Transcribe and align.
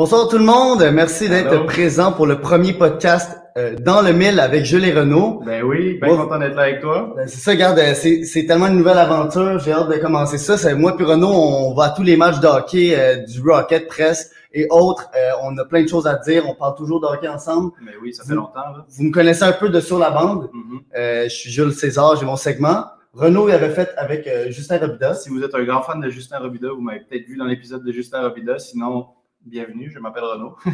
Bonsoir 0.00 0.28
tout 0.28 0.38
le 0.38 0.44
monde, 0.44 0.82
merci 0.94 1.28
d'être 1.28 1.66
présent 1.66 2.10
pour 2.10 2.26
le 2.26 2.40
premier 2.40 2.72
podcast 2.72 3.38
euh, 3.58 3.76
dans 3.76 4.00
le 4.00 4.14
mille 4.14 4.40
avec 4.40 4.64
Jules 4.64 4.86
et 4.86 4.94
Renaud. 4.94 5.42
Ben 5.44 5.62
oui, 5.62 5.98
bien 6.00 6.16
content 6.16 6.38
d'être 6.38 6.54
là 6.54 6.62
avec 6.62 6.80
toi. 6.80 7.12
Ben, 7.14 7.28
c'est 7.28 7.38
ça, 7.38 7.50
regarde, 7.50 7.78
euh, 7.78 7.92
c'est 7.92 8.46
tellement 8.46 8.68
une 8.68 8.78
nouvelle 8.78 8.96
aventure, 8.96 9.58
j'ai 9.58 9.72
hâte 9.72 9.90
de 9.90 9.98
commencer 9.98 10.38
ça. 10.38 10.74
Moi 10.74 10.96
puis 10.96 11.04
Renaud, 11.04 11.28
on 11.28 11.74
va 11.74 11.84
à 11.84 11.90
tous 11.90 12.02
les 12.02 12.16
matchs 12.16 12.40
de 12.40 12.46
hockey 12.46 12.98
euh, 12.98 13.16
du 13.26 13.42
Rocket 13.42 13.88
presque 13.88 14.30
et 14.54 14.66
autres. 14.70 15.10
on 15.42 15.58
a 15.58 15.66
plein 15.66 15.82
de 15.82 15.88
choses 15.88 16.06
à 16.06 16.14
dire, 16.14 16.44
on 16.48 16.54
parle 16.54 16.76
toujours 16.76 17.02
de 17.02 17.06
hockey 17.06 17.28
ensemble. 17.28 17.72
Ben 17.84 17.92
oui, 18.02 18.14
ça 18.14 18.24
fait 18.24 18.34
longtemps. 18.34 18.54
Là. 18.54 18.86
Vous 18.88 19.04
me 19.04 19.12
connaissez 19.12 19.42
un 19.42 19.52
peu 19.52 19.68
de 19.68 19.80
sur 19.80 19.98
la 19.98 20.12
bande. 20.12 20.48
Mm-hmm. 20.94 21.24
je 21.24 21.28
suis 21.28 21.50
Jules 21.50 21.74
César, 21.74 22.16
j'ai 22.16 22.24
mon 22.24 22.36
segment. 22.36 22.86
Renaud 23.12 23.50
il 23.50 23.52
avait 23.52 23.68
fait 23.68 23.90
avec 23.98 24.26
Justin 24.48 24.78
Robida. 24.78 25.12
Si 25.12 25.28
vous 25.28 25.42
êtes 25.42 25.54
un 25.54 25.62
grand 25.64 25.82
fan 25.82 26.00
de 26.00 26.08
Justin 26.08 26.38
Robida, 26.38 26.68
vous 26.70 26.80
m'avez 26.80 27.00
peut-être 27.00 27.26
vu 27.26 27.36
dans 27.36 27.44
l'épisode 27.44 27.84
de 27.84 27.92
Justin 27.92 28.22
Robida. 28.22 28.58
Sinon, 28.58 29.04
bienvenue, 29.44 29.90
je 29.90 29.98
m'appelle 29.98 30.24
Renaud. 30.24 30.56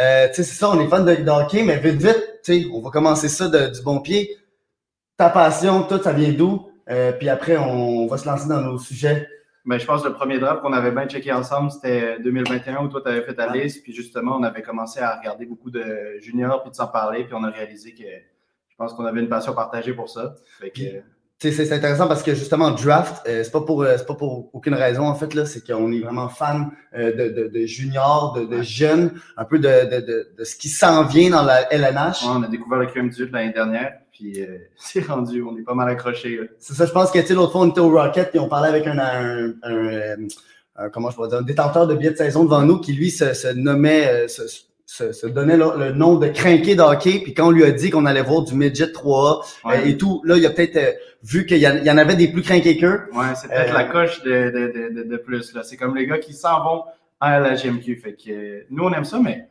euh, 0.00 0.28
c'est 0.32 0.42
ça, 0.42 0.70
on 0.70 0.80
est 0.80 0.88
fan 0.88 1.04
de, 1.04 1.30
hockey, 1.30 1.62
mais 1.62 1.78
vite, 1.78 2.02
vite, 2.02 2.70
on 2.72 2.80
va 2.80 2.90
commencer 2.90 3.28
ça 3.28 3.48
du 3.48 3.82
bon 3.82 4.00
pied. 4.00 4.36
Ta 5.16 5.30
passion, 5.30 5.82
tout, 5.82 6.02
ça 6.02 6.12
vient 6.12 6.32
d'où? 6.32 6.70
Euh, 6.88 7.12
puis 7.12 7.28
après, 7.28 7.56
on, 7.58 8.06
va 8.06 8.16
se 8.16 8.26
lancer 8.26 8.48
dans 8.48 8.60
nos 8.60 8.78
sujets. 8.78 9.28
Ben, 9.66 9.78
je 9.78 9.84
pense 9.84 10.02
que 10.02 10.08
le 10.08 10.14
premier 10.14 10.38
draft 10.38 10.62
qu'on 10.62 10.72
avait 10.72 10.92
bien 10.92 11.06
checké 11.06 11.32
ensemble, 11.32 11.70
c'était 11.70 12.18
2021 12.20 12.84
où 12.84 12.88
toi, 12.88 13.02
tu 13.02 13.08
avais 13.08 13.22
fait 13.22 13.34
ta 13.34 13.52
liste. 13.52 13.82
Puis 13.82 13.92
justement, 13.92 14.36
on 14.36 14.42
avait 14.42 14.62
commencé 14.62 15.00
à 15.00 15.16
regarder 15.16 15.44
beaucoup 15.44 15.70
de 15.70 16.16
juniors 16.20 16.62
puis 16.62 16.70
de 16.70 16.76
s'en 16.76 16.86
parler. 16.86 17.24
Puis 17.24 17.34
on 17.34 17.44
a 17.44 17.50
réalisé 17.50 17.92
que 17.92 18.04
je 18.04 18.76
pense 18.78 18.94
qu'on 18.94 19.04
avait 19.04 19.20
une 19.20 19.28
passion 19.28 19.52
partagée 19.54 19.92
pour 19.92 20.08
ça. 20.08 20.34
Fait 20.58 20.70
que, 20.70 21.02
c'est 21.40 21.72
intéressant 21.72 22.08
parce 22.08 22.24
que 22.24 22.34
justement, 22.34 22.72
draft, 22.72 23.22
euh, 23.28 23.44
c'est 23.44 23.52
pas 23.52 23.60
pour 23.60 23.82
euh, 23.82 23.96
pas 23.96 24.14
pour 24.14 24.50
aucune 24.52 24.74
raison 24.74 25.04
en 25.04 25.14
fait 25.14 25.34
là, 25.34 25.46
c'est 25.46 25.64
qu'on 25.64 25.92
est 25.92 26.00
vraiment 26.00 26.28
fan 26.28 26.72
euh, 26.96 27.12
de, 27.12 27.42
de, 27.42 27.48
de, 27.48 27.66
juniors, 27.66 28.32
de, 28.32 28.44
de 28.44 28.62
jeunes, 28.62 29.12
un 29.36 29.44
peu 29.44 29.60
de, 29.60 29.68
de, 29.68 30.34
de, 30.36 30.44
ce 30.44 30.56
qui 30.56 30.68
s'en 30.68 31.04
vient 31.04 31.30
dans 31.30 31.42
la 31.42 31.72
LNH. 31.72 32.24
on 32.26 32.42
a 32.42 32.48
découvert 32.48 32.80
le 32.80 32.86
QM18 32.86 33.30
l'année 33.30 33.52
dernière, 33.52 33.92
puis 34.10 34.44
c'est 34.76 35.06
rendu, 35.06 35.42
on 35.42 35.56
est 35.56 35.62
pas 35.62 35.74
mal 35.74 35.88
accroché. 35.88 36.40
C'est 36.58 36.74
ça, 36.74 36.86
je 36.86 36.92
pense 36.92 37.12
que 37.12 37.32
l'autre 37.32 37.52
fois 37.52 37.60
on 37.60 37.70
était 37.70 37.80
au 37.80 37.90
Rocket 37.90 38.34
et 38.34 38.38
on 38.40 38.48
parlait 38.48 38.68
avec 38.68 38.88
un, 38.88 38.98
un, 38.98 39.52
un, 39.62 40.88
comment 40.90 41.10
je 41.10 41.14
pourrais 41.14 41.28
dire, 41.28 41.38
un 41.38 41.42
détenteur 41.42 41.86
de 41.86 41.94
billets 41.94 42.10
de 42.10 42.16
saison 42.16 42.42
devant 42.42 42.62
nous 42.62 42.80
qui 42.80 42.94
lui 42.94 43.12
se, 43.12 43.32
se 43.32 43.48
nommait 43.48 44.26
se, 44.26 44.42
donnait 45.26 45.56
le, 45.56 45.92
nom 45.92 46.16
de 46.16 46.28
crinqué 46.28 46.74
de 46.74 46.82
hockey, 46.82 47.20
puis 47.22 47.34
quand 47.34 47.48
on 47.48 47.50
lui 47.50 47.64
a 47.64 47.70
dit 47.70 47.90
qu'on 47.90 48.06
allait 48.06 48.22
voir 48.22 48.42
du 48.42 48.54
midget 48.54 48.86
3A 48.86 49.44
euh, 49.66 49.84
et 49.84 49.96
tout, 49.96 50.22
là, 50.24 50.36
il 50.36 50.46
a 50.46 50.50
peut-être 50.50 50.76
euh, 50.76 50.92
vu 51.22 51.46
qu'il 51.46 51.58
y, 51.58 51.62
y, 51.62 51.90
en 51.90 51.98
avait 51.98 52.16
des 52.16 52.28
plus 52.28 52.42
crinqués 52.42 52.76
qu'eux. 52.76 53.02
Ouais, 53.12 53.26
c'est 53.34 53.48
peut-être 53.48 53.72
la 53.72 53.88
euh, 53.88 53.92
coche 53.92 54.22
de, 54.22 54.50
de, 54.50 55.02
de, 55.02 55.08
de 55.08 55.16
plus. 55.16 55.54
là. 55.54 55.62
C'est 55.62 55.76
comme 55.76 55.96
les 55.96 56.06
gars 56.06 56.18
qui 56.18 56.32
s'en 56.32 56.62
vont 56.64 56.84
à 57.20 57.38
la 57.38 57.54
GMQ. 57.54 57.96
Fait 57.96 58.14
que 58.14 58.64
nous, 58.70 58.84
on 58.84 58.92
aime 58.92 59.04
ça, 59.04 59.20
mais 59.22 59.48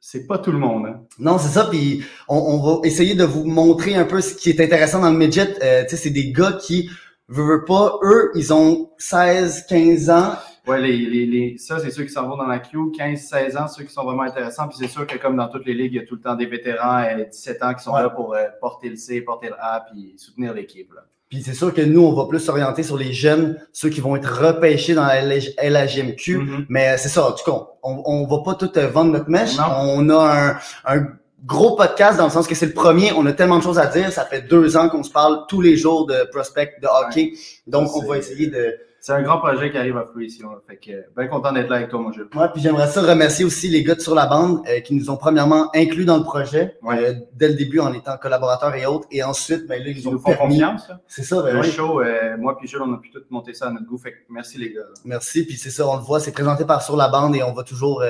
c'est 0.00 0.26
pas 0.26 0.38
tout 0.38 0.52
le 0.52 0.58
monde. 0.58 0.86
Hein. 0.86 1.00
Non, 1.18 1.38
c'est 1.38 1.52
ça. 1.52 1.66
Puis 1.70 2.04
on, 2.28 2.36
on, 2.36 2.62
va 2.62 2.86
essayer 2.86 3.14
de 3.14 3.24
vous 3.24 3.44
montrer 3.44 3.96
un 3.96 4.04
peu 4.04 4.20
ce 4.20 4.34
qui 4.34 4.50
est 4.50 4.60
intéressant 4.60 5.00
dans 5.00 5.10
le 5.10 5.18
midget. 5.18 5.54
tu 5.54 5.60
sais, 5.60 5.96
c'est 5.96 6.10
des 6.10 6.30
gars 6.30 6.58
qui, 6.60 6.90
veulent 7.28 7.64
pas, 7.64 7.98
eux, 8.02 8.30
ils 8.34 8.52
ont 8.52 8.90
16, 8.98 9.66
15 9.68 10.10
ans 10.10 10.36
Ouais, 10.66 10.80
les, 10.80 10.96
les, 10.96 11.26
les, 11.26 11.58
ça, 11.58 11.78
c'est 11.78 11.90
ceux 11.90 12.02
qui 12.02 12.12
s'en 12.12 12.28
vont 12.28 12.36
dans 12.36 12.46
la 12.46 12.58
queue, 12.58 12.78
15-16 12.98 13.56
ans, 13.56 13.68
ceux 13.68 13.84
qui 13.84 13.92
sont 13.92 14.04
vraiment 14.04 14.22
intéressants. 14.22 14.66
Puis 14.66 14.78
c'est 14.80 14.88
sûr 14.88 15.06
que 15.06 15.16
comme 15.16 15.36
dans 15.36 15.48
toutes 15.48 15.64
les 15.64 15.74
ligues, 15.74 15.92
il 15.92 15.96
y 15.96 16.00
a 16.00 16.06
tout 16.06 16.16
le 16.16 16.20
temps 16.20 16.34
des 16.34 16.46
vétérans, 16.46 17.04
euh, 17.04 17.24
17 17.24 17.62
ans, 17.62 17.74
qui 17.74 17.84
sont 17.84 17.94
là 17.94 18.10
pour 18.10 18.34
euh, 18.34 18.44
porter 18.60 18.88
le 18.88 18.96
C, 18.96 19.20
porter 19.20 19.48
le 19.48 19.54
A, 19.60 19.86
puis 19.88 20.14
soutenir 20.16 20.52
l'équipe. 20.52 20.92
Puis 21.28 21.42
c'est 21.42 21.54
sûr 21.54 21.72
que 21.72 21.80
nous, 21.82 22.02
on 22.02 22.14
va 22.14 22.26
plus 22.26 22.40
s'orienter 22.40 22.82
sur 22.82 22.96
les 22.96 23.12
jeunes, 23.12 23.60
ceux 23.72 23.90
qui 23.90 24.00
vont 24.00 24.16
être 24.16 24.26
repêchés 24.26 24.94
dans 24.94 25.06
la 25.06 25.22
LHMQ. 25.22 26.38
Mm-hmm. 26.38 26.66
Mais 26.68 26.96
c'est 26.98 27.08
ça, 27.08 27.28
en 27.28 27.32
tout 27.32 27.44
cas, 27.44 27.66
on, 27.82 28.02
on 28.04 28.26
va 28.26 28.42
pas 28.42 28.54
tout 28.54 28.76
euh, 28.76 28.88
vendre 28.88 29.12
notre 29.12 29.30
mèche. 29.30 29.56
On 29.58 30.08
a 30.08 30.58
un, 30.84 30.96
un 30.96 31.06
gros 31.44 31.76
podcast 31.76 32.18
dans 32.18 32.24
le 32.24 32.30
sens 32.30 32.46
que 32.48 32.56
c'est 32.56 32.66
le 32.66 32.72
premier. 32.72 33.12
On 33.12 33.24
a 33.26 33.32
tellement 33.32 33.58
de 33.58 33.62
choses 33.62 33.78
à 33.78 33.86
dire. 33.86 34.10
Ça 34.10 34.24
fait 34.24 34.42
deux 34.42 34.76
ans 34.76 34.88
qu'on 34.88 35.04
se 35.04 35.10
parle 35.10 35.46
tous 35.48 35.60
les 35.60 35.76
jours 35.76 36.06
de 36.06 36.28
prospect, 36.32 36.74
de 36.82 36.88
hockey. 36.88 37.34
Donc, 37.66 37.94
on 37.96 38.04
va 38.04 38.18
essayer 38.18 38.48
de 38.48 38.76
c'est 39.06 39.12
un 39.12 39.22
grand 39.22 39.38
projet 39.38 39.70
qui 39.70 39.78
arrive 39.78 39.96
à 39.96 40.04
fruition. 40.04 40.48
Fait 40.66 40.78
que, 40.78 40.90
bien 41.16 41.28
content 41.28 41.52
d'être 41.52 41.68
là 41.68 41.76
avec 41.76 41.90
toi, 41.90 42.00
mon 42.00 42.10
jeu. 42.10 42.28
Ouais, 42.34 42.48
puis 42.52 42.60
j'aimerais 42.60 42.88
ça 42.88 43.02
remercier 43.02 43.44
aussi 43.44 43.68
les 43.68 43.84
gars 43.84 43.94
de 43.94 44.00
Sur 44.00 44.16
la 44.16 44.26
Bande 44.26 44.66
euh, 44.68 44.80
qui 44.80 44.96
nous 44.96 45.10
ont 45.10 45.16
premièrement 45.16 45.70
inclus 45.76 46.04
dans 46.04 46.16
le 46.16 46.24
projet 46.24 46.76
euh, 46.90 47.14
dès 47.32 47.46
le 47.46 47.54
début 47.54 47.78
en 47.78 47.92
étant 47.92 48.16
collaborateurs 48.16 48.74
et 48.74 48.84
autres. 48.84 49.06
Et 49.12 49.22
ensuite, 49.22 49.68
ben, 49.68 49.80
là, 49.80 49.90
ils, 49.90 50.04
nous, 50.04 50.16
ont 50.16 50.18
permis. 50.18 50.58
confiance. 50.58 50.90
C'est 51.06 51.22
ça, 51.22 51.40
ben, 51.40 51.54
Le 51.54 51.62
show, 51.62 52.00
euh, 52.00 52.36
moi 52.36 52.58
puis 52.58 52.66
Jules, 52.66 52.82
on 52.82 52.94
a 52.94 52.96
pu 52.96 53.12
tout 53.12 53.22
monter 53.30 53.54
ça 53.54 53.68
à 53.68 53.70
notre 53.70 53.86
goût. 53.86 53.96
Fait 53.96 54.10
que 54.10 54.16
merci 54.28 54.58
les 54.58 54.72
gars. 54.72 54.80
Merci, 55.04 55.46
puis 55.46 55.54
c'est 55.54 55.70
ça, 55.70 55.86
on 55.86 55.94
le 55.94 56.02
voit, 56.02 56.18
c'est 56.18 56.32
présenté 56.32 56.64
par 56.64 56.82
Sur 56.82 56.96
la 56.96 57.06
Bande 57.06 57.36
et 57.36 57.44
on 57.44 57.52
va 57.52 57.62
toujours, 57.62 58.02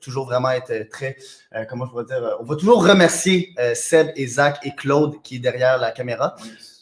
toujours 0.00 0.26
vraiment 0.26 0.50
être 0.50 0.88
très, 0.90 1.16
comment 1.68 1.86
je 1.86 1.90
pourrais 1.90 2.04
dire, 2.04 2.36
on 2.38 2.44
va 2.44 2.54
toujours 2.54 2.86
remercier 2.86 3.52
Seb 3.74 4.10
et 4.14 4.28
Zach 4.28 4.60
et 4.62 4.76
Claude 4.76 5.20
qui 5.24 5.36
est 5.36 5.40
derrière 5.40 5.78
la 5.78 5.90
caméra. 5.90 6.36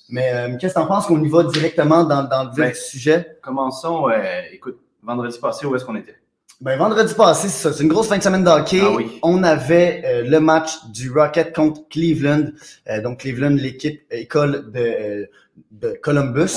Mais 0.09 0.33
euh, 0.35 0.57
qu'est-ce 0.59 0.75
que 0.75 0.79
tu 0.79 0.85
en 0.85 0.87
penses 0.87 1.07
qu'on 1.07 1.23
y 1.23 1.29
va 1.29 1.45
directement 1.45 2.05
dans, 2.05 2.25
dans 2.25 2.45
le 2.45 2.51
ben, 2.55 2.75
sujet? 2.75 3.39
Commençons. 3.43 4.09
Euh, 4.11 4.43
écoute, 4.53 4.79
vendredi 5.03 5.39
passé, 5.39 5.67
où 5.67 5.75
est-ce 5.75 5.85
qu'on 5.85 5.97
était? 5.97 6.17
Ben, 6.61 6.79
vendredi 6.79 7.15
passé, 7.15 7.49
c'est 7.49 7.63
ça. 7.69 7.73
C'est 7.73 7.83
une 7.83 7.89
grosse 7.89 8.09
fin 8.09 8.19
de 8.19 8.23
semaine 8.23 8.45
d'hockey. 8.45 8.81
Ah 8.83 8.97
On 9.23 9.43
avait 9.43 10.03
euh, 10.05 10.23
le 10.25 10.41
match 10.41 10.85
du 10.87 11.11
Rocket 11.11 11.55
contre 11.55 11.89
Cleveland. 11.89 12.51
donc, 13.03 13.21
Cleveland, 13.21 13.57
l'équipe 13.57 14.03
école 14.11 14.71
de, 14.71 15.29
de 15.73 15.99
Columbus. 16.03 16.53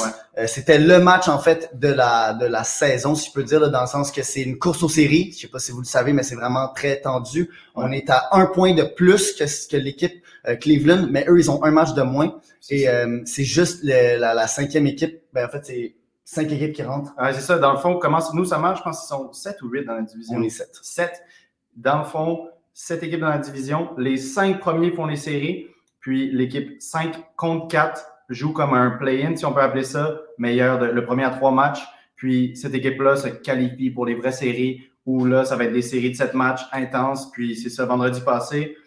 C'était 0.46 0.78
le 0.78 1.00
match, 1.00 1.28
en 1.28 1.40
fait, 1.40 1.72
de 1.74 1.88
la, 1.88 2.34
de 2.34 2.46
la 2.46 2.64
saison, 2.64 3.16
si 3.16 3.30
je 3.30 3.34
peux 3.34 3.44
dire, 3.44 3.72
dans 3.72 3.82
le 3.82 3.88
sens 3.88 4.12
que 4.12 4.22
c'est 4.22 4.44
une 4.44 4.60
course 4.60 4.84
aux 4.84 4.90
séries. 4.90 5.32
Je 5.34 5.42
sais 5.42 5.48
pas 5.48 5.60
si 5.60 5.72
vous 5.72 5.80
le 5.80 5.86
savez, 5.86 6.14
mais 6.14 6.22
c'est 6.24 6.36
vraiment 6.36 6.68
très 6.76 7.02
tendu. 7.02 7.50
On 7.76 7.92
est 7.92 8.10
à 8.10 8.28
un 8.34 8.46
point 8.46 8.74
de 8.76 8.84
plus 8.84 9.34
que, 9.34 9.46
que 9.70 9.78
l'équipe 9.78 10.22
Cleveland, 10.56 11.08
mais 11.12 11.26
eux, 11.28 11.40
ils 11.40 11.52
ont 11.52 11.64
un 11.64 11.72
match 11.72 11.94
de 11.94 12.02
moins. 12.02 12.40
Et 12.70 12.88
euh, 12.88 13.22
c'est 13.26 13.44
juste 13.44 13.84
la, 13.84 14.48
cinquième 14.48 14.88
équipe. 14.88 15.22
Ben, 15.34 15.46
en 15.46 15.50
fait, 15.50 15.66
c'est 15.66 15.96
cinq 16.24 16.52
équipes 16.52 16.74
qui 16.74 16.84
rentrent. 16.84 17.14
Ah, 17.18 17.34
c'est 17.34 17.42
ça. 17.42 17.58
Dans 17.58 17.74
le 17.74 17.80
fond, 17.80 17.98
comment 17.98 18.20
nous, 18.34 18.46
ça 18.46 18.58
marche? 18.58 18.80
Je 18.80 18.84
pense 18.84 19.00
qu'ils 19.00 19.10
sont 19.10 19.34
sept 19.34 19.62
ou 19.62 19.70
huit 19.70 19.86
dans 19.86 19.96
la 19.96 20.02
division. 20.02 20.38
On 20.38 20.44
est 20.44 20.50
sept. 20.50 20.70
Sept. 20.82 21.22
Dans 21.76 22.00
le 22.00 22.06
fond, 22.06 22.48
sept 22.74 23.04
équipes 23.04 23.22
dans 23.22 23.30
la 23.30 23.38
division. 23.38 23.90
Les 23.98 24.18
cinq 24.18 24.60
premiers 24.60 24.92
font 24.92 25.06
les 25.06 25.16
séries. 25.16 25.68
Puis 26.00 26.32
l'équipe 26.32 26.82
5 26.82 27.36
contre 27.36 27.68
4 27.68 28.06
joue 28.30 28.54
comme 28.54 28.74
un 28.74 28.92
play-in, 28.92 29.36
si 29.36 29.46
on 29.46 29.52
peut 29.52 29.62
appeler 29.62 29.84
ça, 29.84 30.22
meilleur 30.38 30.80
de, 30.80 30.86
le 30.86 31.04
premier 31.04 31.26
à 31.26 31.32
trois 31.32 31.52
matchs. 31.52 31.82
Puis 32.16 32.56
cette 32.56 32.74
équipe-là 32.74 33.18
se 33.18 33.28
qualifie 33.28 33.90
pour 33.90 34.06
les 34.06 34.16
vraies 34.16 34.32
séries 34.32 34.90
où 35.06 35.26
là, 35.26 35.44
ça 35.44 35.58
va 35.58 35.66
être 35.66 35.74
des 35.74 35.82
séries 35.82 36.12
de 36.12 36.16
sept 36.16 36.34
matchs 36.34 36.62
intenses. 36.72 37.30
Puis 37.32 37.58
c'est 37.58 37.70
ça, 37.70 37.86
vendredi 37.86 38.22
passé. 38.22 38.78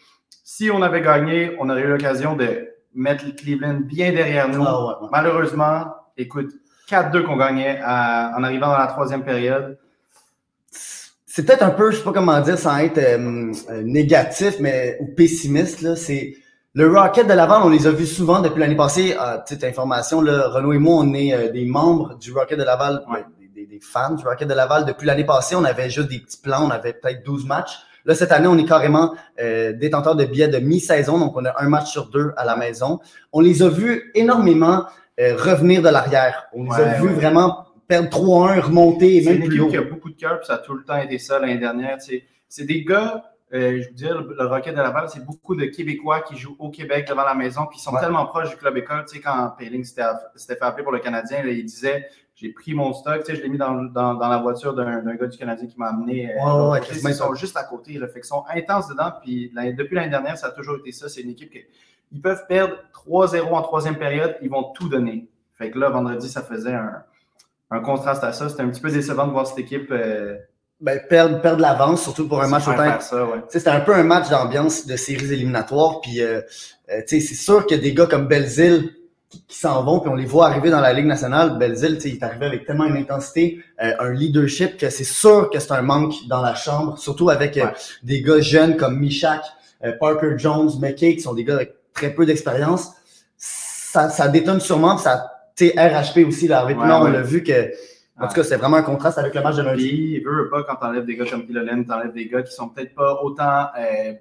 Si 0.52 0.68
on 0.68 0.82
avait 0.82 1.00
gagné, 1.00 1.56
on 1.60 1.70
aurait 1.70 1.82
eu 1.82 1.86
l'occasion 1.86 2.34
de 2.34 2.70
mettre 2.92 3.24
Cleveland 3.36 3.82
bien 3.84 4.10
derrière 4.10 4.48
nous. 4.48 4.64
Ah, 4.66 4.98
Malheureusement, 5.12 5.84
écoute, 6.16 6.50
4-2 6.88 7.22
qu'on 7.22 7.36
gagnait 7.36 7.80
en 7.80 8.42
arrivant 8.42 8.66
dans 8.66 8.78
la 8.78 8.88
troisième 8.88 9.22
période. 9.22 9.78
C'est 11.24 11.46
peut-être 11.46 11.62
un 11.62 11.70
peu, 11.70 11.92
je 11.92 11.98
sais 11.98 12.02
pas 12.02 12.12
comment 12.12 12.40
dire, 12.40 12.58
sans 12.58 12.76
être 12.78 12.98
euh, 12.98 13.52
euh, 13.70 13.82
négatif, 13.84 14.56
mais 14.58 14.98
ou 14.98 15.14
pessimiste. 15.14 15.82
Là, 15.82 15.94
c'est 15.94 16.34
le 16.74 16.90
Rocket 16.90 17.28
de 17.28 17.32
Laval, 17.32 17.62
on 17.62 17.68
les 17.68 17.86
a 17.86 17.92
vus 17.92 18.06
souvent 18.06 18.40
depuis 18.40 18.58
l'année 18.58 18.74
passée. 18.74 19.16
Euh, 19.20 19.38
petite 19.38 19.62
information, 19.62 20.20
là, 20.20 20.48
Renaud 20.48 20.72
et 20.72 20.78
moi, 20.78 20.96
on 20.96 21.14
est 21.14 21.50
des 21.50 21.64
membres 21.64 22.18
du 22.18 22.32
Rocket 22.32 22.58
de 22.58 22.64
Laval, 22.64 23.04
des, 23.54 23.66
des, 23.66 23.80
fans 23.80 24.14
du 24.14 24.26
Rocket 24.26 24.48
de 24.48 24.54
Laval 24.54 24.84
depuis 24.84 25.06
l'année 25.06 25.24
passée. 25.24 25.54
On 25.54 25.62
avait 25.62 25.90
juste 25.90 26.08
des 26.08 26.18
petits 26.18 26.40
plans, 26.42 26.66
on 26.66 26.70
avait 26.70 26.94
peut-être 26.94 27.24
12 27.24 27.46
matchs. 27.46 27.78
Là, 28.10 28.16
cette 28.16 28.32
année, 28.32 28.48
on 28.48 28.58
est 28.58 28.64
carrément 28.64 29.14
euh, 29.40 29.72
détenteur 29.72 30.16
de 30.16 30.24
billets 30.24 30.48
de 30.48 30.58
mi-saison, 30.58 31.16
donc 31.20 31.36
on 31.36 31.44
a 31.44 31.62
un 31.62 31.68
match 31.68 31.92
sur 31.92 32.10
deux 32.10 32.32
à 32.36 32.44
la 32.44 32.56
maison. 32.56 32.98
On 33.32 33.40
les 33.40 33.62
a 33.62 33.68
vus 33.68 34.10
énormément 34.16 34.84
euh, 35.20 35.36
revenir 35.36 35.80
de 35.80 35.90
l'arrière. 35.90 36.48
On 36.52 36.64
les 36.64 36.72
a 36.72 37.00
vus 37.00 37.10
vraiment 37.10 37.66
perdre 37.86 38.08
3-1, 38.08 38.62
remonter 38.62 39.18
et 39.18 39.24
même 39.24 39.44
plus 39.44 39.60
haut. 39.60 39.68
qui 39.68 39.76
a 39.76 39.82
beaucoup 39.82 40.10
de 40.10 40.16
cœur, 40.16 40.40
puis 40.40 40.48
ça 40.48 40.54
a 40.54 40.58
tout 40.58 40.74
le 40.74 40.82
temps 40.82 40.96
été 40.96 41.18
ça 41.18 41.38
l'année 41.38 41.58
dernière. 41.58 41.98
C'est 42.48 42.64
des 42.64 42.82
gars 42.82 43.22
euh, 43.52 43.80
je 43.80 43.88
vous 43.88 43.94
dis, 43.94 44.04
le, 44.04 44.46
Rocket 44.46 44.74
de 44.74 44.80
Laval, 44.80 45.08
c'est 45.08 45.24
beaucoup 45.24 45.54
de 45.54 45.66
Québécois 45.66 46.22
qui 46.22 46.36
jouent 46.36 46.56
au 46.58 46.70
Québec 46.70 47.06
devant 47.08 47.24
la 47.24 47.34
maison, 47.34 47.66
qui 47.66 47.80
sont 47.80 47.92
tellement 47.96 48.26
proches 48.26 48.50
du 48.50 48.56
club 48.56 48.76
école. 48.76 49.04
Tu 49.06 49.16
sais, 49.16 49.20
quand 49.20 49.54
Payling 49.58 49.84
s'était 49.84 50.04
fait 50.46 50.62
appeler 50.62 50.84
pour 50.84 50.92
le 50.92 51.00
Canadien, 51.00 51.42
il 51.44 51.64
disait 51.64 52.08
J'ai 52.40 52.48
pris 52.48 52.72
mon 52.72 52.94
stock, 52.94 53.22
tu 53.22 53.26
sais, 53.26 53.36
je 53.36 53.42
l'ai 53.42 53.50
mis 53.50 53.58
dans, 53.58 53.82
dans, 53.84 54.14
dans, 54.14 54.28
la 54.28 54.38
voiture 54.38 54.74
d'un 54.74 55.14
gars 55.14 55.26
du 55.26 55.36
Canadien 55.36 55.66
qui 55.66 55.78
m'a 55.78 55.88
amené. 55.88 56.32
Euh, 56.32 56.70
ouais, 56.70 56.80
ils 56.90 57.14
sont 57.14 57.34
juste 57.34 57.56
à 57.56 57.64
côté, 57.64 57.98
là, 57.98 58.06
fait 58.06 58.20
qu'ils 58.20 58.24
sont 58.24 58.44
intenses 58.48 58.88
dedans. 58.88 59.12
Puis 59.22 59.52
depuis 59.76 59.94
l'année 59.94 60.08
dernière, 60.08 60.38
ça 60.38 60.46
a 60.46 60.50
toujours 60.50 60.76
été 60.78 60.90
ça. 60.90 61.10
C'est 61.10 61.20
une 61.20 61.30
équipe 61.30 61.50
qui 61.50 61.58
ils 62.12 62.20
peuvent 62.20 62.46
perdre 62.48 62.76
3-0 63.06 63.42
en 63.52 63.62
troisième 63.62 63.96
période, 63.96 64.36
ils 64.40 64.50
vont 64.50 64.72
tout 64.74 64.88
donner. 64.88 65.28
Fait 65.54 65.70
que 65.70 65.78
là, 65.78 65.90
vendredi, 65.90 66.28
ça 66.28 66.42
faisait 66.42 66.72
un, 66.72 67.02
un 67.70 67.80
contraste 67.80 68.24
à 68.24 68.32
ça. 68.32 68.48
C'était 68.48 68.62
un 68.62 68.70
petit 68.70 68.80
peu 68.80 68.90
décevant 68.90 69.26
de 69.26 69.32
voir 69.32 69.46
cette 69.46 69.58
équipe. 69.58 69.90
Euh, 69.90 70.36
ben, 70.80 70.98
perdre, 71.08 71.42
perdre 71.42 71.60
l'avance, 71.60 72.02
surtout 72.02 72.26
pour 72.26 72.42
un 72.42 72.48
match 72.48 72.66
autant. 72.66 72.84
Ouais. 72.84 73.40
C'était 73.48 73.68
un 73.68 73.80
peu 73.80 73.94
un 73.94 74.02
match 74.02 74.30
d'ambiance 74.30 74.86
de 74.86 74.96
séries 74.96 75.32
éliminatoires. 75.32 76.00
Puis, 76.00 76.22
euh 76.22 76.40
c'est 77.06 77.20
sûr 77.20 77.66
que 77.66 77.74
des 77.76 77.94
gars 77.94 78.06
comme 78.06 78.26
Belzile, 78.26 78.90
qui, 79.30 79.44
s'en 79.56 79.84
vont, 79.84 80.00
puis 80.00 80.10
on 80.10 80.16
les 80.16 80.26
voit 80.26 80.48
arriver 80.48 80.70
dans 80.70 80.80
la 80.80 80.92
Ligue 80.92 81.06
nationale. 81.06 81.56
Belzil, 81.56 81.98
il 82.04 82.14
est 82.14 82.22
arrivé 82.22 82.46
avec 82.46 82.66
tellement 82.66 82.86
une 82.86 82.96
intensité, 82.96 83.62
euh, 83.82 83.92
un 84.00 84.12
leadership, 84.12 84.76
que 84.76 84.90
c'est 84.90 85.04
sûr 85.04 85.50
que 85.50 85.60
c'est 85.60 85.72
un 85.72 85.82
manque 85.82 86.14
dans 86.28 86.42
la 86.42 86.54
chambre, 86.54 86.98
surtout 86.98 87.30
avec 87.30 87.56
euh, 87.56 87.66
des 88.02 88.22
gars 88.22 88.40
jeunes 88.40 88.76
comme 88.76 88.98
Michak, 88.98 89.42
euh, 89.84 89.92
Parker 90.00 90.34
Jones, 90.36 90.70
McKay, 90.80 91.14
qui 91.14 91.20
sont 91.20 91.34
des 91.34 91.44
gars 91.44 91.54
avec 91.54 91.74
très 91.94 92.12
peu 92.12 92.26
d'expérience. 92.26 92.90
Ça, 93.36 94.08
ça 94.10 94.28
détonne 94.28 94.60
sûrement, 94.60 94.96
puis 94.96 95.04
ça, 95.04 95.30
tu 95.56 95.68
sais, 95.68 95.74
RHP 95.76 96.26
aussi, 96.26 96.48
là, 96.48 96.60
avec 96.60 96.76
on 96.76 96.84
l'a 96.84 97.22
vu 97.22 97.42
que 97.42 97.70
en 98.22 98.28
tout 98.28 98.34
cas, 98.34 98.44
c'est 98.44 98.56
vraiment 98.56 98.76
un 98.76 98.82
contraste 98.82 99.16
avec 99.16 99.34
le 99.34 99.40
match 99.40 99.56
de 99.56 99.62
lundi. 99.62 100.16
il 100.16 100.22
veut 100.22 100.50
pas 100.50 100.62
quand 100.64 100.76
t'enlèves 100.76 101.06
des 101.06 101.16
gars 101.16 101.24
comme 101.24 101.46
Kilolen, 101.46 101.86
t'enlèves 101.86 102.12
des 102.12 102.26
gars 102.26 102.42
qui 102.42 102.52
sont 102.52 102.68
peut-être 102.68 102.94
pas 102.94 103.18
autant 103.22 103.68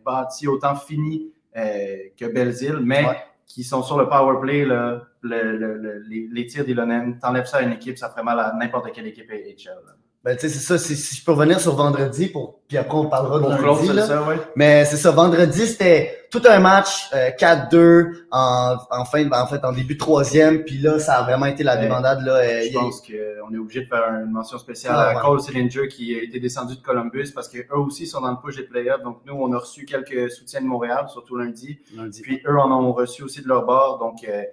bâtis, 0.06 0.48
autant 0.48 0.76
finis 0.76 1.34
que 1.54 2.32
Belzil, 2.32 2.78
mais 2.82 3.04
qui 3.50 3.64
sont 3.64 3.82
sur 3.84 3.98
le 3.98 4.08
power 4.08 4.40
play, 4.40 4.64
le, 4.64 5.02
le, 5.22 6.04
les, 6.08 6.28
les, 6.32 6.46
tirs 6.46 6.64
d'Ilonen, 6.64 7.20
t'enlèves 7.20 7.48
ça 7.48 7.58
à 7.58 7.62
une 7.64 7.72
équipe, 7.74 7.98
ça 7.98 8.10
ferait 8.10 8.24
mal 8.24 8.40
à 8.40 8.54
n'importe 8.54 8.94
quelle 8.94 9.08
équipe 9.08 9.30
HL. 9.30 9.74
Ben, 10.22 10.36
tu 10.36 10.42
sais, 10.42 10.50
c'est 10.50 10.60
ça. 10.60 10.78
Si 10.78 11.16
je 11.16 11.24
peux 11.24 11.32
revenir 11.32 11.62
sur 11.62 11.76
vendredi, 11.76 12.28
pour, 12.28 12.60
puis 12.68 12.78
après, 12.78 12.98
on 12.98 13.06
parlera 13.06 13.40
de 13.40 13.64
lundi. 13.64 13.88
Là. 13.94 14.06
Ça, 14.06 14.22
ouais. 14.24 14.36
Mais 14.54 14.84
c'est 14.84 14.98
ça. 14.98 15.12
Vendredi, 15.12 15.66
c'était 15.66 16.28
tout 16.30 16.42
un 16.46 16.60
match, 16.60 17.10
4-2, 17.40 17.76
euh, 17.76 18.14
en, 18.30 18.76
en 18.92 19.06
fin, 19.06 19.32
en 19.32 19.48
fait, 19.48 19.64
en 19.64 19.72
début 19.72 19.94
de 19.94 20.00
troisième. 20.00 20.66
Puis 20.66 20.78
là, 20.80 21.00
ça 21.00 21.16
a 21.16 21.24
vraiment 21.24 21.46
été 21.46 21.64
la 21.64 21.78
débandade. 21.78 22.22
Là, 22.26 22.36
euh, 22.36 22.62
je 22.68 22.74
pense 22.74 23.02
qu'on 23.02 23.54
est 23.54 23.58
obligé 23.58 23.82
de 23.82 23.88
faire 23.88 24.04
une 24.22 24.32
mention 24.32 24.58
spéciale 24.58 24.96
ah, 24.98 25.18
à 25.18 25.22
Cole 25.22 25.40
Sillinger 25.40 25.88
qui 25.88 26.14
a 26.14 26.22
été 26.22 26.42
descendu 26.42 26.76
de 26.76 26.82
Columbus 26.82 27.32
parce 27.34 27.48
qu'eux 27.48 27.66
aussi 27.78 28.06
sont 28.06 28.20
dans 28.20 28.32
le 28.32 28.38
push 28.44 28.58
des 28.58 28.64
playoffs. 28.64 29.02
Donc, 29.02 29.22
nous, 29.26 29.36
on 29.36 29.54
a 29.54 29.58
reçu 29.58 29.86
quelques 29.86 30.30
soutiens 30.30 30.60
de 30.60 30.68
Montréal, 30.68 31.06
surtout 31.08 31.38
lundi. 31.38 31.80
lundi. 31.96 32.22
Puis 32.22 32.42
eux 32.46 32.60
en 32.60 32.70
ont 32.72 32.92
reçu 32.92 33.24
aussi 33.24 33.42
de 33.42 33.48
leur 33.48 33.66
bord. 33.66 34.00
Donc, 34.00 34.26
euh, 34.28 34.44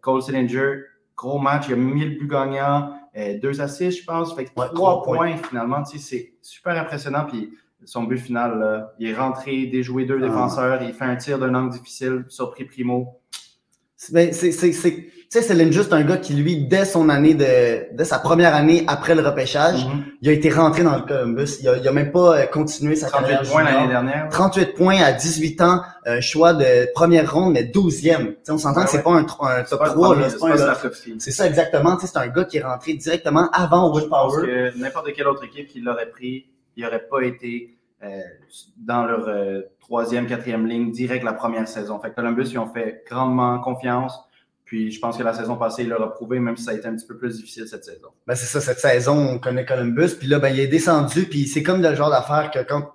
Cole 0.00 0.22
Sillinger, 0.22 0.84
gros 1.16 1.40
match, 1.40 1.64
il 1.68 1.74
a 1.74 1.76
1000 1.76 2.18
buts 2.18 2.28
gagnants. 2.28 2.94
Euh, 3.16 3.38
deux 3.38 3.60
assists, 3.60 4.00
je 4.00 4.04
pense. 4.04 4.34
Fait 4.34 4.44
trois 4.44 5.02
points, 5.02 5.36
finalement. 5.36 5.84
c'est 5.84 6.34
super 6.40 6.80
impressionnant. 6.80 7.26
Puis 7.26 7.52
son 7.84 8.04
but 8.04 8.18
final, 8.18 8.90
il 8.98 9.08
est 9.08 9.14
rentré, 9.14 9.66
déjoué 9.66 10.04
deux 10.04 10.18
ah. 10.22 10.26
défenseurs, 10.26 10.82
il 10.82 10.92
fait 10.94 11.04
un 11.04 11.16
tir 11.16 11.38
d'un 11.38 11.54
angle 11.54 11.72
difficile, 11.72 12.24
surpris 12.28 12.64
Primo. 12.64 13.20
Ben, 14.10 14.32
c'est 14.32 14.50
tu 15.32 15.38
sais, 15.38 15.44
Céline 15.44 15.72
juste 15.72 15.94
un 15.94 16.02
gars 16.02 16.18
qui, 16.18 16.34
lui, 16.34 16.66
dès 16.66 16.84
son 16.84 17.08
année 17.08 17.32
de, 17.32 17.94
dès 17.96 18.04
sa 18.04 18.18
première 18.18 18.54
année 18.54 18.84
après 18.86 19.14
le 19.14 19.22
repêchage, 19.22 19.86
mhm. 19.86 20.04
il 20.20 20.28
a 20.28 20.32
été 20.32 20.50
rentré 20.50 20.82
dans 20.82 20.94
le 20.94 21.02
Columbus. 21.02 21.56
Il 21.62 21.68
a, 21.70 21.78
il 21.78 21.88
a 21.88 21.92
même 21.92 22.12
pas 22.12 22.36
euh, 22.36 22.46
continué 22.46 22.96
sa 22.96 23.08
38 23.08 23.28
carrière. 23.28 23.50
points 23.50 23.64
l'année 23.64 23.88
dernière. 23.88 24.28
38 24.28 24.74
points 24.74 25.00
à 25.00 25.12
18 25.12 25.60
ans, 25.62 25.80
euh, 26.06 26.20
choix 26.20 26.52
de 26.52 26.92
première 26.92 27.32
ronde, 27.32 27.54
mais 27.54 27.62
12e. 27.62 28.34
on 28.50 28.58
s'entend 28.58 28.84
que 28.84 28.90
c'est 28.90 29.02
pas 29.02 29.12
un, 29.12 29.24
un 29.24 29.62
top 29.62 29.82
3, 29.86 30.16
C'est 31.18 31.30
ça 31.30 31.46
exactement. 31.46 31.98
C'est 31.98 32.18
un 32.18 32.28
gars 32.28 32.44
qui 32.44 32.58
est 32.58 32.62
rentré 32.62 32.92
directement 32.92 33.48
avant 33.52 33.90
Will 33.90 34.10
Power. 34.10 34.34
Parce 34.34 34.42
que 34.42 34.78
n'importe 34.78 35.14
quelle 35.14 35.28
autre 35.28 35.44
équipe 35.44 35.66
qui 35.66 35.80
l'aurait 35.80 36.10
pris, 36.10 36.44
il 36.76 36.84
aurait 36.84 37.06
pas 37.10 37.22
été 37.22 37.78
euh, 38.04 38.20
dans 38.76 39.06
leur 39.06 39.28
euh, 39.28 39.60
troisième, 39.80 40.26
quatrième 40.26 40.66
ligne 40.66 40.90
direct 40.90 41.24
la 41.24 41.32
première 41.32 41.68
saison. 41.68 42.00
Fait 42.00 42.10
que 42.10 42.16
Columbus, 42.16 42.48
ils 42.50 42.58
ont 42.58 42.66
fait 42.66 43.02
grandement 43.08 43.60
confiance. 43.60 44.18
Puis 44.72 44.90
je 44.90 44.98
pense 44.98 45.18
que 45.18 45.22
la 45.22 45.34
saison 45.34 45.56
passée, 45.56 45.82
il 45.82 45.90
l'a 45.90 45.98
prouvé, 46.06 46.40
même 46.40 46.56
si 46.56 46.64
ça 46.64 46.70
a 46.70 46.74
été 46.74 46.88
un 46.88 46.96
petit 46.96 47.04
peu 47.04 47.18
plus 47.18 47.36
difficile 47.36 47.68
cette 47.68 47.84
saison. 47.84 48.08
Ben 48.26 48.34
c'est 48.34 48.46
ça, 48.46 48.58
cette 48.58 48.78
saison, 48.78 49.34
on 49.34 49.38
connaît 49.38 49.66
Columbus. 49.66 50.16
Puis 50.18 50.26
là, 50.28 50.38
ben, 50.38 50.48
il 50.48 50.60
est 50.60 50.66
descendu. 50.66 51.26
Puis 51.26 51.46
c'est 51.46 51.62
comme 51.62 51.82
le 51.82 51.94
genre 51.94 52.08
d'affaire 52.08 52.50
que 52.50 52.60
quand 52.60 52.90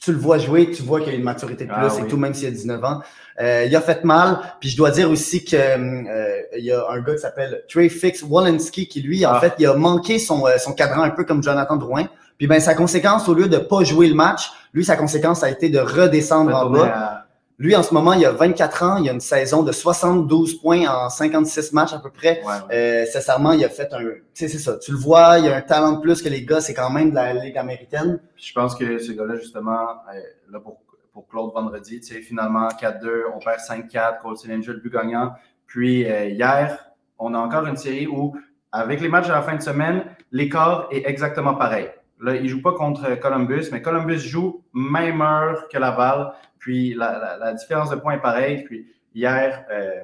tu 0.00 0.10
le 0.10 0.18
vois 0.18 0.38
jouer, 0.38 0.68
tu 0.72 0.82
vois 0.82 1.00
qu'il 1.00 1.10
a 1.10 1.14
une 1.14 1.22
maturité 1.22 1.64
de 1.64 1.72
plus, 1.72 1.78
ah 1.80 2.00
et 2.00 2.08
tout, 2.08 2.16
même 2.16 2.34
s'il 2.34 2.48
a 2.48 2.50
19 2.50 2.84
ans. 2.84 3.02
Euh, 3.40 3.66
il 3.68 3.76
a 3.76 3.80
fait 3.80 4.02
mal. 4.02 4.40
Puis 4.58 4.70
je 4.70 4.76
dois 4.76 4.90
dire 4.90 5.08
aussi 5.08 5.44
que 5.44 5.54
euh, 5.54 6.42
il 6.58 6.64
y 6.64 6.72
a 6.72 6.84
un 6.90 7.00
gars 7.00 7.14
qui 7.14 7.20
s'appelle 7.20 7.62
Trey 7.68 7.88
Fix 7.88 8.24
Walensky 8.24 8.88
qui, 8.88 9.00
lui, 9.00 9.24
en 9.24 9.34
ah. 9.34 9.38
fait, 9.40 9.54
il 9.60 9.66
a 9.66 9.74
manqué 9.74 10.18
son, 10.18 10.44
euh, 10.48 10.58
son 10.58 10.72
cadran 10.72 11.02
un 11.02 11.10
peu 11.10 11.22
comme 11.22 11.40
Jonathan 11.40 11.76
Drouin. 11.76 12.08
Puis 12.36 12.48
ben 12.48 12.58
sa 12.58 12.74
conséquence, 12.74 13.28
au 13.28 13.34
lieu 13.34 13.46
de 13.46 13.58
pas 13.58 13.84
jouer 13.84 14.08
le 14.08 14.14
match, 14.16 14.50
lui, 14.74 14.84
sa 14.84 14.96
conséquence 14.96 15.44
a 15.44 15.50
été 15.50 15.68
de 15.68 15.78
redescendre 15.78 16.52
en 16.52 16.68
bas. 16.68 17.25
Lui, 17.58 17.74
en 17.74 17.82
ce 17.82 17.94
moment, 17.94 18.12
il 18.12 18.24
a 18.26 18.32
24 18.32 18.82
ans, 18.82 18.96
il 18.98 19.08
a 19.08 19.12
une 19.12 19.20
saison 19.20 19.62
de 19.62 19.72
72 19.72 20.60
points 20.60 20.86
en 20.86 21.08
56 21.08 21.72
matchs 21.72 21.94
à 21.94 21.98
peu 21.98 22.10
près. 22.10 22.42
Euh, 22.70 23.06
sincèrement, 23.06 23.52
il 23.52 23.64
a 23.64 23.70
fait 23.70 23.90
un... 23.94 24.00
Tu 24.00 24.22
sais, 24.34 24.48
c'est 24.48 24.58
ça. 24.58 24.78
Tu 24.78 24.92
le 24.92 24.98
vois, 24.98 25.38
il 25.38 25.48
a 25.48 25.56
un 25.56 25.62
talent 25.62 25.92
de 25.92 26.00
plus 26.00 26.20
que 26.20 26.28
les 26.28 26.44
gars, 26.44 26.60
c'est 26.60 26.74
quand 26.74 26.90
même 26.90 27.10
de 27.10 27.14
la 27.14 27.32
Ligue 27.32 27.56
américaine. 27.56 28.20
je 28.36 28.52
pense 28.52 28.74
que 28.74 28.98
ce 28.98 29.12
gars-là, 29.12 29.36
justement, 29.36 29.72
euh, 29.72 30.20
là 30.50 30.60
pour, 30.60 30.82
pour 31.14 31.26
Claude 31.28 31.54
vendredi, 31.54 32.00
tu 32.00 32.14
sais, 32.14 32.20
finalement, 32.20 32.68
4-2, 32.68 33.22
on 33.34 33.38
perd 33.38 33.60
5-4, 33.60 34.20
Cole 34.20 34.36
Sillinger, 34.36 34.72
le 34.72 34.80
but 34.80 34.92
gagnant. 34.92 35.32
Puis 35.66 36.04
euh, 36.04 36.26
hier, 36.26 36.90
on 37.18 37.32
a 37.32 37.38
encore 37.38 37.66
une 37.66 37.78
série 37.78 38.06
où, 38.06 38.36
avec 38.70 39.00
les 39.00 39.08
matchs 39.08 39.28
de 39.28 39.32
la 39.32 39.40
fin 39.40 39.56
de 39.56 39.62
semaine, 39.62 40.04
l'écart 40.30 40.88
est 40.90 41.08
exactement 41.08 41.54
pareil. 41.54 41.88
Là, 42.20 42.34
il 42.36 42.42
ne 42.42 42.48
joue 42.48 42.62
pas 42.62 42.72
contre 42.72 43.14
Columbus, 43.18 43.68
mais 43.72 43.82
Columbus 43.82 44.18
joue 44.18 44.62
même 44.72 45.20
heure 45.20 45.68
que 45.68 45.78
Laval. 45.78 46.32
Puis 46.66 46.94
la, 46.94 47.52
différence 47.52 47.90
de 47.90 47.94
points 47.94 48.14
est 48.14 48.20
pareille. 48.20 48.64
Puis 48.64 48.88
hier, 49.14 49.64
euh, 49.70 50.00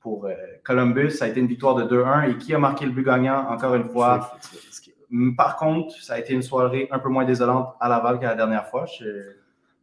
pour 0.00 0.26
euh, 0.26 0.32
Columbus, 0.62 1.10
ça 1.10 1.24
a 1.24 1.28
été 1.28 1.40
une 1.40 1.48
victoire 1.48 1.74
de 1.74 1.82
2-1. 1.82 2.30
Et 2.30 2.38
qui 2.38 2.54
a 2.54 2.58
marqué 2.58 2.84
le 2.84 2.92
but 2.92 3.04
gagnant, 3.04 3.48
encore 3.50 3.74
une 3.74 3.88
fois? 3.88 4.38
Par 5.36 5.56
contre, 5.56 5.92
ça 6.00 6.14
a 6.14 6.20
été 6.20 6.32
une 6.32 6.42
soirée 6.42 6.86
un 6.92 7.00
peu 7.00 7.08
moins 7.08 7.24
désolante 7.24 7.74
à 7.80 7.88
Laval 7.88 8.20
que 8.20 8.26
la 8.26 8.36
dernière 8.36 8.68
fois. 8.68 8.86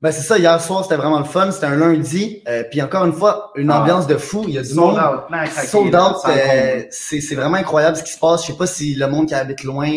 Ben 0.02 0.14
c'est 0.14 0.22
ça, 0.22 0.38
hier 0.38 0.60
soir, 0.62 0.84
c'était 0.84 0.96
vraiment 0.96 1.20
le 1.20 1.26
fun. 1.26 1.52
C'était 1.52 1.66
un 1.66 1.76
lundi. 1.76 2.42
Euh, 2.48 2.64
puis 2.72 2.82
encore 2.82 3.04
une 3.04 3.12
fois, 3.12 3.52
une 3.58 3.70
ah. 3.70 3.82
ambiance 3.82 4.08
de 4.08 4.16
fou. 4.16 4.46
Il 4.48 4.54
y 4.54 4.58
a 4.58 4.62
du 4.62 4.74
monde. 4.74 4.98
Sold 5.66 5.94
out. 5.94 6.16
c'est 6.92 7.36
vraiment 7.36 7.58
incroyable 7.58 7.98
ce 7.98 8.04
qui 8.04 8.14
se 8.14 8.20
passe. 8.20 8.44
Je 8.44 8.54
sais 8.54 8.58
pas 8.58 8.68
si 8.68 8.96
le 8.96 9.08
monde 9.08 9.28
qui 9.28 9.34
habite 9.34 9.66
loin 9.66 9.92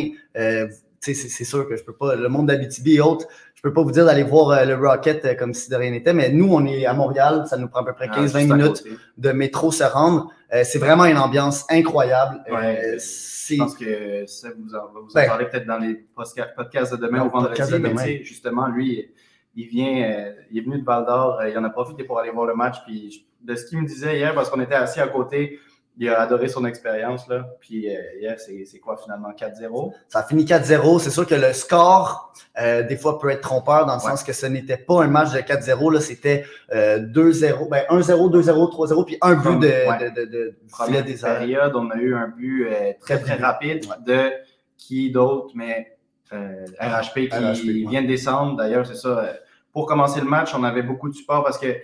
c'est 1.13 1.45
sûr 1.45 1.69
que 1.69 1.77
je 1.77 1.85
peux 1.85 1.93
pas, 1.93 2.15
le 2.15 2.29
monde 2.29 2.47
d'Abitibi 2.47 2.97
et 2.97 3.01
autres, 3.01 3.27
peux 3.65 3.73
pas 3.73 3.83
vous 3.83 3.93
dire 3.93 4.05
d'aller 4.05 4.23
voir 4.23 4.51
euh, 4.51 4.65
le 4.67 4.75
Rocket 4.75 5.25
euh, 5.25 5.35
comme 5.35 5.55
si 5.55 5.71
de 5.71 5.77
rien 5.77 5.91
n'était, 5.91 6.13
mais 6.13 6.31
nous, 6.31 6.53
on 6.53 6.67
est 6.67 6.85
à 6.85 6.93
Montréal, 6.93 7.45
ça 7.49 7.57
nous 7.57 7.67
prend 7.67 7.81
à 7.81 7.85
peu 7.85 7.95
près 7.95 8.09
15-20 8.09 8.31
ah, 8.35 8.57
minutes 8.57 8.85
de 9.17 9.33
métro 9.33 9.73
se 9.73 9.85
rendre. 9.85 10.31
Euh, 10.53 10.63
c'est 10.65 10.79
vraiment 10.79 11.07
une 11.07 11.17
ambiance 11.17 11.65
incroyable. 11.71 12.43
je 12.47 13.57
pense 13.57 13.75
que 13.75 14.27
ça, 14.27 14.49
vous 14.57 14.75
en, 14.75 14.93
vous 14.93 15.11
en 15.11 15.15
ben, 15.15 15.27
parler 15.27 15.47
peut-être 15.47 15.67
dans 15.67 15.79
les 15.79 16.05
podcasts 16.15 16.93
de 16.93 16.99
demain 16.99 17.25
ou 17.25 17.31
vendredi, 17.31 17.63
mais 17.79 18.23
justement, 18.23 18.69
lui, 18.69 19.11
il 19.57 19.67
vient, 19.67 20.33
il 20.51 20.59
est 20.59 20.61
venu 20.61 20.79
de 20.79 20.85
Val 20.85 21.07
d'Or, 21.07 21.41
il 21.49 21.57
en 21.57 21.65
a 21.65 21.71
profité 21.71 22.05
pour 22.05 22.19
aller 22.19 22.31
voir 22.31 22.47
le 22.47 22.55
match, 22.55 22.77
puis 22.85 23.27
de 23.43 23.55
ce 23.55 23.65
qu'il 23.65 23.81
me 23.81 23.87
disait 23.87 24.19
hier, 24.19 24.35
parce 24.35 24.51
qu'on 24.51 24.61
était 24.61 24.75
assis 24.75 25.01
à 25.01 25.09
côté, 25.09 25.59
il 25.97 26.09
a 26.09 26.21
adoré 26.21 26.49
son 26.49 26.65
expérience. 26.65 27.29
Là. 27.29 27.47
Puis 27.61 27.89
euh, 27.89 28.01
hier, 28.21 28.37
c'est 28.39 28.79
quoi 28.79 28.97
finalement 28.97 29.31
4-0? 29.31 29.93
Ça 30.09 30.21
a 30.21 30.23
fini 30.25 30.45
4-0. 30.45 30.99
C'est 30.99 31.11
sûr 31.11 31.27
que 31.27 31.35
le 31.35 31.53
score, 31.53 32.33
euh, 32.61 32.83
des 32.83 32.97
fois, 32.97 33.19
peut 33.19 33.31
être 33.31 33.43
trompeur 33.43 33.87
dans 33.87 33.95
le 33.95 34.01
sens 34.01 34.25
que 34.25 34.33
ce 34.33 34.47
n'était 34.47 34.77
pas 34.77 35.05
un 35.05 35.09
match 35.09 35.33
de 35.33 35.39
4-0. 35.39 36.01
C'était 36.01 36.45
euh, 36.73 36.99
2-0, 36.99 37.69
ben, 37.69 37.85
1-0, 37.89 38.31
2-0, 38.31 38.73
3-0 38.73 39.05
puis 39.05 39.19
un 39.21 39.35
but 39.35 39.59
de, 39.61 39.67
ouais. 39.67 40.11
de, 40.11 40.21
de, 40.21 40.31
de, 40.31 40.59
Première 40.71 41.05
des 41.05 41.15
période, 41.15 41.77
on 41.77 41.91
a 41.91 41.97
eu 41.97 42.15
un 42.15 42.29
but 42.29 42.67
euh, 42.67 42.93
très, 43.01 43.21
très 43.21 43.37
rapide 43.37 43.87
de 44.05 44.31
qui 44.77 45.13
d'autre, 45.13 45.53
mais 45.55 45.97
RHP 46.33 47.29
qui 47.61 47.87
vient 47.87 48.03
de 48.03 48.09
descendre. 48.09 48.57
D'ailleurs, 48.57 48.87
c'est 48.87 48.97
ça. 48.97 49.35
Pour 49.73 49.87
commencer 49.87 50.21
le 50.21 50.27
match, 50.27 50.53
on 50.55 50.65
avait 50.65 50.83
beaucoup 50.83 51.09
de 51.09 51.15
support 51.15 51.45
parce 51.45 51.59
que 51.59 51.77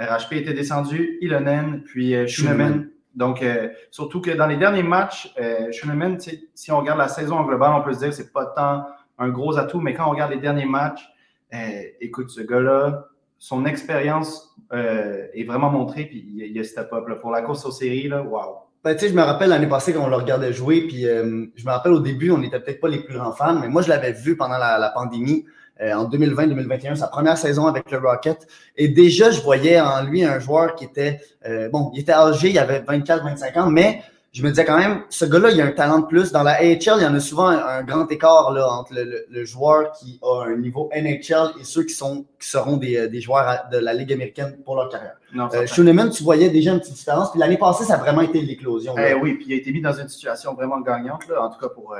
RHP 0.00 0.32
était 0.32 0.54
descendu, 0.54 1.18
Ilonen, 1.20 1.82
puis 1.84 2.14
euh, 2.14 2.26
Schunemann. 2.26 2.88
Donc, 3.14 3.42
euh, 3.42 3.68
surtout 3.90 4.20
que 4.20 4.30
dans 4.30 4.46
les 4.46 4.56
derniers 4.56 4.82
matchs, 4.82 5.32
euh, 5.40 5.72
Schunemann, 5.72 6.18
si 6.20 6.72
on 6.72 6.78
regarde 6.78 6.98
la 6.98 7.08
saison 7.08 7.36
en 7.36 7.44
global, 7.44 7.72
on 7.74 7.82
peut 7.82 7.92
se 7.92 7.98
dire 7.98 8.08
que 8.08 8.14
c'est 8.14 8.32
pas 8.32 8.46
tant 8.46 8.86
un 9.18 9.28
gros 9.28 9.58
atout, 9.58 9.80
mais 9.80 9.94
quand 9.94 10.06
on 10.06 10.10
regarde 10.10 10.32
les 10.32 10.38
derniers 10.38 10.66
matchs, 10.66 11.08
euh, 11.52 11.82
écoute, 12.00 12.30
ce 12.30 12.40
gars-là, 12.40 13.06
son 13.38 13.64
expérience 13.66 14.54
est 14.72 15.44
vraiment 15.44 15.70
montrée, 15.70 16.04
puis 16.04 16.24
il, 16.24 16.52
y 16.52 16.60
a 16.60 16.64
step 16.64 16.92
up. 16.92 17.08
Là. 17.08 17.16
Pour 17.16 17.32
la 17.32 17.42
course 17.42 17.66
aux 17.66 17.72
séries, 17.72 18.06
là, 18.06 18.22
wow. 18.22 18.58
Ben, 18.84 18.94
tu 18.94 19.00
sais, 19.00 19.08
je 19.08 19.14
me 19.14 19.22
rappelle 19.22 19.48
l'année 19.48 19.66
passée 19.66 19.92
quand 19.92 20.04
on 20.04 20.08
le 20.08 20.16
regardait 20.16 20.52
jouer, 20.52 20.82
puis 20.82 21.02
je 21.02 21.66
me 21.66 21.70
rappelle 21.70 21.92
au 21.92 21.98
début, 21.98 22.30
on 22.30 22.38
n'était 22.38 22.60
peut-être 22.60 22.80
pas 22.80 22.88
les 22.88 23.02
plus 23.02 23.14
grands 23.14 23.32
fans, 23.32 23.58
mais 23.58 23.68
moi, 23.68 23.82
je 23.82 23.88
l'avais 23.88 24.12
vu 24.12 24.36
pendant 24.36 24.58
la, 24.58 24.78
la 24.78 24.90
pandémie. 24.90 25.44
Euh, 25.80 25.94
en 25.94 26.04
2020-2021, 26.08 26.96
sa 26.96 27.06
première 27.06 27.38
saison 27.38 27.66
avec 27.66 27.90
le 27.90 27.98
Rocket. 27.98 28.46
Et 28.76 28.88
déjà, 28.88 29.30
je 29.30 29.40
voyais 29.40 29.80
en 29.80 30.02
lui 30.02 30.22
un 30.24 30.38
joueur 30.38 30.74
qui 30.74 30.84
était, 30.84 31.20
euh, 31.46 31.70
bon, 31.70 31.90
il 31.94 32.00
était 32.00 32.12
âgé, 32.12 32.50
il 32.50 32.58
avait 32.58 32.80
24-25 32.80 33.58
ans, 33.58 33.70
mais 33.70 34.02
je 34.32 34.42
me 34.42 34.50
disais 34.50 34.66
quand 34.66 34.78
même, 34.78 35.04
ce 35.08 35.24
gars-là, 35.24 35.50
il 35.50 35.60
a 35.60 35.64
un 35.64 35.72
talent 35.72 36.00
de 36.00 36.06
plus. 36.06 36.32
Dans 36.32 36.42
la 36.42 36.52
AHL, 36.52 36.98
il 36.98 37.02
y 37.02 37.06
en 37.06 37.14
a 37.14 37.20
souvent 37.20 37.48
un, 37.48 37.82
grand 37.82 38.06
écart 38.12 38.52
là, 38.52 38.68
entre 38.68 38.92
le, 38.94 39.44
joueur 39.46 39.90
qui 39.92 40.20
a 40.22 40.44
un 40.48 40.56
niveau 40.56 40.90
NHL 40.94 41.52
et 41.58 41.64
ceux 41.64 41.84
qui, 41.84 41.94
sont, 41.94 42.26
qui 42.38 42.48
seront 42.48 42.76
des, 42.76 42.96
euh, 42.96 43.08
des 43.08 43.22
joueurs 43.22 43.64
de 43.72 43.78
la 43.78 43.94
Ligue 43.94 44.12
américaine 44.12 44.58
pour 44.64 44.76
leur 44.76 44.90
carrière. 44.90 45.16
Non, 45.34 45.48
euh, 45.54 45.64
tu 46.10 46.22
voyais 46.22 46.50
déjà 46.50 46.72
une 46.72 46.80
petite 46.80 46.94
différence. 46.94 47.30
Puis 47.30 47.40
l'année 47.40 47.56
passée, 47.56 47.84
ça 47.84 47.94
a 47.94 47.98
vraiment 47.98 48.20
été 48.20 48.42
l'éclosion. 48.42 48.94
Eh 48.98 49.14
oui, 49.14 49.34
puis 49.34 49.46
il 49.48 49.52
a 49.54 49.56
été 49.56 49.72
mis 49.72 49.80
dans 49.80 49.94
une 49.94 50.08
situation 50.08 50.52
vraiment 50.52 50.80
gagnante, 50.80 51.26
là, 51.26 51.42
en 51.42 51.50
tout 51.50 51.58
cas 51.58 51.68
pour, 51.68 51.96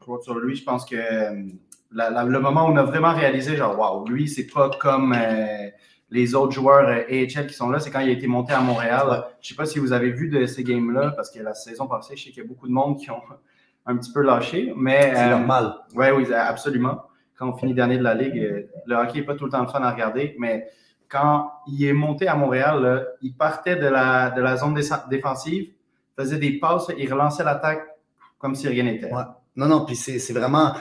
pour 0.00 0.22
sur 0.22 0.38
lui. 0.38 0.54
Je 0.54 0.64
pense 0.64 0.84
que 0.84 0.96
le 1.94 2.38
moment 2.38 2.66
où 2.66 2.72
on 2.72 2.76
a 2.76 2.82
vraiment 2.82 3.12
réalisé, 3.12 3.56
genre, 3.56 3.78
waouh, 3.78 4.06
lui, 4.08 4.28
c'est 4.28 4.46
pas 4.46 4.70
comme 4.80 5.14
euh, 5.16 5.68
les 6.10 6.34
autres 6.34 6.52
joueurs 6.52 6.88
euh, 6.88 7.02
AHL 7.08 7.46
qui 7.46 7.54
sont 7.54 7.70
là, 7.70 7.78
c'est 7.78 7.90
quand 7.90 8.00
il 8.00 8.08
a 8.08 8.12
été 8.12 8.26
monté 8.26 8.52
à 8.52 8.60
Montréal. 8.60 9.24
Je 9.40 9.48
sais 9.48 9.54
pas 9.54 9.66
si 9.66 9.78
vous 9.78 9.92
avez 9.92 10.10
vu 10.10 10.28
de 10.28 10.46
ces 10.46 10.64
games-là, 10.64 11.12
parce 11.12 11.30
que 11.30 11.40
la 11.40 11.54
saison 11.54 11.86
passée, 11.86 12.16
je 12.16 12.24
sais 12.24 12.30
qu'il 12.30 12.42
y 12.42 12.46
a 12.46 12.48
beaucoup 12.48 12.68
de 12.68 12.72
monde 12.72 12.98
qui 12.98 13.10
ont 13.10 13.22
un 13.86 13.96
petit 13.96 14.12
peu 14.12 14.22
lâché, 14.22 14.72
mais... 14.76 15.12
C'est 15.14 15.30
normal. 15.30 15.74
Oui, 15.94 16.06
oui, 16.16 16.32
absolument. 16.32 17.02
Quand 17.36 17.48
on 17.48 17.56
finit 17.56 17.74
dernier 17.74 17.98
de 17.98 18.02
la 18.04 18.14
Ligue, 18.14 18.68
le 18.86 18.94
hockey 18.94 19.20
n'est 19.20 19.26
pas 19.26 19.34
tout 19.34 19.44
le 19.44 19.50
temps 19.50 19.60
le 19.60 19.68
fun 19.68 19.82
à 19.82 19.90
regarder, 19.90 20.36
mais 20.38 20.68
quand 21.08 21.50
il 21.66 21.84
est 21.84 21.92
monté 21.92 22.28
à 22.28 22.34
Montréal, 22.34 23.08
il 23.22 23.34
partait 23.34 23.76
de 23.76 23.86
la, 23.86 24.30
de 24.30 24.40
la 24.40 24.56
zone 24.56 24.80
défensive, 25.10 25.70
faisait 26.16 26.38
des 26.38 26.58
passes, 26.58 26.86
il 26.96 27.12
relançait 27.12 27.44
l'attaque 27.44 27.84
comme 28.38 28.54
si 28.54 28.68
rien 28.68 28.84
n'était. 28.84 29.12
Ouais. 29.12 29.22
Non, 29.56 29.66
non, 29.66 29.84
puis 29.84 29.96
c'est 29.96 30.32
vraiment. 30.32 30.74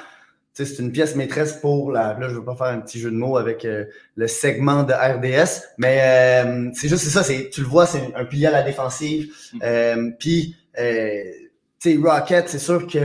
C'est 0.54 0.78
une 0.78 0.92
pièce 0.92 1.16
maîtresse 1.16 1.54
pour 1.54 1.92
la. 1.92 2.14
Là, 2.20 2.28
je 2.28 2.34
ne 2.34 2.40
veux 2.40 2.46
pas 2.46 2.56
faire 2.56 2.68
un 2.68 2.80
petit 2.80 3.00
jeu 3.00 3.10
de 3.10 3.16
mots 3.16 3.38
avec 3.38 3.66
euh, 3.66 3.86
le 4.16 4.28
segment 4.28 4.84
de 4.84 4.94
RDS, 4.94 5.64
mais 5.80 6.00
euh, 6.46 6.70
c'est 6.74 6.88
juste 6.88 7.06
ça. 7.06 7.24
Tu 7.24 7.62
le 7.62 7.68
vois, 7.68 7.88
c'est 7.88 8.14
un 8.16 8.24
pilier 8.26 8.48
à 8.48 8.52
la 8.52 8.62
défensive. 8.62 9.34
Mm. 9.54 9.60
Euh, 9.64 10.12
puis, 10.20 10.56
tu 10.76 10.82
sais, 11.80 11.98
Rocket, 12.00 12.50
c'est 12.50 12.60
sûr 12.60 12.86
que 12.86 13.00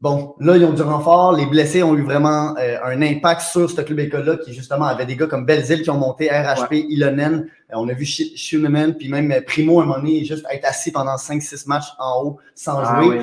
Bon, 0.00 0.34
là, 0.40 0.56
ils 0.56 0.64
ont 0.64 0.72
du 0.72 0.80
renfort. 0.80 1.34
Les 1.34 1.44
blessés 1.44 1.82
ont 1.82 1.94
eu 1.94 2.02
vraiment 2.02 2.56
euh, 2.56 2.78
un 2.82 3.02
impact 3.02 3.42
sur 3.42 3.68
ce 3.68 3.82
club 3.82 3.98
école-là 3.98 4.38
qui, 4.38 4.54
justement, 4.54 4.86
avait 4.86 5.04
des 5.04 5.14
gars 5.14 5.26
comme 5.26 5.44
Belzil 5.44 5.82
qui 5.82 5.90
ont 5.90 5.98
monté, 5.98 6.30
RHP, 6.30 6.72
Ilonen. 6.88 7.46
Euh, 7.70 7.74
on 7.74 7.86
a 7.86 7.92
vu 7.92 8.06
Schuneman, 8.06 8.94
puis 8.94 9.10
même 9.10 9.30
euh, 9.30 9.42
Primo, 9.46 9.78
à 9.78 9.82
un 9.82 9.86
moment 9.86 9.98
donné, 9.98 10.24
juste 10.24 10.46
être 10.50 10.64
assis 10.64 10.90
pendant 10.90 11.16
5-6 11.16 11.68
matchs 11.68 11.92
en 11.98 12.22
haut 12.22 12.38
sans 12.54 12.78
ah 12.78 13.02
jouer. 13.02 13.20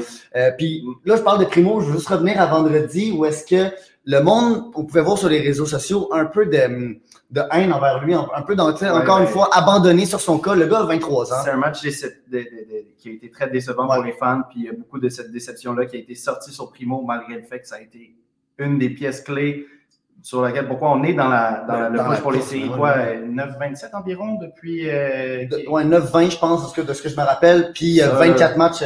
puis 0.59 0.83
là, 1.03 1.15
je 1.15 1.23
parle 1.23 1.39
de 1.39 1.45
Primo, 1.45 1.81
je 1.81 1.87
veux 1.87 1.93
juste 1.93 2.09
revenir 2.09 2.39
à 2.39 2.45
vendredi 2.45 3.11
où 3.11 3.25
est-ce 3.25 3.43
que 3.43 3.73
le 4.09 4.21
monde, 4.21 4.71
on 4.73 4.85
pouvait 4.85 5.01
voir 5.01 5.17
sur 5.17 5.27
les 5.27 5.41
réseaux 5.41 5.65
sociaux 5.65 6.07
un 6.13 6.25
peu 6.25 6.45
de, 6.45 6.97
de 7.29 7.41
haine 7.51 7.73
envers 7.73 8.01
lui, 8.01 8.13
un 8.13 8.41
peu 8.41 8.55
encore 8.57 9.19
une 9.19 9.27
fois, 9.27 9.49
abandonné 9.51 10.05
sur 10.05 10.21
son 10.21 10.39
cas. 10.39 10.55
Le 10.55 10.65
gars 10.65 10.79
a 10.79 10.85
23 10.85 11.33
ans. 11.33 11.37
C'est 11.43 11.51
un 11.51 11.57
match 11.57 11.81
qui 11.81 13.09
a 13.09 13.11
été 13.11 13.29
très 13.29 13.49
décevant 13.49 13.85
pour 13.85 14.01
les 14.01 14.13
fans, 14.13 14.43
puis 14.49 14.61
il 14.61 14.65
y 14.65 14.69
a 14.69 14.71
beaucoup 14.71 14.97
de 14.97 15.09
cette 15.09 15.29
déception-là 15.33 15.87
qui 15.87 15.97
a 15.97 15.99
été 15.99 16.15
sortie 16.15 16.53
sur 16.53 16.71
Primo, 16.71 17.03
malgré 17.05 17.35
le 17.35 17.43
fait 17.43 17.59
que 17.59 17.67
ça 17.67 17.75
a 17.75 17.81
été 17.81 18.15
une 18.57 18.79
des 18.79 18.89
pièces 18.89 19.21
clés 19.21 19.67
sur 20.23 20.41
laquelle, 20.41 20.67
pourquoi 20.67 20.91
on 20.91 21.03
est 21.03 21.13
dans, 21.13 21.27
la, 21.27 21.65
dans, 21.67 21.89
le 21.89 22.09
push 22.09 22.21
pour 22.21 22.31
les 22.31 22.41
séries, 22.41 22.69
quoi, 22.69 22.95
9-27 22.97 23.93
environ 23.93 24.35
depuis. 24.35 24.89
Euh, 24.89 25.45
ouais, 25.67 25.83
9-20, 25.83 26.31
je 26.31 26.37
pense, 26.37 26.73
de 26.73 26.93
ce 26.93 27.01
que 27.01 27.09
je 27.09 27.15
me 27.15 27.23
rappelle, 27.23 27.71
puis 27.73 27.99
24 27.99 28.53
euh, 28.53 28.57
matchs, 28.57 28.83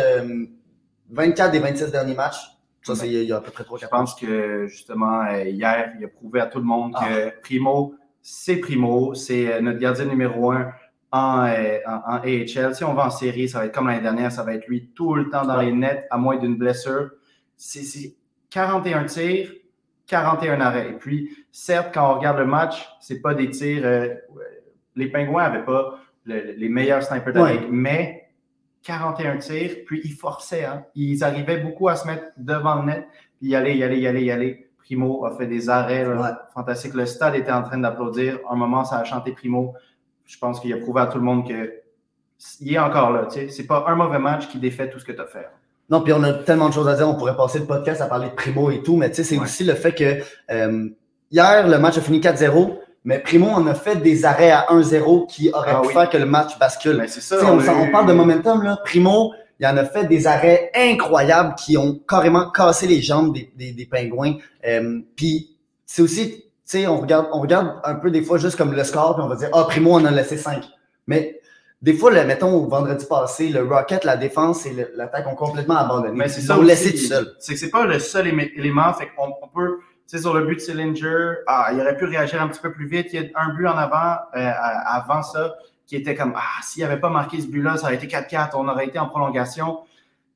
24 1.11 1.47
euh, 1.47 1.51
des 1.51 1.59
26 1.59 1.91
derniers 1.91 2.15
matchs. 2.15 2.50
Ça, 2.83 2.95
c'est 2.95 3.07
il 3.07 3.23
y 3.23 3.31
a 3.31 3.37
à 3.37 3.41
peu 3.41 3.51
près 3.51 3.63
3 3.63 3.77
Je 3.79 3.87
pense 3.87 4.15
que 4.15 4.67
justement, 4.67 5.23
euh, 5.25 5.43
hier, 5.43 5.93
il 5.99 6.05
a 6.05 6.07
prouvé 6.07 6.39
à 6.39 6.47
tout 6.47 6.57
le 6.57 6.65
monde 6.65 6.93
que 6.93 7.27
ah. 7.27 7.31
Primo, 7.41 7.95
c'est 8.21 8.57
Primo, 8.57 9.13
c'est 9.13 9.53
euh, 9.53 9.61
notre 9.61 9.77
gardien 9.77 10.05
numéro 10.05 10.51
un 10.51 10.71
en, 11.11 11.45
euh, 11.45 11.77
en, 11.85 12.17
AHL. 12.17 12.73
Si 12.73 12.83
on 12.83 12.93
va 12.93 13.07
en 13.07 13.09
série, 13.11 13.47
ça 13.47 13.59
va 13.59 13.65
être 13.65 13.73
comme 13.73 13.87
l'année 13.87 14.01
dernière, 14.01 14.31
ça 14.31 14.43
va 14.43 14.55
être 14.55 14.67
lui 14.67 14.89
tout 14.95 15.13
le 15.13 15.29
temps 15.29 15.45
dans 15.45 15.57
les 15.57 15.71
nets, 15.71 16.07
à 16.09 16.17
moins 16.17 16.37
d'une 16.37 16.55
blessure. 16.55 17.11
C'est 17.55 18.15
41 18.49 19.05
tirs, 19.05 19.51
41 20.07 20.59
arrêts. 20.61 20.89
Et 20.89 20.93
puis, 20.93 21.37
certes, 21.51 21.93
quand 21.93 22.11
on 22.11 22.17
regarde 22.17 22.39
le 22.39 22.45
match, 22.45 22.89
c'est 22.99 23.21
pas 23.21 23.35
des 23.35 23.51
tirs. 23.51 23.83
les 24.95 25.07
Pingouins 25.07 25.43
n'avaient 25.43 25.65
pas 25.65 25.99
les 26.25 26.69
meilleurs 26.69 27.03
snipers 27.03 27.33
ligue, 27.45 27.67
mais 27.69 28.20
41 28.83 29.37
tirs, 29.37 29.77
puis 29.85 30.01
ils 30.03 30.13
forçaient. 30.13 30.65
Hein. 30.65 30.85
Ils 30.95 31.23
arrivaient 31.23 31.59
beaucoup 31.59 31.87
à 31.89 31.95
se 31.95 32.07
mettre 32.07 32.25
devant 32.37 32.75
le 32.75 32.85
net, 32.85 33.07
puis 33.37 33.49
y 33.49 33.55
aller, 33.55 33.75
y 33.75 33.83
aller, 33.83 33.99
y 33.99 34.07
aller, 34.07 34.23
y 34.23 34.31
aller. 34.31 34.67
Primo 34.79 35.25
a 35.25 35.35
fait 35.37 35.47
des 35.47 35.69
arrêts 35.69 36.05
fantastiques. 36.53 36.93
Le 36.93 37.05
stade 37.05 37.35
était 37.35 37.51
en 37.51 37.63
train 37.63 37.77
d'applaudir. 37.77 38.39
Un 38.49 38.55
moment, 38.55 38.83
ça 38.83 38.97
a 38.97 39.03
chanté 39.03 39.31
Primo. 39.31 39.73
Je 40.25 40.37
pense 40.37 40.59
qu'il 40.59 40.73
a 40.73 40.77
prouvé 40.77 41.01
à 41.01 41.07
tout 41.07 41.17
le 41.17 41.23
monde 41.23 41.45
qu'il 41.45 42.73
est 42.73 42.79
encore 42.79 43.11
là. 43.11 43.27
C'est 43.29 43.67
pas 43.67 43.85
un 43.87 43.95
mauvais 43.95 44.19
match 44.19 44.47
qui 44.47 44.59
défait 44.59 44.89
tout 44.89 44.99
ce 44.99 45.05
que 45.05 45.11
tu 45.11 45.21
as 45.21 45.27
fait. 45.27 45.47
Non, 45.89 46.01
puis 46.01 46.13
on 46.13 46.23
a 46.23 46.33
tellement 46.33 46.69
de 46.69 46.73
choses 46.73 46.87
à 46.87 46.95
dire. 46.95 47.07
On 47.07 47.15
pourrait 47.15 47.35
passer 47.35 47.59
le 47.59 47.65
podcast 47.65 48.01
à 48.01 48.07
parler 48.07 48.29
de 48.29 48.33
Primo 48.33 48.71
et 48.71 48.81
tout, 48.81 48.97
mais 48.97 49.13
c'est 49.13 49.37
aussi 49.37 49.63
le 49.63 49.75
fait 49.75 49.93
que 49.93 50.23
euh, 50.51 50.89
hier, 51.29 51.67
le 51.67 51.77
match 51.77 51.97
a 51.97 52.01
fini 52.01 52.19
4-0. 52.19 52.79
Mais 53.03 53.19
Primo, 53.19 53.47
on 53.47 53.65
a 53.67 53.73
fait 53.73 53.95
des 53.95 54.25
arrêts 54.25 54.51
à 54.51 54.67
1-0 54.69 55.27
qui 55.27 55.49
auraient 55.51 55.73
ah 55.75 55.81
pu 55.81 55.89
faire 55.89 56.09
que 56.09 56.17
le 56.17 56.25
match 56.25 56.59
bascule. 56.59 56.97
Ben, 56.97 57.07
ça, 57.07 57.37
on, 57.43 57.57
on, 57.57 57.91
parle 57.91 58.05
de 58.05 58.13
momentum, 58.13 58.61
là. 58.61 58.77
Primo, 58.85 59.33
il 59.59 59.65
en 59.65 59.77
a 59.77 59.85
fait 59.85 60.05
des 60.05 60.27
arrêts 60.27 60.71
incroyables 60.75 61.55
qui 61.55 61.77
ont 61.77 61.99
carrément 62.07 62.51
cassé 62.51 62.87
les 62.87 63.01
jambes 63.01 63.33
des, 63.33 63.51
des, 63.55 63.71
des 63.71 63.85
pingouins. 63.85 64.35
Euh, 64.67 64.99
puis 65.15 65.57
c'est 65.85 66.03
aussi, 66.03 66.31
tu 66.31 66.43
sais, 66.65 66.87
on 66.87 66.99
regarde, 66.99 67.27
on 67.31 67.41
regarde 67.41 67.79
un 67.83 67.95
peu 67.95 68.11
des 68.11 68.21
fois 68.21 68.37
juste 68.37 68.55
comme 68.55 68.73
le 68.73 68.83
score, 68.83 69.15
puis 69.15 69.23
on 69.23 69.27
va 69.27 69.35
dire, 69.35 69.49
ah, 69.53 69.65
Primo, 69.67 69.93
on 69.93 70.01
en 70.01 70.05
a 70.05 70.11
laissé 70.11 70.37
5. 70.37 70.63
Mais 71.07 71.41
des 71.81 71.93
fois, 71.93 72.11
le, 72.11 72.23
mettons, 72.25 72.67
vendredi 72.67 73.05
passé, 73.05 73.49
le 73.49 73.63
Rocket, 73.63 74.03
la 74.03 74.15
défense 74.15 74.67
et 74.67 74.75
l'attaque 74.95 75.25
ont 75.27 75.35
complètement 75.35 75.77
abandonné. 75.77 76.13
Mais 76.15 76.29
c'est 76.29 76.41
ça. 76.41 76.55
Ils 76.59 76.67
laissé 76.67 76.91
tout 76.91 76.97
seul. 76.97 77.33
C'est 77.39 77.53
que 77.53 77.59
c'est 77.59 77.71
pas 77.71 77.85
le 77.85 77.97
seul 77.97 78.27
élément. 78.27 78.93
Fait 78.93 79.07
qu'on 79.15 79.33
on 79.41 79.47
peut 79.47 79.79
sur 80.07 80.33
le 80.33 80.45
but 80.45 80.55
de 80.55 80.59
Sillinger, 80.59 81.35
ah, 81.47 81.69
il 81.73 81.79
aurait 81.79 81.97
pu 81.97 82.05
réagir 82.05 82.41
un 82.41 82.47
petit 82.47 82.61
peu 82.61 82.71
plus 82.71 82.87
vite. 82.87 83.07
Il 83.13 83.21
y 83.21 83.31
a 83.33 83.41
un 83.41 83.53
but 83.53 83.67
en 83.67 83.77
avant, 83.77 84.17
euh, 84.35 84.51
avant 84.85 85.23
ça, 85.23 85.55
qui 85.85 85.95
était 85.95 86.15
comme, 86.15 86.33
ah, 86.35 86.61
s'il 86.63 86.83
n'avait 86.83 86.99
pas 86.99 87.09
marqué 87.09 87.39
ce 87.39 87.47
but-là, 87.47 87.77
ça 87.77 87.87
aurait 87.87 87.95
été 87.95 88.07
4-4, 88.07 88.51
on 88.55 88.67
aurait 88.67 88.87
été 88.87 88.99
en 88.99 89.07
prolongation. 89.07 89.79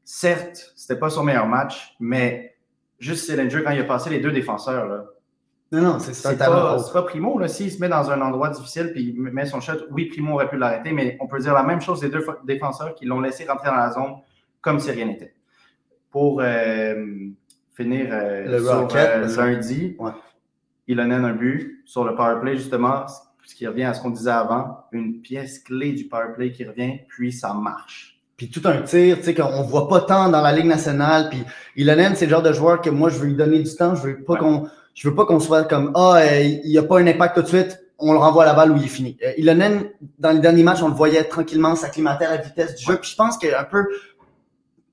Certes, 0.03 0.73
c'était 0.75 0.99
pas 0.99 1.09
son 1.09 1.23
meilleur 1.23 1.47
match, 1.47 1.95
mais 1.99 2.55
juste 2.99 3.25
Sillinger, 3.25 3.63
quand 3.63 3.71
il 3.71 3.81
a 3.81 3.85
passé 3.85 4.09
les 4.09 4.19
deux 4.19 4.31
défenseurs, 4.31 4.87
là, 4.87 5.05
non, 5.71 5.81
non, 5.81 5.99
c'est 5.99 6.13
c'est 6.13 6.37
pas, 6.37 6.77
pas, 6.93 7.03
Primo. 7.03 7.45
S'il 7.47 7.71
se 7.71 7.79
met 7.79 7.89
dans 7.89 8.11
un 8.11 8.21
endroit 8.21 8.49
difficile 8.49 8.91
puis 8.93 9.13
il 9.15 9.19
met 9.19 9.45
son 9.45 9.59
shot, 9.59 9.73
oui, 9.91 10.05
Primo 10.05 10.33
aurait 10.33 10.47
pu 10.47 10.57
l'arrêter, 10.57 10.91
mais 10.91 11.17
on 11.19 11.27
peut 11.27 11.39
dire 11.39 11.53
la 11.53 11.63
même 11.63 11.81
chose 11.81 11.99
des 11.99 12.09
deux 12.09 12.25
défenseurs 12.43 12.93
qui 12.93 13.05
l'ont 13.05 13.19
laissé 13.19 13.45
rentrer 13.45 13.69
dans 13.69 13.75
la 13.75 13.91
zone 13.91 14.13
comme 14.61 14.79
si 14.79 14.91
rien 14.91 15.05
n'était. 15.05 15.33
Pour 16.11 16.39
euh, 16.41 16.95
finir 17.75 18.07
euh, 18.11 18.45
le 18.45 18.59
sur 18.63 18.87
euh, 18.95 19.35
lundi. 19.37 19.95
Ouais. 19.99 20.11
Il 20.87 20.99
en 21.01 21.09
a 21.09 21.15
un 21.15 21.33
but 21.33 21.81
sur 21.85 22.03
le 22.03 22.15
power 22.15 22.39
play, 22.41 22.57
justement, 22.57 23.05
ce 23.45 23.55
qui 23.55 23.67
revient 23.67 23.83
à 23.83 23.93
ce 23.93 24.01
qu'on 24.01 24.09
disait 24.09 24.31
avant, 24.31 24.85
une 24.91 25.21
pièce 25.21 25.59
clé 25.59 25.93
du 25.93 26.05
power 26.05 26.33
play 26.35 26.51
qui 26.51 26.63
revient, 26.63 26.99
puis 27.07 27.31
ça 27.31 27.53
marche. 27.53 28.19
Puis 28.37 28.49
tout 28.49 28.61
un 28.65 28.81
tir, 28.81 29.17
tu 29.17 29.23
sais, 29.23 29.33
qu'on 29.33 29.63
voit 29.63 29.87
pas 29.87 30.01
tant 30.01 30.29
dans 30.29 30.41
la 30.41 30.51
Ligue 30.51 30.65
nationale. 30.65 31.29
Puis 31.29 31.43
Ilonen, 31.77 32.15
c'est 32.15 32.25
le 32.25 32.31
genre 32.31 32.43
de 32.43 32.51
joueur 32.51 32.81
que 32.81 32.89
moi, 32.89 33.09
je 33.09 33.17
veux 33.17 33.27
lui 33.27 33.35
donner 33.35 33.59
du 33.59 33.75
temps. 33.75 33.95
Je 33.95 34.07
veux 34.07 34.23
pas 34.23 34.35
qu'on 34.35 34.67
je 34.93 35.07
veux 35.07 35.15
pas 35.15 35.25
qu'on 35.25 35.39
soit 35.39 35.63
comme 35.65 35.91
Ah, 35.95 36.17
euh, 36.17 36.41
il 36.41 36.69
n'y 36.69 36.77
a 36.77 36.83
pas 36.83 36.99
un 36.99 37.07
impact 37.07 37.35
tout 37.35 37.41
de 37.43 37.47
suite, 37.47 37.79
on 37.99 38.11
le 38.11 38.17
renvoie 38.17 38.43
à 38.43 38.47
la 38.47 38.53
balle 38.53 38.71
où 38.71 38.77
il 38.77 38.83
est 38.83 38.87
fini. 38.87 39.17
Euh, 39.23 39.33
Ilonen, 39.37 39.89
dans 40.19 40.31
les 40.31 40.39
derniers 40.39 40.63
matchs, 40.63 40.81
on 40.81 40.89
le 40.89 40.93
voyait 40.93 41.23
tranquillement 41.25 41.75
s'acclimater 41.75 42.25
à 42.25 42.31
la 42.31 42.41
vitesse 42.41 42.75
du 42.75 42.83
jeu. 42.83 42.97
Puis 42.97 43.11
je 43.11 43.15
pense 43.15 43.37
qu'un 43.37 43.63
peu 43.63 43.85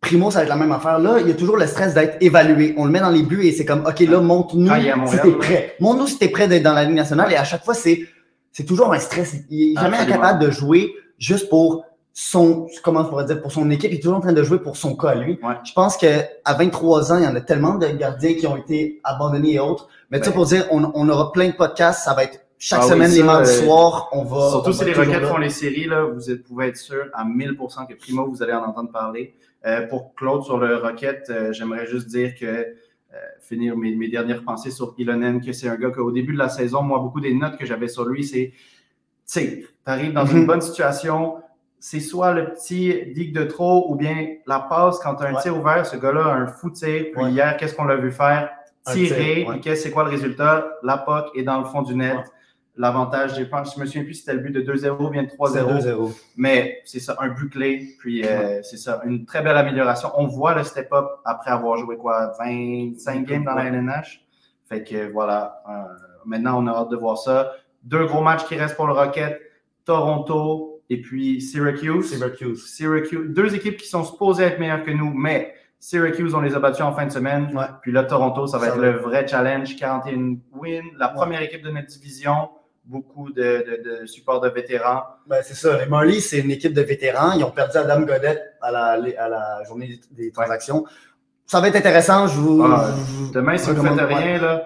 Primo, 0.02 0.32
ça 0.32 0.40
va 0.40 0.42
être 0.42 0.48
la 0.48 0.56
même 0.56 0.72
affaire. 0.72 0.98
Là, 0.98 1.20
il 1.20 1.28
y 1.28 1.30
a 1.30 1.34
toujours 1.34 1.56
le 1.56 1.66
stress 1.66 1.94
d'être 1.94 2.16
évalué. 2.20 2.74
On 2.76 2.84
le 2.84 2.90
met 2.90 3.00
dans 3.00 3.10
les 3.10 3.22
buts 3.22 3.44
et 3.44 3.52
c'est 3.52 3.64
comme, 3.64 3.86
OK, 3.86 4.00
là, 4.00 4.20
montre-nous 4.20 4.68
si 5.06 5.18
t'es 5.20 5.30
prêt. 5.32 5.76
Montre-nous 5.80 6.06
si 6.08 6.18
t'es 6.18 6.28
prêt 6.28 6.48
d'être 6.48 6.64
dans 6.64 6.72
la 6.72 6.84
Ligue 6.84 6.96
nationale. 6.96 7.32
Et 7.32 7.36
à 7.36 7.44
chaque 7.44 7.64
fois, 7.64 7.74
c'est, 7.74 8.06
c'est 8.50 8.64
toujours 8.64 8.92
un 8.92 8.98
stress. 8.98 9.36
Il 9.48 9.72
est 9.72 9.80
jamais 9.80 9.96
incapable 9.96 10.44
de 10.44 10.50
jouer 10.50 10.92
juste 11.18 11.48
pour 11.48 11.84
son, 12.12 12.66
comment 12.82 13.00
on 13.00 13.04
pourrait 13.04 13.26
dire, 13.26 13.40
pour 13.40 13.52
son 13.52 13.70
équipe. 13.70 13.92
Il 13.92 13.98
est 13.98 14.00
toujours 14.00 14.18
en 14.18 14.20
train 14.20 14.32
de 14.32 14.42
jouer 14.42 14.58
pour 14.58 14.76
son 14.76 14.96
cas, 14.96 15.14
lui. 15.14 15.38
Je 15.64 15.72
pense 15.72 15.96
qu'à 15.96 16.26
23 16.46 17.12
ans, 17.12 17.18
il 17.18 17.24
y 17.24 17.26
en 17.26 17.36
a 17.36 17.40
tellement 17.40 17.76
de 17.76 17.86
gardiens 17.86 18.34
qui 18.34 18.46
ont 18.48 18.56
été 18.56 19.00
abandonnés 19.04 19.54
et 19.54 19.60
autres. 19.60 19.86
Mais 20.10 20.18
tu 20.18 20.26
sais, 20.26 20.32
pour 20.32 20.46
dire, 20.46 20.66
on, 20.72 20.90
on 20.94 21.08
aura 21.08 21.30
plein 21.30 21.46
de 21.46 21.54
podcasts. 21.54 22.04
Ça 22.04 22.12
va 22.12 22.24
être 22.24 22.40
chaque 22.58 22.82
ah 22.82 22.88
semaine, 22.88 23.10
les 23.10 23.22
mardis 23.24 23.50
euh, 23.50 23.64
soirs, 23.64 24.08
on 24.12 24.24
va. 24.24 24.50
Surtout 24.50 24.72
si 24.72 24.84
les 24.84 24.92
requêtes 24.92 25.24
font 25.24 25.38
les 25.38 25.50
séries, 25.50 25.86
là, 25.86 26.04
vous 26.04 26.30
êtes, 26.30 26.44
pouvez 26.44 26.68
être 26.68 26.76
sûr 26.76 27.06
à 27.12 27.24
1000% 27.24 27.88
que 27.88 27.94
Primo, 27.94 28.28
vous 28.28 28.40
allez 28.40 28.52
en 28.52 28.64
entendre 28.64 28.90
parler. 28.92 29.34
Euh, 29.64 29.86
pour 29.86 30.14
Claude 30.14 30.42
sur 30.42 30.58
le 30.58 30.76
Rocket, 30.76 31.26
euh, 31.30 31.52
j'aimerais 31.52 31.86
juste 31.86 32.08
dire 32.08 32.34
que 32.34 32.46
euh, 32.46 33.16
finir 33.40 33.76
mes, 33.76 33.94
mes, 33.94 34.08
dernières 34.08 34.42
pensées 34.42 34.72
sur 34.72 34.94
Ilonen, 34.98 35.40
que 35.40 35.52
c'est 35.52 35.68
un 35.68 35.76
gars 35.76 35.90
qu'au 35.90 36.10
début 36.10 36.32
de 36.32 36.38
la 36.38 36.48
saison, 36.48 36.82
moi, 36.82 36.98
beaucoup 36.98 37.20
des 37.20 37.32
notes 37.32 37.56
que 37.56 37.66
j'avais 37.66 37.88
sur 37.88 38.04
lui, 38.04 38.24
c'est, 38.24 38.52
tu 39.26 39.66
arrives 39.86 40.12
dans 40.12 40.26
une 40.26 40.40
mhm. 40.40 40.46
bonne 40.46 40.60
situation, 40.60 41.36
c'est 41.78 42.00
soit 42.00 42.32
le 42.32 42.52
petit 42.52 43.12
digue 43.14 43.34
de 43.34 43.44
trop 43.44 43.86
ou 43.88 43.94
bien 43.94 44.36
la 44.46 44.60
passe 44.60 44.98
quand 44.98 45.14
tu 45.14 45.24
as 45.24 45.28
un 45.28 45.40
tir 45.40 45.56
ouvert, 45.56 45.86
ce 45.86 45.96
gars-là 45.96 46.26
a 46.26 46.34
un 46.34 46.46
fou 46.46 46.70
tir. 46.70 47.06
Puis 47.14 47.24
hier, 47.30 47.56
qu'est-ce 47.56 47.74
qu'on 47.74 47.84
l'a 47.84 47.96
vu 47.96 48.10
faire? 48.10 48.50
Tirer. 48.86 49.42
Et 49.42 49.60
qu'est-ce 49.60 49.84
c'est 49.84 49.90
quoi 49.92 50.04
le 50.04 50.10
résultat? 50.10 50.68
La 50.82 50.98
POC 50.98 51.36
est 51.36 51.42
dans 51.44 51.58
le 51.58 51.64
fond 51.66 51.82
du 51.82 51.94
net 51.94 52.18
l'avantage 52.76 53.34
des 53.34 53.44
Je 53.44 53.80
me 53.80 53.86
souviens 53.86 54.04
plus 54.04 54.14
si 54.14 54.20
c'était 54.20 54.34
le 54.34 54.40
but 54.40 54.50
de 54.50 54.62
2-0 54.62 55.06
ou 55.06 55.10
bien 55.10 55.24
de 55.24 55.28
3-0. 55.28 56.14
Mais 56.36 56.80
c'est 56.84 57.00
ça, 57.00 57.16
un 57.20 57.28
but 57.28 57.50
clé. 57.50 57.96
Puis 57.98 58.24
euh, 58.26 58.62
c'est 58.62 58.76
ça, 58.76 59.02
une 59.04 59.24
très 59.24 59.42
belle 59.42 59.56
amélioration. 59.56 60.10
On 60.16 60.26
voit 60.26 60.54
le 60.54 60.64
step-up 60.64 61.06
après 61.24 61.50
avoir 61.50 61.76
joué 61.78 61.96
quoi, 61.96 62.32
25 62.38 63.26
games 63.26 63.44
dans 63.44 63.54
la 63.54 63.66
LNH. 63.66 64.24
Fait 64.68 64.82
que 64.82 65.10
voilà, 65.12 65.62
euh, 65.68 65.72
maintenant 66.24 66.62
on 66.62 66.66
a 66.66 66.72
hâte 66.72 66.90
de 66.90 66.96
voir 66.96 67.18
ça. 67.18 67.52
Deux 67.82 68.06
gros 68.06 68.22
matchs 68.22 68.44
qui 68.46 68.56
restent 68.56 68.76
pour 68.76 68.86
le 68.86 68.92
Rocket. 68.92 69.40
Toronto 69.84 70.80
et 70.88 71.00
puis 71.00 71.40
Syracuse. 71.40 72.10
Syracuse. 72.10 72.66
Syracuse. 72.66 73.30
Deux 73.30 73.54
équipes 73.54 73.76
qui 73.76 73.88
sont 73.88 74.04
supposées 74.04 74.44
être 74.44 74.60
meilleures 74.60 74.84
que 74.84 74.92
nous, 74.92 75.12
mais 75.12 75.54
Syracuse, 75.80 76.32
on 76.32 76.40
les 76.40 76.54
a 76.54 76.60
battus 76.60 76.82
en 76.82 76.92
fin 76.92 77.06
de 77.06 77.10
semaine. 77.10 77.50
Puis 77.82 77.90
là, 77.90 78.04
Toronto, 78.04 78.46
ça 78.46 78.56
va 78.58 78.68
être 78.68 78.78
le 78.78 78.92
vrai 78.92 79.26
challenge. 79.26 79.74
41 79.74 80.36
wins, 80.52 80.82
la 80.96 81.08
première 81.08 81.42
équipe 81.42 81.62
de 81.62 81.72
notre 81.72 81.88
division 81.88 82.50
beaucoup 82.84 83.30
de, 83.32 83.42
de, 83.42 84.00
de 84.00 84.06
support 84.06 84.40
de 84.40 84.48
vétérans. 84.48 85.02
Ben, 85.26 85.40
c'est 85.42 85.54
ça. 85.54 85.78
Les 85.78 85.86
Marlies, 85.86 86.20
c'est 86.20 86.38
une 86.38 86.50
équipe 86.50 86.74
de 86.74 86.82
vétérans. 86.82 87.32
Ils 87.32 87.44
ont 87.44 87.50
perdu 87.50 87.76
Adam 87.78 88.00
Godet 88.00 88.40
à 88.60 88.70
la, 88.70 88.88
à 89.18 89.28
la 89.28 89.64
journée 89.64 90.00
des 90.10 90.30
transactions. 90.32 90.84
Ça 91.46 91.60
va 91.60 91.68
être 91.68 91.76
intéressant. 91.76 92.26
Je 92.26 92.38
vous, 92.38 92.62
Ah, 92.64 92.86
je 92.96 93.12
vous- 93.14 93.30
Demain, 93.32 93.56
si 93.56 93.70
vous 93.70 93.82
ne 93.82 93.88
faites 93.96 94.06
rien, 94.08 94.40
là, 94.40 94.64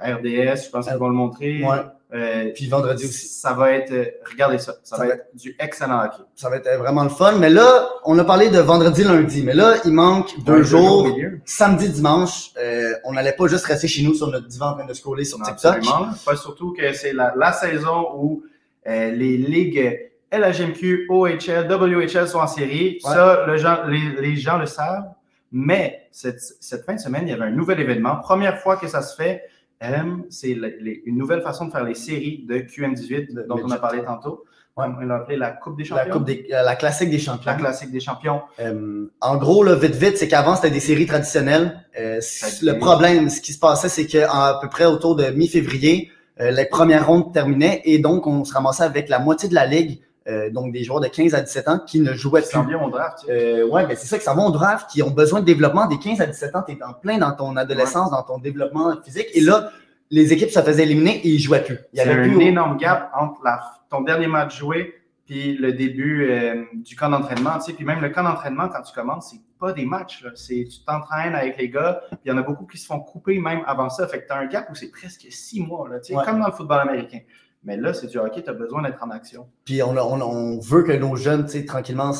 RDS, 0.00 0.64
je 0.64 0.70
pense 0.70 0.86
qu'ils 0.88 0.96
vont 0.96 1.08
le 1.08 1.14
montrer. 1.14 1.62
Ouais. 1.62 1.78
Euh, 2.14 2.50
Puis 2.54 2.68
vendredi 2.68 3.04
aussi. 3.06 3.26
Ça 3.28 3.54
va 3.54 3.72
être, 3.72 3.90
euh, 3.90 4.04
regardez 4.30 4.58
ça, 4.58 4.74
ça, 4.82 4.96
Ça 4.96 5.02
va 5.02 5.08
va 5.08 5.14
être 5.14 5.26
du 5.34 5.56
excellent 5.58 6.04
hockey. 6.04 6.22
Ça 6.36 6.50
va 6.50 6.56
être 6.56 6.68
vraiment 6.78 7.04
le 7.04 7.08
fun. 7.08 7.32
Mais 7.38 7.48
là, 7.48 7.88
on 8.04 8.18
a 8.18 8.24
parlé 8.24 8.50
de 8.50 8.58
vendredi, 8.58 9.02
lundi. 9.02 9.42
Mais 9.42 9.54
là, 9.54 9.76
il 9.86 9.92
manque 9.92 10.28
deux 10.44 10.62
jours. 10.62 11.08
Samedi, 11.46 11.88
dimanche, 11.88 12.50
euh, 12.58 12.92
on 13.04 13.14
n'allait 13.14 13.32
pas 13.32 13.46
juste 13.46 13.64
rester 13.64 13.88
chez 13.88 14.02
nous 14.02 14.12
sur 14.14 14.26
notre 14.28 14.46
divan 14.46 14.72
en 14.72 14.74
train 14.74 14.84
de 14.84 14.92
scroller 14.92 15.24
sur 15.24 15.38
Non, 15.38 15.46
TikTok. 15.46 15.76
absolument. 15.76 16.08
Pas 16.26 16.36
surtout 16.36 16.74
que 16.74 16.92
c'est 16.92 17.14
la, 17.14 17.32
la 17.36 17.52
saison 17.52 18.08
où 18.16 18.42
euh, 18.86 19.10
les 19.12 19.38
ligues 19.38 20.10
LHMQ, 20.32 21.06
OHL, 21.08 21.66
WHL 21.70 22.28
sont 22.28 22.38
en 22.40 22.46
série. 22.46 22.98
Ouais. 23.04 23.12
Ça, 23.14 23.44
le 23.46 23.56
gens- 23.56 23.84
les, 23.86 24.20
les 24.20 24.36
gens 24.36 24.58
le 24.58 24.66
savent. 24.66 25.04
Mais 25.50 26.08
cette, 26.10 26.40
cette 26.60 26.84
fin 26.84 26.94
de 26.94 27.00
semaine, 27.00 27.24
il 27.26 27.30
y 27.30 27.34
avait 27.34 27.44
un 27.44 27.50
nouvel 27.50 27.80
événement. 27.80 28.16
Première 28.16 28.58
fois 28.58 28.76
que 28.76 28.88
ça 28.88 29.02
se 29.02 29.14
fait. 29.14 29.42
Euh, 29.82 30.16
c'est 30.30 30.50
une 30.50 31.16
nouvelle 31.18 31.42
façon 31.42 31.66
de 31.66 31.70
faire 31.70 31.84
les 31.84 31.94
séries 31.94 32.44
de 32.48 32.56
QM18 32.56 33.34
De 33.34 33.42
dont 33.48 33.60
on 33.62 33.70
a 33.70 33.78
parlé 33.78 34.02
tantôt. 34.04 34.44
Ouais. 34.76 34.86
On 34.86 35.04
l'a 35.04 35.16
appelé 35.16 35.36
la 35.36 35.50
Coupe 35.50 35.76
des 35.76 35.84
La, 35.84 35.88
champions. 35.88 36.12
coupe 36.14 36.24
des, 36.24 36.46
euh, 36.50 36.62
la 36.62 36.76
classique 36.76 37.10
des 37.10 37.18
champions. 37.18 37.50
La 37.50 37.56
classique 37.58 37.90
des 37.90 38.00
champions. 38.00 38.40
Euh, 38.58 39.06
en 39.20 39.36
gros, 39.36 39.62
là, 39.64 39.74
vite, 39.74 39.94
vite, 39.96 40.16
c'est 40.16 40.28
qu'avant, 40.28 40.56
c'était 40.56 40.70
des 40.70 40.80
séries 40.80 41.04
traditionnelles. 41.04 41.84
Euh, 42.00 42.20
le 42.62 42.78
problème, 42.78 43.28
ce 43.28 43.42
qui 43.42 43.52
se 43.52 43.58
passait, 43.58 43.90
c'est 43.90 44.06
qu'à 44.06 44.30
à 44.32 44.58
peu 44.62 44.70
près 44.70 44.86
autour 44.86 45.14
de 45.14 45.26
mi-février, 45.26 46.10
euh, 46.40 46.50
les 46.50 46.64
premières 46.64 47.06
rondes 47.06 47.32
terminaient 47.34 47.82
et 47.84 47.98
donc 47.98 48.26
on 48.26 48.44
se 48.44 48.54
ramassait 48.54 48.84
avec 48.84 49.10
la 49.10 49.18
moitié 49.18 49.48
de 49.50 49.54
la 49.54 49.66
ligue, 49.66 50.00
euh, 50.28 50.50
donc 50.50 50.72
des 50.72 50.84
joueurs 50.84 51.00
de 51.00 51.08
15 51.08 51.34
à 51.34 51.40
17 51.40 51.68
ans 51.68 51.78
qui 51.86 52.00
ne 52.00 52.12
jouaient 52.14 52.42
Ça 52.42 52.60
plus. 52.60 52.68
vient 52.70 52.82
au 52.82 52.90
draft. 52.90 53.24
Euh, 53.28 53.66
ouais, 53.66 53.86
ben 53.86 53.96
c'est 53.96 54.06
ça 54.06 54.18
que 54.18 54.24
ça 54.24 54.34
va 54.34 54.42
au 54.42 54.50
draft, 54.50 54.88
qui 54.90 55.02
ont 55.02 55.10
besoin 55.10 55.40
de 55.40 55.44
développement 55.46 55.86
des 55.86 55.98
15 55.98 56.20
à 56.20 56.26
17 56.26 56.56
ans. 56.56 56.62
Tu 56.66 56.72
es 56.74 56.82
en 56.82 56.92
plein 56.92 57.18
dans 57.18 57.32
ton 57.32 57.56
adolescence, 57.56 58.10
dans 58.10 58.22
ton 58.22 58.38
développement 58.38 58.94
physique. 59.04 59.26
Et 59.34 59.40
là, 59.40 59.70
les 60.10 60.32
équipes 60.32 60.50
se 60.50 60.60
faisaient 60.60 60.82
éliminer 60.84 61.16
et 61.24 61.28
ils 61.28 61.38
jouaient 61.40 61.64
plus. 61.64 61.78
Il 61.92 61.98
y 61.98 62.00
avait 62.00 62.12
un 62.12 62.22
plus. 62.34 62.40
énorme 62.42 62.76
gap 62.76 63.10
entre 63.18 63.40
la- 63.44 63.62
ton 63.90 64.02
dernier 64.02 64.26
match 64.26 64.58
joué 64.58 64.94
puis 65.26 65.56
le 65.56 65.72
début 65.72 66.28
euh, 66.30 66.64
du 66.74 66.96
camp 66.96 67.08
d'entraînement. 67.08 67.54
Tu 67.58 67.66
sais, 67.66 67.72
puis 67.72 67.84
même 67.84 68.00
le 68.00 68.10
camp 68.10 68.24
d'entraînement, 68.24 68.68
quand 68.68 68.82
tu 68.82 68.92
commences, 68.92 69.30
c'est 69.30 69.40
pas 69.58 69.72
des 69.72 69.86
matchs. 69.86 70.22
là. 70.24 70.30
C'est, 70.34 70.66
tu 70.68 70.84
t'entraînes 70.84 71.34
avec 71.34 71.56
les 71.56 71.70
gars, 71.70 72.02
il 72.24 72.28
y 72.28 72.34
en 72.34 72.36
a 72.38 72.42
beaucoup 72.42 72.66
qui 72.66 72.76
se 72.76 72.84
font 72.86 72.98
couper 72.98 73.38
même 73.38 73.60
avant 73.66 73.88
ça. 73.88 74.06
Fait 74.08 74.20
que 74.20 74.26
tu 74.26 74.32
as 74.32 74.36
un 74.38 74.46
gap 74.46 74.68
où 74.70 74.74
c'est 74.74 74.90
presque 74.90 75.26
six 75.30 75.62
mois, 75.62 75.88
là, 75.88 76.00
tu 76.00 76.08
sais, 76.12 76.16
Ouais. 76.18 76.24
comme 76.26 76.40
dans 76.40 76.46
le 76.48 76.52
football 76.52 76.80
américain. 76.80 77.20
Mais 77.64 77.76
là, 77.76 77.94
c'est 77.94 78.08
du 78.08 78.18
hockey, 78.18 78.42
tu 78.42 78.50
as 78.50 78.54
besoin 78.54 78.82
d'être 78.82 79.02
en 79.02 79.10
action. 79.10 79.46
Puis 79.64 79.82
on, 79.82 79.96
a- 79.96 80.02
on, 80.02 80.20
on 80.20 80.58
veut 80.58 80.82
que 80.82 80.92
nos 80.92 81.14
jeunes, 81.16 81.44
tu 81.46 81.52
sais, 81.52 81.64
tranquillement, 81.64 82.12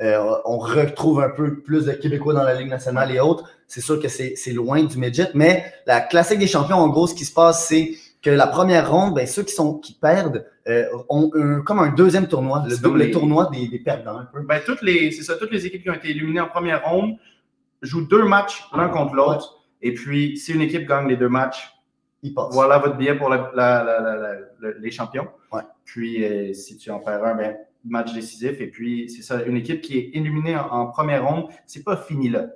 euh, 0.00 0.34
on 0.44 0.58
retrouve 0.58 1.20
un 1.22 1.30
peu 1.30 1.60
plus 1.60 1.86
de 1.86 1.92
Québécois 1.92 2.34
dans 2.34 2.42
la 2.42 2.54
Ligue 2.54 2.68
nationale 2.70 3.10
et 3.10 3.20
autres. 3.20 3.48
C'est 3.68 3.80
sûr 3.80 4.00
que 4.00 4.08
c'est 4.08 4.34
c'est 4.36 4.52
loin 4.52 4.82
du 4.82 4.98
midget, 4.98 5.30
mais 5.34 5.64
la 5.86 6.00
classique 6.00 6.38
des 6.38 6.46
champions, 6.46 6.76
en 6.76 6.88
gros, 6.88 7.06
ce 7.06 7.14
qui 7.14 7.24
se 7.24 7.32
passe, 7.32 7.66
c'est 7.68 7.92
que 8.20 8.30
la 8.30 8.46
première 8.46 8.90
ronde, 8.90 9.14
ben, 9.14 9.26
ceux 9.26 9.42
qui 9.42 9.54
sont 9.54 9.78
qui 9.78 9.94
perdent 9.94 10.44
euh, 10.68 10.84
ont 11.08 11.30
un- 11.34 11.60
comme 11.62 11.78
un 11.80 11.88
deuxième 11.88 12.28
tournoi, 12.28 12.64
le 12.68 12.76
double 12.76 12.98
les- 13.00 13.10
tournoi 13.10 13.48
des, 13.52 13.66
des 13.68 13.78
perdants 13.78 14.18
un 14.18 14.24
peu. 14.26 14.40
Ben, 14.42 14.60
toutes 14.64 14.82
les, 14.82 15.10
c'est 15.10 15.22
ça, 15.24 15.34
toutes 15.36 15.50
les 15.50 15.66
équipes 15.66 15.82
qui 15.82 15.90
ont 15.90 15.94
été 15.94 16.10
éliminées 16.10 16.40
en 16.40 16.48
première 16.48 16.84
ronde 16.84 17.16
jouent 17.80 18.06
deux 18.06 18.24
matchs 18.24 18.62
l'un 18.76 18.88
contre 18.88 19.14
l'autre. 19.14 19.58
Et 19.80 19.92
puis, 19.94 20.36
si 20.36 20.52
une 20.52 20.60
équipe 20.60 20.86
gagne 20.86 21.08
les 21.08 21.16
deux 21.16 21.28
matchs, 21.28 21.72
Voilà 22.52 22.78
votre 22.78 22.96
billet 22.96 23.16
pour 23.16 23.28
la- 23.28 23.50
la- 23.54 23.82
la- 23.84 24.00
la- 24.00 24.16
la- 24.16 24.34
le- 24.60 24.78
les 24.78 24.90
champions. 24.90 25.28
Ouais. 25.52 25.62
Puis, 25.84 26.24
euh, 26.24 26.52
si 26.52 26.76
tu 26.76 26.90
en 26.90 27.00
perds 27.00 27.24
un, 27.24 27.34
ben, 27.34 27.56
match 27.84 28.12
décisif. 28.14 28.60
Et 28.60 28.68
puis, 28.68 29.10
c'est 29.10 29.22
ça, 29.22 29.42
une 29.42 29.56
équipe 29.56 29.80
qui 29.80 29.98
est 29.98 30.10
éliminée 30.14 30.56
en, 30.56 30.66
en 30.68 30.86
première 30.86 31.26
ronde, 31.26 31.48
c'est 31.66 31.82
pas 31.82 31.96
fini 31.96 32.28
là. 32.28 32.46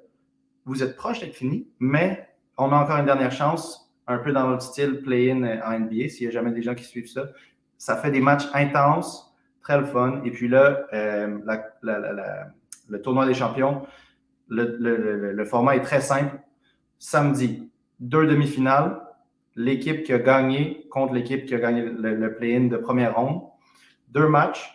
Vous 0.64 0.82
êtes 0.84 0.96
proche 0.96 1.20
d'être 1.20 1.34
fini, 1.34 1.66
mais 1.80 2.28
on 2.56 2.70
a 2.72 2.76
encore 2.76 2.98
une 2.98 3.06
dernière 3.06 3.32
chance, 3.32 3.92
un 4.06 4.18
peu 4.18 4.32
dans 4.32 4.46
notre 4.48 4.62
style 4.62 5.02
play-in 5.02 5.42
euh, 5.42 5.58
en 5.64 5.72
NBA, 5.80 6.08
s'il 6.08 6.24
y 6.24 6.28
a 6.28 6.30
jamais 6.30 6.52
des 6.52 6.62
gens 6.62 6.76
qui 6.76 6.84
suivent 6.84 7.08
ça. 7.10 7.24
Ça 7.76 7.96
fait 7.96 8.12
des 8.12 8.20
matchs 8.20 8.46
intenses, 8.54 9.34
très 9.62 9.78
le 9.78 9.84
fun. 9.84 10.20
Et 10.24 10.30
puis 10.30 10.46
là, 10.46 10.86
euh, 10.92 11.38
la- 11.44 11.66
la- 11.82 11.98
la- 11.98 12.12
la- 12.12 12.46
le 12.88 13.02
tournoi 13.02 13.26
des 13.26 13.34
champions, 13.34 13.84
le, 14.48 14.76
le- 14.78 14.96
le- 14.96 15.32
le 15.32 15.44
format 15.44 15.74
est 15.74 15.82
très 15.82 16.00
simple. 16.00 16.38
Samedi, 17.00 17.68
deux 17.98 18.26
demi-finales 18.28 19.00
l'équipe 19.56 20.02
qui 20.04 20.12
a 20.12 20.18
gagné 20.18 20.86
contre 20.90 21.14
l'équipe 21.14 21.46
qui 21.46 21.54
a 21.54 21.58
gagné 21.58 21.82
le, 21.82 22.14
le 22.14 22.34
play-in 22.34 22.66
de 22.68 22.76
première 22.76 23.16
ronde. 23.16 23.40
Deux 24.10 24.28
matchs. 24.28 24.72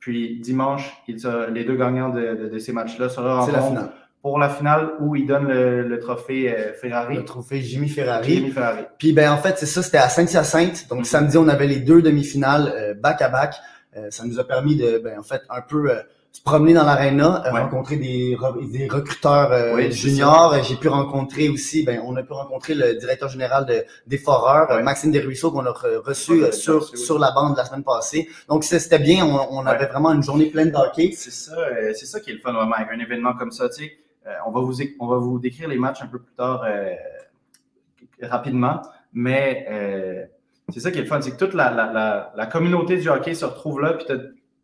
Puis 0.00 0.38
dimanche, 0.40 0.92
il 1.08 1.18
sera- 1.18 1.46
les 1.46 1.64
deux 1.64 1.76
gagnants 1.76 2.10
de, 2.10 2.34
de- 2.34 2.48
de 2.48 2.58
ces 2.58 2.72
matchs-là 2.72 3.08
se 3.08 3.14
C'est 3.46 3.52
la 3.52 3.62
finale. 3.62 3.90
pour 4.20 4.38
la 4.38 4.50
finale 4.50 4.90
où 5.00 5.16
ils 5.16 5.26
donnent 5.26 5.48
le, 5.48 5.82
le 5.88 5.98
trophée 5.98 6.54
euh, 6.54 6.72
Ferrari. 6.74 7.16
Le 7.16 7.24
trophée 7.24 7.60
Jimmy 7.62 7.88
Ferrari. 7.88 8.34
Jimmy 8.34 8.50
Ferrari. 8.50 8.82
Puis 8.98 9.12
ben 9.12 9.30
en 9.32 9.38
fait, 9.38 9.56
c'est 9.56 9.66
ça, 9.66 9.82
c'était 9.82 9.98
à 9.98 10.08
Saint-Hyacinthe. 10.10 10.88
Donc 10.90 10.98
Mhm. 11.00 11.04
samedi, 11.04 11.38
on 11.38 11.48
avait 11.48 11.66
les 11.66 11.80
deux 11.80 12.02
demi-finales 12.02 12.72
euh, 12.76 12.94
back 12.94 13.22
à 13.22 13.28
back. 13.30 13.54
Euh, 13.96 14.08
ça 14.10 14.24
nous 14.26 14.38
a 14.40 14.44
permis 14.44 14.76
de 14.76 14.98
ben 14.98 15.18
en 15.18 15.22
fait 15.22 15.40
un 15.48 15.60
peu 15.62 15.90
euh, 15.90 16.00
se 16.36 16.42
promener 16.42 16.74
dans 16.74 16.84
l'aréna, 16.84 17.44
euh, 17.46 17.52
Ouais. 17.52 17.60
rencontrer 17.60 17.96
des, 17.96 18.36
des 18.72 18.88
recruteurs 18.88 19.52
euh, 19.52 19.74
Oui, 19.76 19.92
juniors. 19.92 20.52
Euh, 20.52 20.62
J'ai 20.62 20.74
pu 20.74 20.88
rencontrer 20.88 21.48
aussi, 21.48 21.84
ben 21.84 22.00
on 22.04 22.16
a 22.16 22.24
pu 22.24 22.32
rencontrer 22.32 22.74
le 22.74 22.94
directeur 22.96 23.28
général 23.28 23.66
de, 23.66 23.84
des 24.08 24.18
Foreurs, 24.18 24.68
Ouais. 24.68 24.82
Maxime 24.82 25.12
Desruisseaux, 25.12 25.52
qu'on 25.52 25.64
a 25.64 25.70
re- 25.70 25.98
reçu 25.98 26.32
Ouais, 26.32 26.48
euh, 26.48 26.52
sur, 26.52 26.80
reçu, 26.80 26.96
oui. 26.96 26.98
sur 27.06 27.18
la 27.20 27.30
bande 27.30 27.56
la 27.56 27.64
semaine 27.64 27.84
passée. 27.84 28.28
Donc 28.48 28.64
c'était 28.64 28.98
bien, 28.98 29.24
on, 29.24 29.58
on 29.58 29.64
avait 29.64 29.86
vraiment 29.86 30.10
une 30.12 30.24
journée 30.24 30.46
pleine 30.46 30.72
d'hockey. 30.72 31.12
C'est 31.16 31.30
ça, 31.30 31.56
c'est 31.94 32.06
ça 32.06 32.18
qui 32.20 32.30
est 32.30 32.34
le 32.34 32.40
fun 32.40 32.52
vraiment 32.52 32.74
avec 32.74 32.88
un 32.92 32.98
événement 32.98 33.34
comme 33.34 33.52
ça. 33.52 33.68
Tu 33.68 33.84
sais, 33.84 33.92
Euh, 34.26 34.32
on, 34.46 34.50
va 34.52 34.60
vous, 34.66 34.76
on 35.00 35.06
va 35.06 35.18
vous 35.18 35.38
décrire 35.38 35.68
les 35.68 35.76
matchs 35.78 36.00
un 36.02 36.06
peu 36.14 36.18
plus 36.18 36.32
tard 36.34 36.64
euh, 36.66 36.94
rapidement, 38.22 38.80
mais 39.12 39.66
euh, 39.70 40.24
c'est 40.72 40.80
ça 40.80 40.90
qui 40.90 40.98
est 40.98 41.02
le 41.02 41.06
fun, 41.06 41.20
c'est 41.20 41.32
que 41.32 41.36
toute 41.44 41.54
la, 41.54 41.70
la, 41.70 41.92
la, 41.92 42.32
la 42.34 42.46
communauté 42.46 42.96
du 42.96 43.08
hockey 43.08 43.34
se 43.34 43.44
retrouve 43.44 43.80
là, 43.82 43.92
puis 43.92 44.06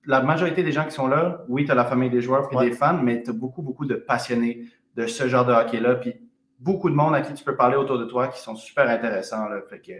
la 0.06 0.22
majorité 0.22 0.62
des 0.62 0.72
gens 0.72 0.84
qui 0.84 0.92
sont 0.92 1.08
là, 1.08 1.44
oui, 1.48 1.64
tu 1.64 1.70
as 1.72 1.74
la 1.74 1.84
famille 1.84 2.10
des 2.10 2.22
joueurs 2.22 2.52
Ouais. 2.54 2.70
des 2.70 2.72
fans, 2.72 2.98
mais 3.02 3.22
tu 3.22 3.30
as 3.30 3.32
beaucoup, 3.32 3.62
beaucoup 3.62 3.84
de 3.86 3.94
passionnés 3.94 4.64
de 4.96 5.06
ce 5.06 5.28
genre 5.28 5.44
de 5.44 5.52
hockey-là, 5.52 5.96
puis 5.96 6.14
beaucoup 6.58 6.90
de 6.90 6.94
monde 6.94 7.14
à 7.14 7.20
qui 7.20 7.32
tu 7.34 7.44
peux 7.44 7.56
parler 7.56 7.76
autour 7.76 7.98
de 7.98 8.04
toi 8.04 8.28
qui 8.28 8.40
sont 8.40 8.56
super 8.56 8.88
intéressants. 8.88 9.48
Là. 9.48 9.60
Fait 9.68 9.78
que, 9.80 9.92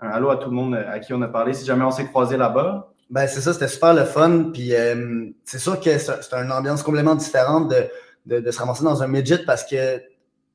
un 0.00 0.08
allô 0.10 0.30
à 0.30 0.36
tout 0.36 0.50
le 0.50 0.54
monde 0.56 0.74
à 0.74 0.98
qui 0.98 1.14
on 1.14 1.22
a 1.22 1.28
parlé. 1.28 1.54
Si 1.54 1.64
jamais 1.64 1.84
on 1.84 1.90
s'est 1.90 2.06
croisé 2.06 2.36
là-bas, 2.36 2.92
Ben 3.08 3.26
c'est 3.28 3.40
ça, 3.40 3.52
c'était 3.52 3.68
super 3.68 3.94
le 3.94 4.04
fun. 4.04 4.50
Puis 4.52 4.74
euh, 4.74 5.26
c'est 5.44 5.58
sûr 5.58 5.80
que 5.80 5.96
c'est 5.98 6.32
une 6.34 6.52
ambiance 6.52 6.82
complètement 6.82 7.14
différente 7.14 7.70
de, 7.70 7.86
de, 8.26 8.40
de 8.40 8.50
se 8.50 8.58
ramasser 8.58 8.84
dans 8.84 9.02
un 9.02 9.06
midget 9.08 9.44
parce 9.46 9.64
que 9.64 10.00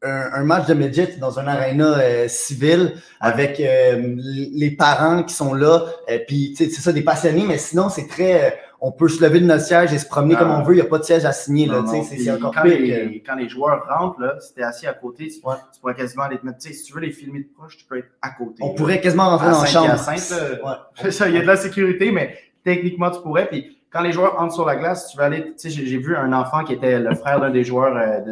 un, 0.04 0.30
un 0.34 0.43
match 0.43 0.67
de 0.67 0.73
midget 0.73 1.17
dans 1.19 1.39
un 1.39 1.47
aréna 1.47 1.99
euh, 1.99 2.27
civil 2.27 2.93
avec 3.19 3.60
euh, 3.60 4.15
les 4.17 4.71
parents 4.71 5.23
qui 5.23 5.34
sont 5.34 5.54
là, 5.54 5.86
euh, 6.10 6.17
puis 6.27 6.54
tu 6.58 6.65
sais, 6.65 6.71
c'est 6.71 6.82
ça 6.82 6.91
des 6.91 7.04
passionnés, 7.04 7.45
mais 7.47 7.58
sinon 7.60 7.88
c'est 7.89 8.08
très, 8.08 8.47
euh, 8.47 8.49
on 8.83 8.91
peut 8.91 9.07
se 9.07 9.23
lever 9.23 9.39
de 9.39 9.45
notre 9.45 9.63
siège 9.63 9.93
et 9.93 9.99
se 9.99 10.07
promener 10.07 10.33
Ah. 10.35 10.39
comme 10.39 10.51
on 10.51 10.63
veut. 10.63 10.73
Il 10.73 10.77
n'y 10.77 10.81
a 10.81 10.85
pas 10.89 10.97
de 10.97 11.03
siège 11.03 11.23
à 11.23 11.31
signer 11.31 11.67
là. 11.67 11.81
Non, 11.81 11.83
tu 11.83 11.89
sais, 11.91 11.97
non, 11.97 12.03
c'est 12.23 12.31
encore 12.31 12.53
quand, 12.55 12.63
pire. 12.63 12.77
que- 12.77 12.81
les, 12.81 13.23
quand 13.25 13.35
les 13.35 13.47
joueurs 13.47 13.85
rentrent, 13.87 14.19
là, 14.19 14.35
si 14.39 14.53
t'es 14.55 14.63
assis 14.63 14.87
à 14.87 14.93
côté, 14.93 15.27
tu, 15.27 15.35
Ouais. 15.47 15.53
tu 15.73 15.79
pourrais 15.79 15.93
quasiment 15.95 16.23
aller 16.23 16.39
te 16.39 16.45
mettre. 16.45 16.57
tu 16.57 16.67
sais, 16.69 16.73
Si 16.73 16.83
tu 16.85 16.93
veux 16.93 16.99
les 16.99 17.11
filmer 17.11 17.39
de 17.41 17.47
proche, 17.55 17.77
tu 17.77 17.85
peux 17.85 17.97
être 17.99 18.09
à 18.21 18.31
côté. 18.31 18.63
On 18.63 18.69
là. 18.69 18.73
pourrait 18.75 18.99
quasiment 18.99 19.29
rentrer 19.29 19.47
À 19.47 19.51
dans 19.51 19.61
la 19.61 19.65
chambre. 19.67 20.09
Ouais. 21.03 21.11
Ça, 21.11 21.29
il 21.29 21.35
y 21.35 21.37
a 21.37 21.41
de 21.41 21.47
la 21.47 21.57
sécurité, 21.57 22.11
mais 22.11 22.35
techniquement, 22.63 23.11
tu 23.11 23.21
pourrais. 23.21 23.47
Puis 23.47 23.77
quand 23.91 24.01
les 24.01 24.11
joueurs 24.11 24.39
entrent 24.41 24.53
sur 24.55 24.65
la 24.65 24.75
glace, 24.75 25.09
tu 25.11 25.17
vas 25.17 25.25
aller. 25.25 25.43
Tu 25.53 25.53
sais, 25.57 25.69
j'ai 25.69 25.97
vu 25.97 26.15
un 26.15 26.33
enfant 26.33 26.63
qui 26.63 26.73
était 26.73 26.99
le 26.99 27.13
frère 27.15 27.39
d'un 27.39 27.51
des 27.51 27.63
joueurs 27.63 27.95
euh, 27.95 28.19
de, 28.21 28.31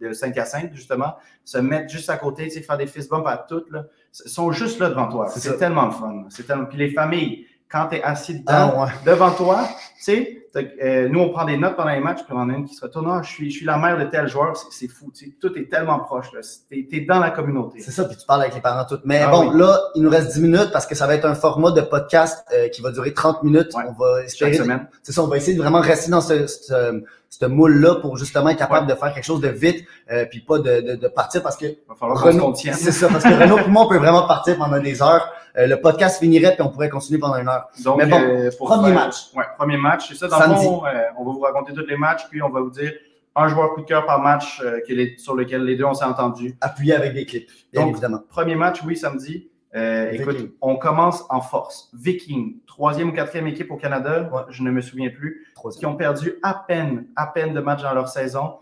de, 0.00 0.08
de 0.08 0.12
Saint-Hyacinthe, 0.14 0.70
justement, 0.72 1.14
se 1.44 1.58
mettre 1.58 1.90
juste 1.90 2.08
à 2.08 2.16
côté, 2.16 2.48
tu 2.48 2.60
faire 2.62 2.78
des 2.78 2.86
fist 2.86 3.10
bumps 3.10 3.26
à 3.26 3.36
toutes. 3.36 3.70
Là. 3.70 3.84
Ils 4.24 4.30
sont 4.30 4.50
juste 4.50 4.80
là 4.80 4.88
devant 4.88 5.08
toi. 5.08 5.28
C'est 5.28 5.58
tellement 5.58 5.84
le 5.86 5.90
fun. 5.92 6.24
C'est 6.30 6.46
tellement... 6.46 6.64
Puis 6.64 6.78
les 6.78 6.90
familles, 6.90 7.46
quand 7.70 7.88
tu 7.88 7.96
es 7.96 8.02
assis 8.02 8.40
dedans, 8.40 8.52
Ah, 8.76 8.84
ouais. 8.84 8.90
devant 9.12 9.30
toi, 9.30 9.60
tu 9.96 10.02
sais, 10.04 10.36
euh, 10.82 11.08
nous, 11.08 11.20
on 11.20 11.28
prend 11.30 11.44
des 11.44 11.56
notes 11.56 11.76
pendant 11.76 11.90
les 11.90 12.00
matchs, 12.00 12.24
puis 12.24 12.32
on 12.34 12.38
en 12.40 12.50
a 12.50 12.54
une 12.54 12.64
qui 12.64 12.74
se 12.74 12.80
retourne. 12.84 13.06
Ah, 13.08 13.20
je 13.22 13.28
suis, 13.30 13.50
je 13.52 13.58
suis 13.58 13.66
la 13.66 13.76
mère 13.76 13.96
de 13.96 14.04
tel 14.04 14.26
joueur, 14.26 14.56
c'est 14.72 14.88
fou. 14.88 15.12
tu 15.14 15.26
sais. 15.26 15.32
Tout 15.40 15.56
est 15.56 15.70
tellement 15.70 16.00
proche. 16.00 16.26
Tu 16.68 16.88
es, 16.92 17.00
dans 17.02 17.20
la 17.20 17.30
communauté. 17.30 17.78
C'est 17.80 17.92
ça, 17.92 18.04
puis 18.06 18.16
tu 18.16 18.26
parles 18.26 18.40
avec 18.42 18.54
les 18.56 18.60
parents 18.60 18.84
toutes. 18.84 19.02
Mais 19.04 19.20
Ah 19.24 19.30
bon, 19.30 19.50
oui. 19.52 19.58
là, 19.60 19.78
il 19.94 20.02
nous 20.02 20.10
reste 20.10 20.32
10 20.32 20.40
minutes 20.40 20.70
parce 20.72 20.86
que 20.86 20.96
ça 20.96 21.06
va 21.06 21.14
être 21.14 21.24
un 21.26 21.36
format 21.36 21.70
de 21.70 21.80
podcast 21.82 22.44
euh, 22.52 22.68
qui 22.68 22.82
va 22.82 22.90
durer 22.90 23.14
30 23.14 23.44
minutes. 23.44 23.72
Ouais. 23.76 23.84
On 23.88 23.92
va 23.92 24.24
espérer 24.24 24.52
Chaque 24.54 24.62
semaine. 24.64 24.88
C'est 25.04 25.12
ça, 25.12 25.22
on 25.22 25.28
va 25.28 25.36
essayer 25.36 25.56
de 25.56 25.62
vraiment 25.62 25.80
rester 25.80 26.10
dans 26.10 26.20
ce, 26.22 26.48
ce, 26.48 27.04
ce 27.28 27.46
moule-là 27.46 27.96
pour 28.00 28.16
justement 28.16 28.48
être 28.48 28.58
capable 28.58 28.88
de 28.88 28.94
faire 28.94 29.14
quelque 29.14 29.22
chose 29.24 29.40
de 29.40 29.48
vite, 29.48 29.84
euh, 30.10 30.24
puis 30.28 30.40
pas 30.40 30.58
de, 30.58 30.80
de, 30.80 30.94
de 30.96 31.08
partir 31.08 31.44
parce 31.44 31.56
que 31.56 31.66
Il 31.66 31.76
va 31.88 31.94
falloir 31.94 32.20
qu'on 32.20 32.52
c'est 32.56 32.72
ça, 32.72 33.06
parce 33.08 33.22
que 33.22 33.40
Renaud 33.40 33.68
moi, 33.68 33.84
on 33.84 33.88
peut 33.88 33.98
vraiment 33.98 34.26
partir 34.26 34.58
pendant 34.58 34.80
des 34.80 35.00
heures. 35.00 35.30
Euh, 35.58 35.66
le 35.66 35.80
podcast 35.80 36.20
finirait 36.20 36.52
puis 36.54 36.62
on 36.62 36.68
pourrait 36.70 36.88
continuer 36.88 37.18
pendant 37.18 37.36
une 37.36 37.48
heure. 37.48 37.68
Donc, 37.84 37.98
Mais 37.98 38.06
bon, 38.06 38.20
euh, 38.20 38.50
pour 38.56 38.68
premier 38.68 38.88
faire- 38.92 39.06
match. 39.06 39.16
Ouais, 39.34 39.44
premier 39.58 39.76
match. 39.76 40.08
C'est 40.08 40.14
ça, 40.14 40.28
dans 40.28 40.38
Samedi. 40.38 40.54
le 40.64 40.70
fond, 40.70 40.86
euh, 40.86 41.02
on 41.18 41.24
va 41.24 41.32
vous 41.32 41.40
raconter 41.40 41.72
tous 41.72 41.86
les 41.86 41.96
matchs, 41.96 42.26
puis 42.30 42.40
on 42.42 42.48
va 42.50 42.60
vous 42.60 42.70
dire 42.70 42.92
un 43.36 43.48
joueur 43.48 43.74
coup 43.74 43.80
de 43.80 43.86
cœur 43.86 44.06
par 44.06 44.20
match 44.20 44.60
euh, 44.64 44.80
sur 45.18 45.34
lequel 45.34 45.64
les 45.64 45.76
deux 45.76 45.84
on 45.84 45.94
s'est 45.94 46.04
entendus. 46.04 46.56
Appuyé 46.60 46.94
avec 46.94 47.14
des 47.14 47.26
clips, 47.26 47.50
bien 47.72 47.82
Donc, 47.82 47.92
évidemment. 47.92 48.20
Premier 48.28 48.54
match, 48.56 48.80
oui, 48.84 48.96
samedi. 48.96 49.48
Euh, 49.76 50.10
écoute, 50.10 50.50
on 50.60 50.74
commence 50.76 51.24
en 51.30 51.40
force. 51.40 51.90
Viking, 51.94 52.56
troisième 52.66 53.10
ou 53.10 53.12
quatrième 53.12 53.46
équipe 53.46 53.70
au 53.70 53.76
Canada, 53.76 54.28
Ouais. 54.32 54.40
je 54.50 54.64
ne 54.64 54.70
me 54.72 54.80
souviens 54.80 55.10
plus, 55.10 55.46
qui 55.78 55.86
ont 55.86 55.94
perdu 55.94 56.34
à 56.42 56.54
peine, 56.66 57.06
à 57.14 57.28
peine 57.28 57.54
de 57.54 57.60
matchs 57.60 57.82
dans 57.82 57.94
leur 57.94 58.08
saison, 58.08 58.54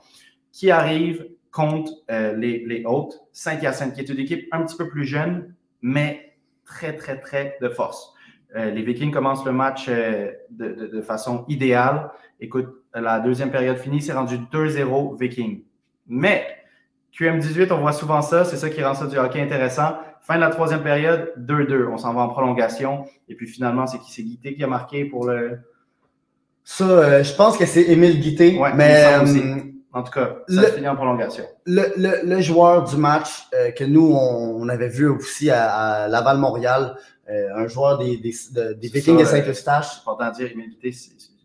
qui 0.52 0.70
arrivent 0.70 1.26
contre 1.50 1.90
euh, 2.10 2.34
les, 2.36 2.62
les 2.66 2.84
Hautes, 2.84 3.18
Saint-Hyacinthe, 3.32 3.94
qui 3.94 4.00
est 4.00 4.08
une 4.10 4.18
équipe 4.20 4.48
un 4.52 4.62
petit 4.64 4.76
peu 4.76 4.86
plus 4.88 5.06
jeune, 5.06 5.54
mais 5.80 6.27
très, 6.68 6.94
très, 6.94 7.18
très 7.18 7.56
de 7.62 7.68
force. 7.68 8.12
Euh, 8.56 8.70
les 8.70 8.82
Vikings 8.82 9.10
commencent 9.12 9.44
le 9.44 9.52
match 9.52 9.86
euh, 9.88 10.30
de, 10.50 10.68
de- 10.72 10.86
de 10.86 11.00
façon 11.02 11.44
idéale. 11.48 12.10
Écoute, 12.40 12.68
la 12.94 13.20
deuxième 13.20 13.50
période 13.50 13.76
finie, 13.78 14.00
c'est 14.00 14.12
rendu 14.12 14.36
2-0 14.52 15.18
Vikings. 15.20 15.62
Mais 16.06 16.46
QM18, 17.18 17.72
on 17.72 17.78
voit 17.80 17.92
souvent 17.92 18.22
ça, 18.22 18.44
c'est 18.44 18.56
ça 18.56 18.70
qui 18.70 18.82
rend 18.82 18.94
ça 18.94 19.06
du 19.06 19.18
hockey 19.18 19.40
intéressant. 19.42 19.96
Fin 20.22 20.36
de 20.36 20.40
la 20.40 20.50
troisième 20.50 20.82
période, 20.82 21.32
2-2. 21.38 21.88
On 21.88 21.98
s'en 21.98 22.12
va 22.14 22.22
en 22.22 22.28
prolongation. 22.28 23.04
Et 23.28 23.34
puis 23.34 23.46
finalement, 23.46 23.86
c'est 23.86 23.98
qui 23.98 24.12
c'est 24.12 24.22
Guité 24.22 24.54
qui 24.54 24.64
a 24.64 24.66
marqué 24.66 25.04
pour 25.04 25.26
le. 25.26 25.58
Ça, 26.64 26.84
euh, 26.84 27.22
je 27.22 27.34
pense 27.34 27.56
que 27.56 27.64
c'est 27.66 27.82
Émile 27.82 28.20
Guité, 28.20 28.58
Ouais, 28.58 28.72
mais 28.74 29.04
En 29.92 30.02
tout 30.02 30.12
cas, 30.12 30.36
ça 30.48 30.60
Le- 30.62 30.66
finit 30.68 30.88
en 30.88 30.96
prolongation. 30.96 31.44
le, 31.64 31.82
le, 31.96 32.20
le 32.26 32.40
joueur 32.40 32.84
du 32.84 32.96
match 32.96 33.46
euh, 33.54 33.70
que 33.70 33.84
nous, 33.84 34.12
on, 34.12 34.60
on 34.62 34.68
avait 34.68 34.88
vu 34.88 35.08
aussi 35.08 35.50
à, 35.50 35.70
à 35.70 36.08
Laval-Montréal, 36.08 36.94
euh, 37.30 37.48
un 37.56 37.66
joueur 37.68 37.98
des, 37.98 38.18
des, 38.18 38.34
de- 38.52 38.74
des 38.74 38.88
C'est 38.88 38.94
Vikings 38.98 39.18
de 39.18 39.24
Saint-Eustache, 39.24 39.86
C'est 39.94 40.00
important 40.00 40.30
de 40.30 40.34
dire, 40.36 40.50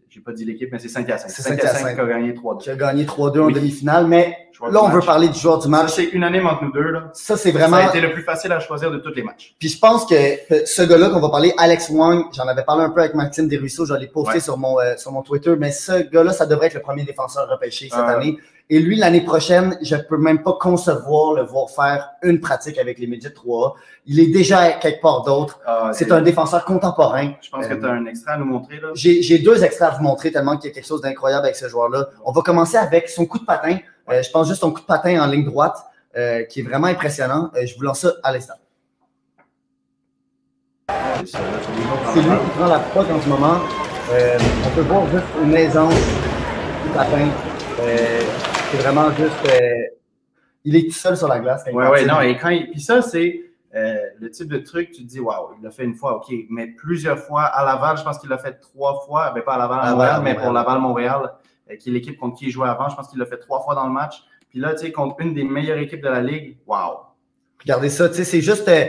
j'ai 0.10 0.20
pas 0.22 0.34
dit 0.34 0.46
l'équipe, 0.46 0.70
mais 0.72 0.78
c'est 0.80 0.90
Saint-Hyacinthe. 0.90 1.30
C'est 1.32 1.42
Saint-Hyacinthe 1.42 1.72
Saint-Hyacinthe. 1.78 1.96
qui 1.96 2.02
a 2.02 2.06
gagné 2.06 2.34
3-2. 2.34 2.58
qui 2.64 2.70
a 2.70 2.76
gagné 2.76 3.06
3-2 3.06 3.40
en 3.40 3.46
Oui. 3.48 3.54
demi-finale, 3.54 4.08
mais 4.08 4.38
Là, 4.72 4.84
on 4.84 4.90
veut 4.90 5.02
parler 5.02 5.28
du 5.30 5.38
joueur 5.40 5.60
du 5.60 5.68
match. 5.68 5.92
c'est 5.94 6.06
unanime 6.06 6.48
entre 6.48 6.64
nous 6.64 6.72
deux. 6.72 6.90
Là. 6.92 7.10
Ça, 7.14 7.36
c'est 7.38 7.52
vraiment... 7.52 7.78
Ça 7.78 7.86
a 7.86 7.90
été 7.90 8.02
le 8.02 8.14
plus 8.14 8.24
facile 8.24 8.52
à 8.52 8.60
choisir 8.60 8.92
de 8.92 8.98
tous 8.98 9.14
les 9.14 9.24
matchs. 9.24 9.56
Puis 9.60 9.70
je 9.70 9.80
pense 9.80 10.06
que 10.06 10.48
que 10.48 10.66
ce 10.66 10.82
gars-là 10.84 11.10
qu'on 11.10 11.20
va 11.20 11.30
parler, 11.30 11.54
Alex 11.58 11.90
Wang, 11.90 12.26
j'en 12.34 12.48
avais 12.48 12.64
parlé 12.64 12.84
un 12.84 12.90
peu 12.90 13.02
avec 13.02 13.14
Maxime 13.16 13.48
Desruisseaux, 13.48 13.86
je 13.86 13.94
l'ai 13.96 14.08
posté 14.08 14.34
Ouais. 14.36 14.40
sur 14.40 14.58
mon 14.58 14.80
euh, 14.80 14.96
sur 14.98 15.12
mon 15.12 15.22
Twitter, 15.22 15.56
mais 15.58 15.72
ce 15.72 16.10
gars-là, 16.10 16.32
ça 16.34 16.46
devrait 16.46 16.68
être 16.68 16.76
le 16.76 16.82
premier 16.82 17.04
défenseur 17.04 17.48
repêché 17.50 17.90
cette 17.90 18.00
Ah. 18.00 18.12
année. 18.18 18.38
Et 18.70 18.80
lui, 18.80 18.96
l'année 18.96 19.20
prochaine, 19.22 19.78
je 19.82 19.98
peux 19.98 20.18
même 20.18 20.42
pas 20.42 20.54
concevoir 20.54 21.34
le 21.34 21.44
voir 21.44 21.70
faire 21.70 22.12
une 22.24 22.40
pratique 22.40 22.78
avec 22.78 22.98
les 22.98 23.08
Midgets 23.08 23.30
3A. 23.34 23.74
Il 24.06 24.22
est 24.22 24.28
déjà 24.28 24.72
quelque 24.72 25.02
part 25.02 25.24
d'autre. 25.24 25.60
Ah, 25.66 25.92
C'est 25.94 26.12
un 26.14 26.22
défenseur 26.22 26.64
contemporain. 26.64 27.34
Je 27.42 27.50
pense 27.50 27.68
que 27.68 27.74
Euh, 27.74 27.78
tu 27.78 27.86
as 27.86 27.90
un 27.90 28.06
extrait 28.06 28.32
à 28.34 28.38
nous 28.38 28.46
montrer. 28.46 28.80
Là. 28.80 28.88
J'ai 28.96 29.22
j'ai 29.22 29.40
deux 29.40 29.64
extraits 29.66 29.90
à 29.90 29.98
vous 29.98 30.04
montrer 30.04 30.32
tellement 30.32 30.56
qu'il 30.58 30.70
y 30.70 30.72
a 30.72 30.74
quelque 30.76 30.88
chose 30.88 31.02
d'incroyable 31.02 31.44
avec 31.46 31.58
ce 31.58 31.68
joueur-là. 31.68 32.08
On 32.24 32.32
va 32.32 32.42
commencer 32.42 32.78
avec 32.78 33.10
son 33.10 33.26
coup 33.26 33.38
de 33.40 33.46
patin. 33.46 33.78
Euh, 34.10 34.22
je 34.22 34.30
pense 34.32 34.48
juste 34.48 34.60
son 34.62 34.72
coup 34.72 34.82
de 34.82 34.86
patin 34.86 35.22
en 35.22 35.28
ligne 35.28 35.46
droite, 35.46 35.78
euh, 36.18 36.44
qui 36.44 36.60
est 36.60 36.64
vraiment 36.64 36.88
impressionnant. 36.88 37.50
Euh, 37.56 37.66
je 37.66 37.76
vous 37.76 37.82
lance 37.84 38.02
ça 38.02 38.12
à 38.24 38.32
l'instant. 38.34 38.56
C'est 41.24 42.22
lui 42.22 42.38
qui 42.38 42.50
prend 42.58 42.68
la 42.68 42.80
poque 42.80 43.10
en 43.10 43.22
ce 43.22 43.30
moment. 43.30 43.58
Euh, 44.12 44.38
on 44.66 44.70
peut 44.76 44.82
voir 44.82 45.08
juste 45.08 45.24
une 45.42 45.56
aisance 45.56 45.94
du 45.96 46.90
patin. 46.94 47.28
Euh, 47.80 48.22
c'est 48.72 48.78
vraiment 48.78 49.10
juste. 49.12 49.32
euh, 49.50 49.88
il 50.66 50.76
est 50.76 50.86
tout 50.86 50.94
seul 50.98 51.18
sur 51.18 51.28
la 51.28 51.40
glace. 51.40 51.64
ouais, 51.72 51.90
patine. 51.90 52.08
non, 52.08 52.22
et 52.22 52.38
quand 52.38 52.50
il... 52.50 52.70
Puis 52.72 52.82
ça, 52.82 53.02
c'est 53.02 53.42
le 53.74 54.30
type 54.30 54.48
de 54.50 54.60
truc, 54.60 54.92
tu 54.92 55.02
te 55.04 55.08
dis, 55.08 55.20
waouh, 55.20 55.56
il 55.58 55.64
l'a 55.64 55.72
fait 55.72 55.84
une 55.84 55.96
fois, 55.96 56.16
OK, 56.18 56.32
mais 56.50 56.68
plusieurs 56.68 57.18
fois 57.20 57.44
à 57.44 57.66
Laval, 57.66 57.98
je 57.98 58.04
pense 58.04 58.20
qu'il 58.20 58.30
l'a 58.30 58.38
fait 58.38 58.54
trois 58.60 59.02
fois, 59.06 59.32
ben 59.32 59.42
pas 59.44 59.56
à 59.56 59.58
Laval, 59.58 59.80
à 59.80 59.84
Laval, 59.84 59.98
Montréal, 59.98 60.22
mais 60.24 60.34
Montréal. 60.34 60.44
pour 60.44 60.54
Laval-Montréal, 60.54 61.22
euh, 61.24 61.28
qui 61.80 61.90
est 61.90 61.92
l'équipe 61.94 62.18
contre 62.18 62.38
qui 62.38 62.46
il 62.46 62.52
jouait 62.52 62.68
avant, 62.70 62.90
je 62.90 62.96
pense 62.96 63.08
qu'il 63.08 63.20
l'a 63.20 63.26
fait 63.26 63.38
trois 63.38 63.62
fois 63.62 63.76
dans 63.76 63.86
le 63.88 63.94
match. 63.94 64.24
Puis 64.50 64.60
là, 64.60 64.74
tu 64.74 64.86
sais, 64.86 64.92
contre 64.92 65.16
une 65.20 65.34
des 65.34 65.44
meilleures 65.44 65.78
équipes 65.80 66.02
de 66.04 66.10
la 66.10 66.22
Ligue, 66.22 66.58
waouh. 66.68 66.98
Regardez 67.62 67.90
ça, 67.90 68.10
tu 68.10 68.16
sais, 68.16 68.24
c'est 68.24 68.42
juste. 68.42 68.68
euh, 68.68 68.86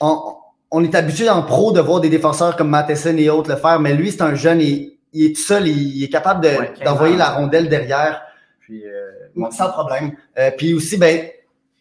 on, 0.00 0.34
on 0.70 0.82
est 0.84 0.94
habitué 0.94 1.30
en 1.30 1.42
pro 1.42 1.72
de 1.72 1.80
voir 1.80 2.00
des 2.00 2.08
défenseurs 2.10 2.56
comme 2.56 2.68
Matheson 2.68 3.16
et 3.16 3.30
autres 3.30 3.48
le 3.50 3.56
faire, 3.56 3.78
mais 3.80 3.94
lui, 3.94 4.10
c'est 4.10 4.22
un 4.22 4.34
jeune, 4.34 4.60
il, 4.60 4.98
il 5.12 5.26
est 5.26 5.36
tout 5.36 5.40
seul, 5.42 5.66
il, 5.68 5.96
il 5.96 6.04
est 6.04 6.08
capable 6.08 6.42
de- 6.42 6.48
Ouais, 6.48 6.72
15 6.76 6.84
d'envoyer 6.84 7.16
la 7.16 7.30
rondelle 7.30 7.68
derrière 7.68 8.22
Puis 8.60 8.82
euh, 8.84 9.50
sans 9.52 9.70
problème. 9.70 10.12
Euh, 10.38 10.50
puis 10.58 10.74
aussi, 10.74 10.98
ben, 10.98 11.28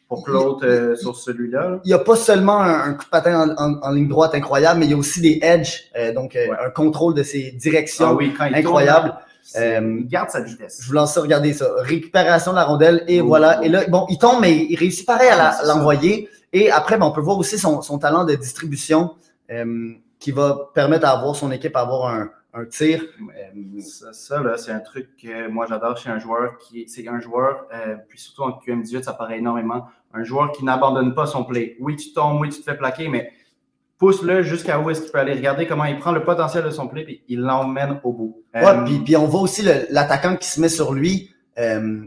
pour 0.08 0.24
Claude, 0.24 0.64
euh, 0.64 0.96
sur 0.96 1.16
celui-là, 1.16 1.68
là, 1.72 1.80
il 1.84 1.88
n'y 1.88 1.94
a 1.94 2.00
pas 2.00 2.16
seulement 2.16 2.62
un, 2.62 2.90
un 2.90 2.94
coup 2.94 3.06
de 3.06 3.10
patin 3.10 3.50
en, 3.58 3.62
en- 3.74 3.82
en 3.82 3.92
ligne 3.92 4.08
droite 4.08 4.36
incroyable, 4.36 4.80
mais 4.80 4.86
il 4.86 4.92
y 4.92 4.94
a 4.94 4.98
aussi 4.98 5.20
des 5.20 5.40
edges, 5.42 5.90
euh, 5.98 6.14
donc 6.14 6.36
euh, 6.36 6.48
Ouais. 6.48 6.58
un 6.64 6.70
contrôle 6.70 7.16
de 7.16 7.24
ses 7.24 7.52
directions 7.54 8.06
ah 8.10 8.14
oui, 8.14 8.34
quand 8.38 8.46
il 8.46 8.56
incroyable. 8.56 9.10
tourne, 9.10 9.20
Euh, 9.58 9.98
il 10.00 10.08
garde 10.08 10.30
sa 10.30 10.42
vitesse. 10.42 10.80
Je 10.82 10.88
vous 10.88 10.94
lance 10.94 11.14
ça, 11.14 11.22
regardez 11.22 11.54
ça. 11.54 11.68
Récupération 11.78 12.52
de 12.52 12.58
la 12.58 12.64
rondelle 12.66 13.04
et 13.08 13.22
Oh. 13.22 13.28
voilà. 13.28 13.64
Et 13.64 13.70
là, 13.70 13.86
bon, 13.88 14.06
il 14.10 14.18
tombe, 14.18 14.40
mais 14.42 14.66
il 14.70 14.76
réussit 14.76 15.06
pareil 15.06 15.30
à 15.30 15.52
ça. 15.52 15.66
l'envoyer. 15.74 16.30
Et 16.54 16.72
après, 16.72 16.98
ben, 16.98 17.06
on 17.06 17.12
peut 17.12 17.22
voir 17.22 17.38
aussi 17.38 17.58
son, 17.60 17.82
son 17.82 18.00
talent 18.00 18.24
de 18.24 18.34
distribution 18.36 19.16
euh, 19.52 19.92
qui 20.20 20.32
va 20.32 20.70
permettre 20.74 21.06
à 21.06 21.12
avoir 21.12 21.36
son 21.36 21.52
équipe 21.52 21.76
à 21.76 21.82
avoir 21.82 22.14
un, 22.14 22.30
un 22.54 22.66
tir. 22.66 23.04
Euh, 23.22 23.82
Ça, 23.82 24.14
ça, 24.14 24.42
là, 24.42 24.58
c'est 24.58 24.72
un 24.72 24.80
truc 24.80 25.10
que 25.22 25.48
moi 25.50 25.66
j'adore 25.70 25.98
chez 25.98 26.10
un 26.10 26.18
joueur 26.20 26.58
qui 26.58 26.82
est- 26.84 26.88
c'est 26.88 27.08
un 27.08 27.20
joueur, 27.20 27.66
euh, 27.74 27.96
puis 28.08 28.18
surtout 28.20 28.44
en 28.44 28.52
QM18, 28.54 29.04
ça 29.04 29.14
paraît 29.14 29.38
énormément, 29.40 29.86
un 30.14 30.24
joueur 30.24 30.52
qui 30.54 30.64
n'abandonne 30.64 31.14
pas 31.14 31.26
son 31.28 31.44
play. 31.44 31.76
Oui, 31.82 31.98
tu 31.98 32.14
tombes, 32.14 32.40
oui, 32.40 32.50
tu 32.50 32.60
te 32.60 32.64
fais 32.64 32.78
plaquer, 32.78 33.10
mais 33.10 33.32
pousse-le 33.98 34.44
jusqu'à 34.44 34.80
où 34.80 34.90
est-ce 34.90 35.02
qu'il 35.02 35.12
peut 35.12 35.20
aller. 35.20 35.34
Regardez 35.34 35.68
comment 35.68 35.86
il 35.86 35.98
prend 36.00 36.12
le 36.12 36.24
potentiel 36.24 36.64
de 36.64 36.70
son 36.70 36.88
play 36.88 37.06
et 37.08 37.24
il 37.30 37.40
l'emmène 37.42 38.00
au 38.04 38.12
bout. 38.14 38.44
Ouais, 38.54 38.66
Euh, 38.66 38.84
puis, 38.86 39.00
puis 39.00 39.16
on 39.18 39.26
voit 39.26 39.42
aussi 39.42 39.62
l'attaquant 39.90 40.36
qui 40.36 40.48
se 40.50 40.60
met 40.60 40.70
sur 40.70 40.94
lui. 40.94 41.32
Euh, 41.58 42.02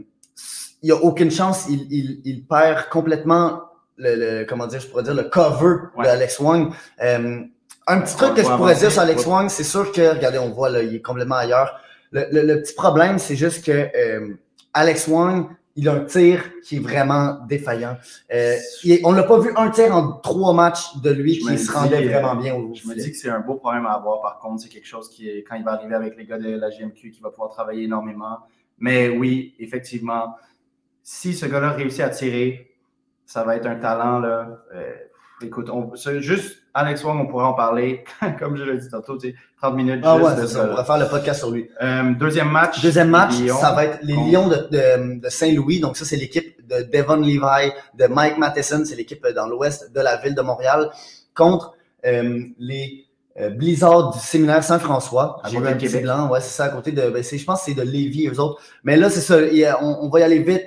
il 0.81 0.85
n'y 0.85 0.91
a 0.91 0.95
aucune 0.95 1.31
chance. 1.31 1.65
Il, 1.69 1.87
il, 1.89 2.21
il 2.23 2.45
perd 2.45 2.89
complètement 2.89 3.61
le, 3.97 4.15
le- 4.15 4.45
comment 4.45 4.67
dire, 4.67 4.79
je 4.79 4.87
pourrais 4.87 5.03
dire 5.03 5.13
le 5.15 5.23
cover 5.23 5.75
Ouais. 5.97 6.05
de 6.05 6.09
Alex 6.09 6.39
Wang. 6.39 6.71
Euh, 7.03 7.41
un 7.87 8.01
petit 8.01 8.13
On 8.15 8.17
truc 8.17 8.35
que 8.35 8.41
je 8.43 8.47
pourrais 8.47 8.71
avancer. 8.71 8.79
dire 8.85 8.91
sur 8.91 9.01
Alex 9.01 9.25
Ouais. 9.25 9.31
Wang, 9.31 9.49
c'est 9.49 9.63
sûr 9.63 9.91
que, 9.91 10.15
regardez, 10.15 10.37
on 10.37 10.51
voit 10.51 10.69
là, 10.69 10.83
il 10.83 10.95
est 10.95 11.01
complètement 11.01 11.35
ailleurs. 11.37 11.79
Le, 12.11 12.25
le, 12.31 12.41
le 12.43 12.61
petit 12.61 12.73
problème, 12.75 13.17
c'est 13.19 13.35
juste 13.35 13.65
que 13.65 13.71
euh, 13.71 14.35
Alex 14.73 15.07
Wang, 15.07 15.47
il 15.79 15.87
a 15.87 15.93
un 15.93 16.03
tir 16.03 16.43
qui 16.61 16.75
est 16.75 16.79
vraiment 16.79 17.39
défaillant. 17.47 17.97
Euh, 18.33 18.57
il 18.83 18.99
on 19.05 19.13
l'a 19.13 19.23
pas 19.23 19.39
vu 19.39 19.51
un 19.55 19.69
tir 19.69 19.95
en 19.95 20.11
trois 20.17 20.53
matchs 20.53 20.97
de 20.97 21.09
lui 21.09 21.35
Je 21.35 21.49
qui 21.49 21.57
se 21.57 21.71
rendait 21.71 22.05
euh, 22.05 22.09
vraiment 22.09 22.35
bien 22.35 22.53
au 22.53 22.73
Je 22.73 22.85
me 22.85 22.95
dis 22.95 23.11
que 23.11 23.17
c'est 23.17 23.29
un 23.29 23.39
beau 23.39 23.55
problème 23.55 23.85
à 23.85 23.93
avoir. 23.93 24.21
Par 24.21 24.39
contre, 24.39 24.61
c'est 24.61 24.67
quelque 24.67 24.87
chose 24.87 25.09
qui 25.09 25.29
est, 25.29 25.43
quand 25.43 25.55
il 25.55 25.63
va 25.63 25.71
arriver 25.71 25.95
avec 25.95 26.17
les 26.17 26.25
gars 26.25 26.37
de 26.37 26.49
la 26.49 26.69
GMQ, 26.69 27.11
qui 27.11 27.21
va 27.21 27.29
pouvoir 27.29 27.49
travailler 27.49 27.83
énormément. 27.83 28.39
Mais 28.77 29.07
oui, 29.07 29.55
effectivement, 29.57 30.35
si 31.01 31.33
ce 31.33 31.45
gars-là 31.45 31.71
réussit 31.71 32.01
à 32.01 32.09
tirer, 32.09 32.75
ça 33.25 33.43
va 33.45 33.55
être 33.55 33.65
un 33.65 33.77
talent. 33.77 34.19
Là. 34.19 34.59
Euh, 34.75 34.93
écoute, 35.41 35.69
on, 35.69 35.95
juste 36.19 36.58
Alex 36.79 37.03
Wong, 37.03 37.19
on 37.19 37.27
pourrait 37.27 37.45
en 37.45 37.53
parler, 37.53 38.03
comme 38.39 38.55
je 38.57 38.63
l'ai 38.63 38.77
dit 38.77 38.89
tantôt, 38.89 39.17
tu 39.17 39.29
sais, 39.29 39.35
30 39.61 39.75
minutes 39.75 40.01
Ah 40.05 40.17
juste 40.17 40.29
ouais, 40.35 40.41
de 40.41 40.47
ça. 40.47 40.63
On 40.65 40.69
pourrait 40.69 40.85
faire 40.85 40.97
le 40.97 41.07
podcast 41.07 41.39
sur 41.39 41.51
lui. 41.51 41.69
Euh, 41.81 42.13
deuxième 42.17 42.49
match. 42.49 42.81
Deuxième 42.81 43.09
match, 43.09 43.37
Lyon. 43.39 43.57
ça 43.59 43.71
va 43.73 43.85
être 43.85 43.99
les 44.03 44.13
contre- 44.15 44.31
Lions 44.31 44.47
de, 44.47 44.55
de, 44.71 45.19
de 45.21 45.29
Saint-Louis. 45.29 45.79
Donc 45.79 45.97
ça, 45.97 46.05
c'est 46.05 46.15
l'équipe 46.15 46.55
de 46.67 46.83
Devon 46.91 47.17
Levi, 47.17 47.71
de 47.97 48.05
Mike 48.07 48.37
Matheson, 48.37 48.83
c'est 48.85 48.95
l'équipe 48.95 49.25
dans 49.35 49.47
l'ouest 49.47 49.91
de 49.93 49.99
la 49.99 50.17
ville 50.17 50.35
de 50.35 50.41
Montréal, 50.41 50.89
contre 51.35 51.73
euh, 52.05 52.39
les 52.57 53.05
euh, 53.39 53.49
Blizzards 53.49 54.11
du 54.11 54.19
séminaire 54.19 54.63
Saint-François. 54.63 55.41
À 55.43 55.49
côté 55.49 55.73
de 55.73 55.79
Québec. 55.79 56.03
blanc, 56.03 56.29
ouais, 56.29 56.41
c'est 56.41 56.55
ça, 56.55 56.65
à 56.65 56.69
côté 56.69 56.91
de, 56.91 57.09
ben, 57.09 57.23
je 57.23 57.43
pense 57.43 57.59
que 57.59 57.65
c'est 57.65 57.73
de 57.73 57.81
Lévis, 57.81 58.27
eux 58.27 58.39
autres. 58.39 58.61
Mais 58.83 58.95
là, 58.97 59.09
c'est 59.09 59.21
ça, 59.21 59.37
on 59.81 60.09
va 60.09 60.19
y 60.19 60.23
aller 60.23 60.39
vite. 60.39 60.63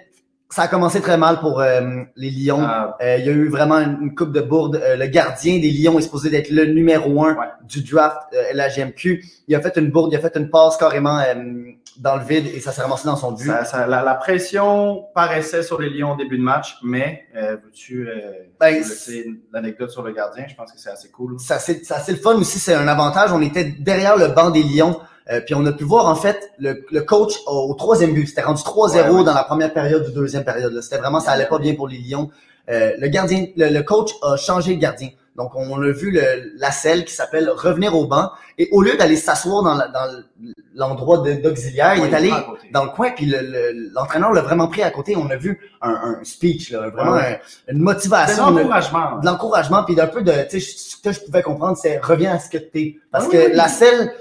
Ça 0.53 0.63
a 0.63 0.69
commencé 0.69 1.01
très 1.01 1.17
mal 1.17 1.41
pour 1.41 1.61
euh, 1.61 1.81
les 2.15 2.31
Lions. 2.31 2.61
Ah, 2.63 2.97
Euh, 3.01 3.17
il 3.19 3.25
y 3.27 3.29
a 3.31 3.33
eu 3.33 3.49
vraiment 3.49 3.79
une, 3.79 3.99
une 4.03 4.15
coupe 4.15 4.33
de 4.33 4.41
bourde. 4.43 4.77
Euh, 4.77 4.97
le 4.97 5.07
gardien 5.07 5.59
des 5.59 5.71
Lions 5.71 5.99
est 5.99 6.03
supposé 6.03 6.29
d'être 6.29 6.51
le 6.51 6.67
numéro 6.67 7.25
un 7.25 7.35
Ouais. 7.35 7.47
du 7.65 7.83
draft 7.83 8.19
euh, 8.35 8.53
LHGMQ. 8.53 9.25
Il 9.49 9.55
a 9.57 9.61
fait 9.63 9.77
une 9.79 9.91
bourde, 9.91 10.13
il 10.13 10.17
a 10.17 10.21
fait 10.21 10.37
une 10.37 10.51
passe 10.51 10.77
carrément 10.77 11.19
euh, 11.21 11.35
dans 11.99 12.17
le 12.17 12.25
vide 12.25 12.47
et 12.55 12.61
ça 12.61 12.71
s'est 12.73 12.83
ramassé 12.83 13.07
dans 13.07 13.17
son 13.17 13.33
but. 13.33 13.47
ça- 13.47 13.65
ça- 13.65 13.87
la, 13.87 14.03
la 14.03 14.15
pression 14.15 15.05
paraissait 15.15 15.63
sur 15.63 15.81
les 15.81 15.89
Lions 15.89 16.13
au 16.13 16.17
début 16.17 16.37
de 16.39 16.43
match, 16.43 16.77
mais 16.83 17.23
euh, 17.35 17.53
veux-tu 17.65 18.09
euh, 18.09 18.13
Ben, 18.61 18.83
l'anecdote 19.53 19.91
sur 19.91 20.03
le 20.03 20.13
gardien? 20.13 20.45
Je 20.49 20.55
pense 20.55 20.71
que 20.73 20.79
c'est 20.79 20.91
assez 20.91 21.09
cool. 21.11 21.37
Ça, 21.41 21.59
c'est 21.59 21.81
le 22.09 22.17
fun 22.19 22.35
aussi, 22.35 22.59
c'est 22.59 22.75
un 22.75 22.89
avantage. 22.89 23.33
On 23.33 23.41
était 23.41 23.65
derrière 23.65 24.17
le 24.19 24.29
banc 24.29 24.51
des 24.51 24.63
Lions. 24.63 24.99
Euh, 25.31 25.41
puis 25.41 25.55
on 25.55 25.65
a 25.67 25.73
pu 25.73 25.85
voir 25.85 26.07
en 26.07 26.15
fait 26.15 26.51
le, 26.59 26.85
le 26.91 27.01
coach 27.03 27.35
au, 27.47 27.75
troisième 27.75 28.13
but. 28.15 28.27
C'était 28.27 28.43
rendu 28.43 28.63
3-0 28.63 28.75
Ouais, 28.93 29.09
ouais. 29.19 29.25
dans 29.25 29.35
la 29.35 29.45
première 29.45 29.73
période 29.73 30.07
ou 30.09 30.13
deuxième 30.13 30.45
période. 30.45 30.81
C'était 30.83 30.99
vraiment, 30.99 31.21
ça 31.21 31.33
allait 31.33 31.47
pas 31.47 31.59
bien 31.59 31.75
pour 31.75 31.89
les 31.89 31.99
Lions. 31.99 32.31
Euh, 32.71 32.93
le 32.99 33.09
gardien, 33.09 33.47
le, 33.57 33.69
le 33.69 33.83
coach 33.83 34.11
a 34.23 34.37
changé 34.37 34.75
de 34.77 34.81
gardien. 34.81 35.11
Donc 35.35 35.53
on 35.55 35.81
a 35.81 35.91
vu 35.91 36.11
le, 36.11 36.53
la 36.59 36.71
selle 36.71 37.05
qui 37.07 37.15
s'appelle 37.15 37.49
revenir 37.51 37.97
au 37.97 38.07
banc. 38.07 38.31
Et 38.59 38.69
au 38.71 38.83
lieu 38.83 38.97
d'aller 38.99 39.17
s'asseoir 39.17 39.63
dans 39.63 39.75
la- 39.75 39.89
dans 39.89 40.23
l'endroit 40.75 41.19
de- 41.19 41.35
d'auxiliaire, 41.35 41.95
il 41.97 42.05
est 42.05 42.15
allé 42.15 42.31
dans 42.73 42.85
le 42.85 42.91
coin, 42.91 43.11
puis 43.11 43.27
le- 43.27 43.41
le- 43.41 43.91
l'entraîneur 43.95 44.33
l'a 44.33 44.43
vraiment 44.43 44.69
pris 44.69 44.83
à 44.83 44.91
côté. 44.91 45.17
On 45.17 45.31
a 45.31 45.37
vu 45.37 45.59
un, 45.81 45.91
un 46.21 46.25
speech, 46.25 46.71
là, 46.71 46.91
vraiment 46.91 47.13
Ouais, 47.13 47.41
un- 47.69 47.73
une 47.73 47.79
motivation, 47.81 48.49
une- 48.51 48.59
l'encouragement. 48.59 49.19
de 49.21 49.27
l'encouragement, 49.27 49.85
puis 49.85 49.95
d'un 49.95 50.07
peu 50.07 50.23
de, 50.23 50.33
tu 50.51 50.61
sais, 50.61 50.75
ce 50.77 50.97
que 51.03 51.13
je 51.13 51.21
pouvais 51.21 51.43
comprendre, 51.43 51.77
c'est 51.79 51.99
reviens 51.99 52.35
à 52.35 52.39
ce 52.39 52.51
que 52.51 52.59
t'es. 52.59 52.97
Parce 53.11 53.25
Ah 53.29 53.33
que 53.33 53.37
oui. 53.49 53.53
la 53.55 53.69
selle, 53.69 54.13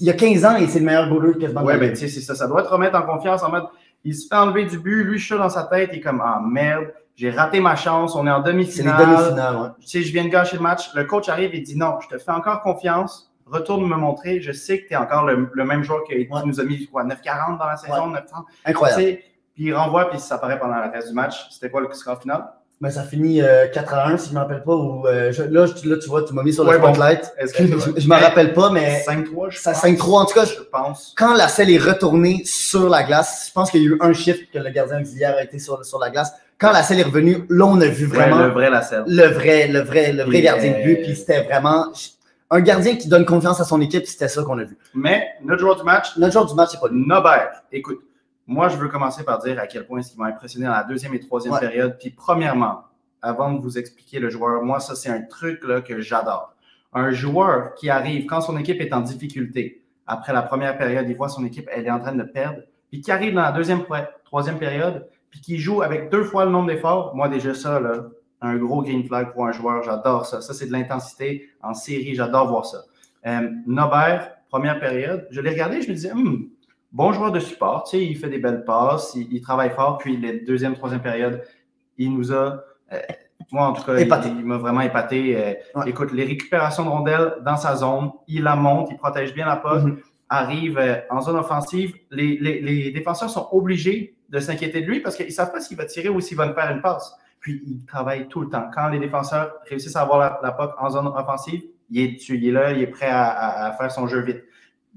il 0.00 0.06
y 0.06 0.10
a 0.10 0.14
15 0.14 0.44
ans, 0.44 0.56
et 0.56 0.66
c'est 0.66 0.78
le 0.80 0.84
meilleur 0.86 1.08
goaler 1.08 1.34
de 1.34 1.46
Ouais, 1.58 1.72
la 1.74 1.78
ben 1.78 1.90
tu 1.90 1.96
sais, 1.96 2.08
c'est 2.08 2.20
ça. 2.20 2.34
Ça 2.34 2.46
doit 2.48 2.62
te 2.62 2.68
remettre 2.68 2.96
en 2.96 3.02
confiance 3.02 3.42
en 3.42 3.50
mode, 3.50 3.64
il 4.04 4.14
se 4.14 4.26
fait 4.28 4.36
enlever 4.36 4.64
du 4.64 4.78
but, 4.78 5.04
lui, 5.04 5.18
chaud 5.18 5.38
dans 5.38 5.48
sa 5.48 5.64
tête, 5.64 5.90
il 5.92 5.98
est 5.98 6.00
comme, 6.00 6.20
ah 6.24 6.40
merde, 6.44 6.92
j'ai 7.16 7.30
raté 7.30 7.60
ma 7.60 7.74
chance, 7.76 8.14
on 8.14 8.26
est 8.26 8.30
en 8.30 8.42
C'est 8.44 8.50
les 8.50 8.52
demi-finale. 8.52 9.06
demi-finales, 9.06 9.56
ouais. 9.56 9.68
Tu 9.80 9.88
sais, 9.88 10.02
je 10.02 10.12
viens 10.12 10.24
de 10.24 10.28
gâcher 10.28 10.56
le 10.56 10.62
match. 10.62 10.94
Le 10.94 11.04
coach 11.04 11.28
arrive 11.28 11.52
et 11.54 11.60
dit 11.60 11.76
non, 11.76 11.98
je 12.00 12.08
te 12.08 12.16
fais 12.18 12.30
encore 12.30 12.62
confiance. 12.62 13.32
Retourne 13.44 13.88
me 13.88 13.96
montrer. 13.96 14.40
Je 14.40 14.52
sais 14.52 14.80
que 14.82 14.86
tu 14.88 14.92
es 14.92 14.96
encore 14.96 15.24
le, 15.24 15.50
le 15.52 15.64
même 15.64 15.82
joueur 15.82 16.04
qui 16.04 16.14
Ouais. 16.14 16.28
nous 16.44 16.60
a 16.60 16.64
mis 16.64 16.86
quoi, 16.86 17.02
9,40 17.04 17.58
dans 17.58 17.66
la 17.66 17.76
saison, 17.76 18.12
9,30. 18.12 18.22
Tu 18.64 18.70
Incroyable. 18.70 19.02
sais, 19.02 19.24
Puis 19.54 19.64
il 19.64 19.74
renvoie, 19.74 20.10
puis 20.10 20.20
ça 20.20 20.36
apparaît 20.36 20.60
pendant 20.60 20.76
le 20.76 20.90
reste 20.92 21.08
du 21.08 21.14
match. 21.14 21.48
C'était 21.50 21.70
quoi 21.70 21.80
le 21.80 21.92
score 21.92 22.20
final? 22.20 22.44
Mais 22.80 22.90
ça 22.92 23.02
finit 23.02 23.42
euh, 23.42 23.66
4 23.66 23.92
à 23.94 24.08
1, 24.08 24.16
si 24.18 24.26
je 24.26 24.30
ne 24.30 24.36
me 24.36 24.40
rappelle 24.40 24.62
pas. 24.62 24.74
Ou, 24.74 25.04
euh, 25.08 25.32
je- 25.32 25.42
là, 25.42 25.66
je- 25.66 25.88
là, 25.88 25.96
tu 26.00 26.08
vois, 26.08 26.22
tu 26.22 26.32
m'as 26.32 26.44
mis 26.44 26.52
sur 26.52 26.62
le 26.62 26.70
Ouais, 26.70 26.78
bon. 26.78 26.94
spotlight. 26.94 27.32
Que- 27.56 27.66
je 27.66 28.00
je 28.00 28.08
me 28.08 28.14
rappelle 28.14 28.52
pas, 28.54 28.70
mais 28.70 29.00
5-3, 29.04 29.50
je 29.50 29.58
ça 29.58 29.72
pense. 29.72 29.80
5-3. 29.82 30.20
En 30.22 30.24
tout 30.26 30.34
cas, 30.34 30.44
je- 30.44 30.60
pense. 30.70 31.12
quand 31.18 31.34
la 31.34 31.48
selle 31.48 31.70
est 31.70 31.78
retournée 31.78 32.42
sur 32.44 32.88
la 32.88 33.02
glace, 33.02 33.46
je 33.48 33.52
pense 33.52 33.72
qu'il 33.72 33.82
y 33.82 33.86
a 33.86 33.88
eu 33.88 33.98
un 34.00 34.12
chiffre 34.12 34.40
que 34.52 34.58
le 34.60 34.70
gardien 34.70 35.00
auxiliaire 35.00 35.34
a 35.36 35.42
été 35.42 35.58
sur, 35.58 35.84
sur 35.84 35.98
la 35.98 36.10
glace. 36.10 36.32
Quand 36.60 36.70
la 36.70 36.82
selle 36.84 37.00
est 37.00 37.04
revenue, 37.04 37.44
là, 37.48 37.64
on 37.66 37.80
a 37.80 37.86
vu 37.86 38.06
vraiment 38.06 38.36
Ouais, 38.36 38.42
le 38.44 38.50
vrai 38.50 38.70
la 38.70 38.82
selle. 38.82 39.04
le 39.08 39.26
vrai, 39.26 39.66
le 39.66 39.80
vrai, 39.80 40.12
le 40.12 40.22
vrai 40.24 40.40
gardien 40.40 40.70
de 40.78 40.82
but. 40.84 40.98
euh, 41.00 41.02
Puis 41.04 41.16
c'était 41.16 41.42
vraiment 41.42 41.86
un 42.50 42.60
gardien 42.60 42.94
qui 42.96 43.08
donne 43.08 43.24
confiance 43.24 43.60
à 43.60 43.64
son 43.64 43.80
équipe. 43.80 44.06
C'était 44.06 44.28
ça 44.28 44.42
qu'on 44.44 44.58
a 44.58 44.64
vu. 44.64 44.76
Mais 44.94 45.24
notre 45.44 45.60
joueur 45.60 45.76
du 45.76 45.82
match, 45.82 46.16
Notre 46.16 46.32
joueur 46.32 46.46
du 46.46 46.54
match, 46.54 46.70
c'est 46.72 46.80
pas 46.80 46.88
lui. 46.88 47.04
Nobert. 47.06 47.62
Écoute, 47.72 47.98
moi, 48.48 48.68
je 48.68 48.76
veux 48.76 48.88
commencer 48.88 49.22
par 49.24 49.38
dire 49.38 49.60
à 49.60 49.66
quel 49.66 49.86
point 49.86 50.02
ce 50.02 50.10
qui 50.12 50.18
m'a 50.18 50.26
impressionné 50.26 50.66
dans 50.66 50.72
la 50.72 50.82
deuxième 50.84 51.14
et 51.14 51.20
troisième 51.20 51.52
Ouais. 51.54 51.60
période. 51.60 51.96
Puis, 52.00 52.10
premièrement, 52.10 52.84
avant 53.22 53.52
de 53.52 53.60
vous 53.60 53.78
expliquer 53.78 54.18
le 54.18 54.30
joueur, 54.30 54.62
moi, 54.62 54.80
ça, 54.80 54.96
c'est 54.96 55.10
un 55.10 55.22
truc 55.22 55.62
là, 55.64 55.80
que 55.82 56.00
j'adore. 56.00 56.54
Un 56.92 57.10
joueur 57.12 57.74
qui 57.74 57.90
arrive 57.90 58.26
quand 58.26 58.40
son 58.40 58.56
équipe 58.56 58.80
est 58.80 58.92
en 58.92 59.00
difficulté, 59.02 59.82
après 60.06 60.32
la 60.32 60.42
première 60.42 60.76
période, 60.78 61.06
il 61.08 61.14
voit 61.14 61.28
son 61.28 61.44
équipe, 61.44 61.68
elle 61.70 61.86
est 61.86 61.90
en 61.90 62.00
train 62.00 62.14
de 62.14 62.22
perdre, 62.22 62.60
puis 62.90 63.00
qui 63.02 63.12
arrive 63.12 63.34
dans 63.34 63.42
la 63.42 63.52
deuxième, 63.52 63.82
troisième 64.24 64.58
période, 64.58 65.06
puis 65.30 65.40
qui 65.42 65.58
joue 65.58 65.82
avec 65.82 66.10
deux 66.10 66.24
fois 66.24 66.46
le 66.46 66.50
nombre 66.50 66.68
d'efforts. 66.68 67.14
Moi, 67.14 67.28
déjà, 67.28 67.52
ça, 67.54 67.78
là, 67.78 68.04
un 68.40 68.56
gros 68.56 68.82
green 68.82 69.04
flag 69.04 69.32
pour 69.32 69.46
un 69.46 69.52
joueur, 69.52 69.82
j'adore 69.82 70.24
ça. 70.24 70.40
Ça, 70.40 70.54
c'est 70.54 70.66
de 70.66 70.72
l'intensité 70.72 71.50
en 71.62 71.74
série, 71.74 72.14
j'adore 72.14 72.48
voir 72.48 72.64
ça. 72.64 72.84
Euh, 73.26 73.50
Nobert, 73.66 74.30
première 74.48 74.80
période, 74.80 75.26
je 75.30 75.40
l'ai 75.42 75.50
regardé, 75.50 75.82
je 75.82 75.88
me 75.90 75.94
disais, 75.94 76.12
Hmm, 76.14 76.48
bon 76.92 77.12
joueur 77.12 77.32
de 77.32 77.40
support, 77.40 77.84
tu 77.84 77.98
sais, 77.98 78.04
il 78.04 78.16
fait 78.16 78.28
des 78.28 78.38
belles 78.38 78.64
passes, 78.64 79.12
il, 79.14 79.32
il 79.32 79.40
travaille 79.40 79.70
fort, 79.70 79.98
puis 79.98 80.16
les 80.16 80.40
deuxième, 80.40 80.74
troisième 80.74 81.02
période, 81.02 81.42
il 81.98 82.12
nous 82.12 82.32
a, 82.32 82.62
euh, 82.92 82.98
moi 83.52 83.66
en 83.68 83.72
tout 83.72 83.82
cas, 83.82 83.94
il- 83.96 84.02
Épaté. 84.02 84.28
il, 84.28 84.44
m'a 84.44 84.56
vraiment 84.58 84.80
épaté. 84.80 85.36
Euh, 85.36 85.54
Ouais. 85.74 85.90
Écoute, 85.90 86.12
les 86.12 86.24
récupérations 86.24 86.84
de 86.84 86.88
rondelles 86.90 87.34
dans 87.44 87.56
sa 87.56 87.76
zone, 87.76 88.10
il 88.26 88.42
la 88.42 88.56
monte, 88.56 88.88
il 88.90 88.96
protège 88.96 89.34
bien 89.34 89.46
la 89.46 89.56
poste, 89.56 89.86
Mhm. 89.86 89.98
arrive 90.28 90.78
euh, 90.78 90.96
en 91.10 91.20
zone 91.20 91.36
offensive, 91.36 91.94
les, 92.10 92.36
les- 92.38 92.60
les 92.60 92.90
défenseurs 92.90 93.30
sont 93.30 93.48
obligés 93.52 94.14
de 94.28 94.40
s'inquiéter 94.40 94.82
de 94.82 94.86
lui 94.86 95.00
parce 95.00 95.16
qu'ils 95.16 95.26
ne 95.26 95.30
savent 95.30 95.50
pas 95.52 95.60
s'il 95.60 95.76
va 95.76 95.86
tirer 95.86 96.08
ou 96.10 96.20
s'il 96.20 96.36
va 96.36 96.46
nous 96.46 96.52
faire 96.54 96.70
une 96.70 96.82
passe. 96.82 97.14
Puis 97.40 97.62
il 97.66 97.84
travaille 97.86 98.28
tout 98.28 98.40
le 98.40 98.48
temps. 98.50 98.68
Quand 98.74 98.88
les 98.88 98.98
défenseurs 98.98 99.52
réussissent 99.68 99.96
à 99.96 100.02
avoir 100.02 100.18
la, 100.18 100.40
la 100.42 100.52
POC 100.52 100.74
en 100.78 100.90
zone 100.90 101.06
offensive, 101.06 101.62
il 101.90 102.00
est 102.02 102.08
dessus, 102.16 102.36
il 102.36 102.48
est 102.48 102.52
là, 102.52 102.72
il 102.72 102.82
est 102.82 102.88
prêt 102.88 103.06
à, 103.08 103.26
à- 103.28 103.66
à 103.68 103.72
faire 103.72 103.90
son 103.90 104.06
jeu 104.06 104.20
vite. 104.20 104.42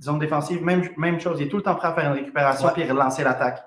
Zone 0.01 0.19
défensive, 0.19 0.63
même, 0.63 0.83
même 0.97 1.19
chose, 1.19 1.37
il 1.39 1.47
est 1.47 1.49
tout 1.49 1.57
le 1.57 1.63
temps 1.63 1.75
prêt 1.75 1.89
à 1.89 1.93
faire 1.93 2.07
une 2.07 2.17
récupération 2.17 2.67
Ouais. 2.67 2.73
puis 2.73 2.89
relancer 2.89 3.23
l'attaque. 3.23 3.63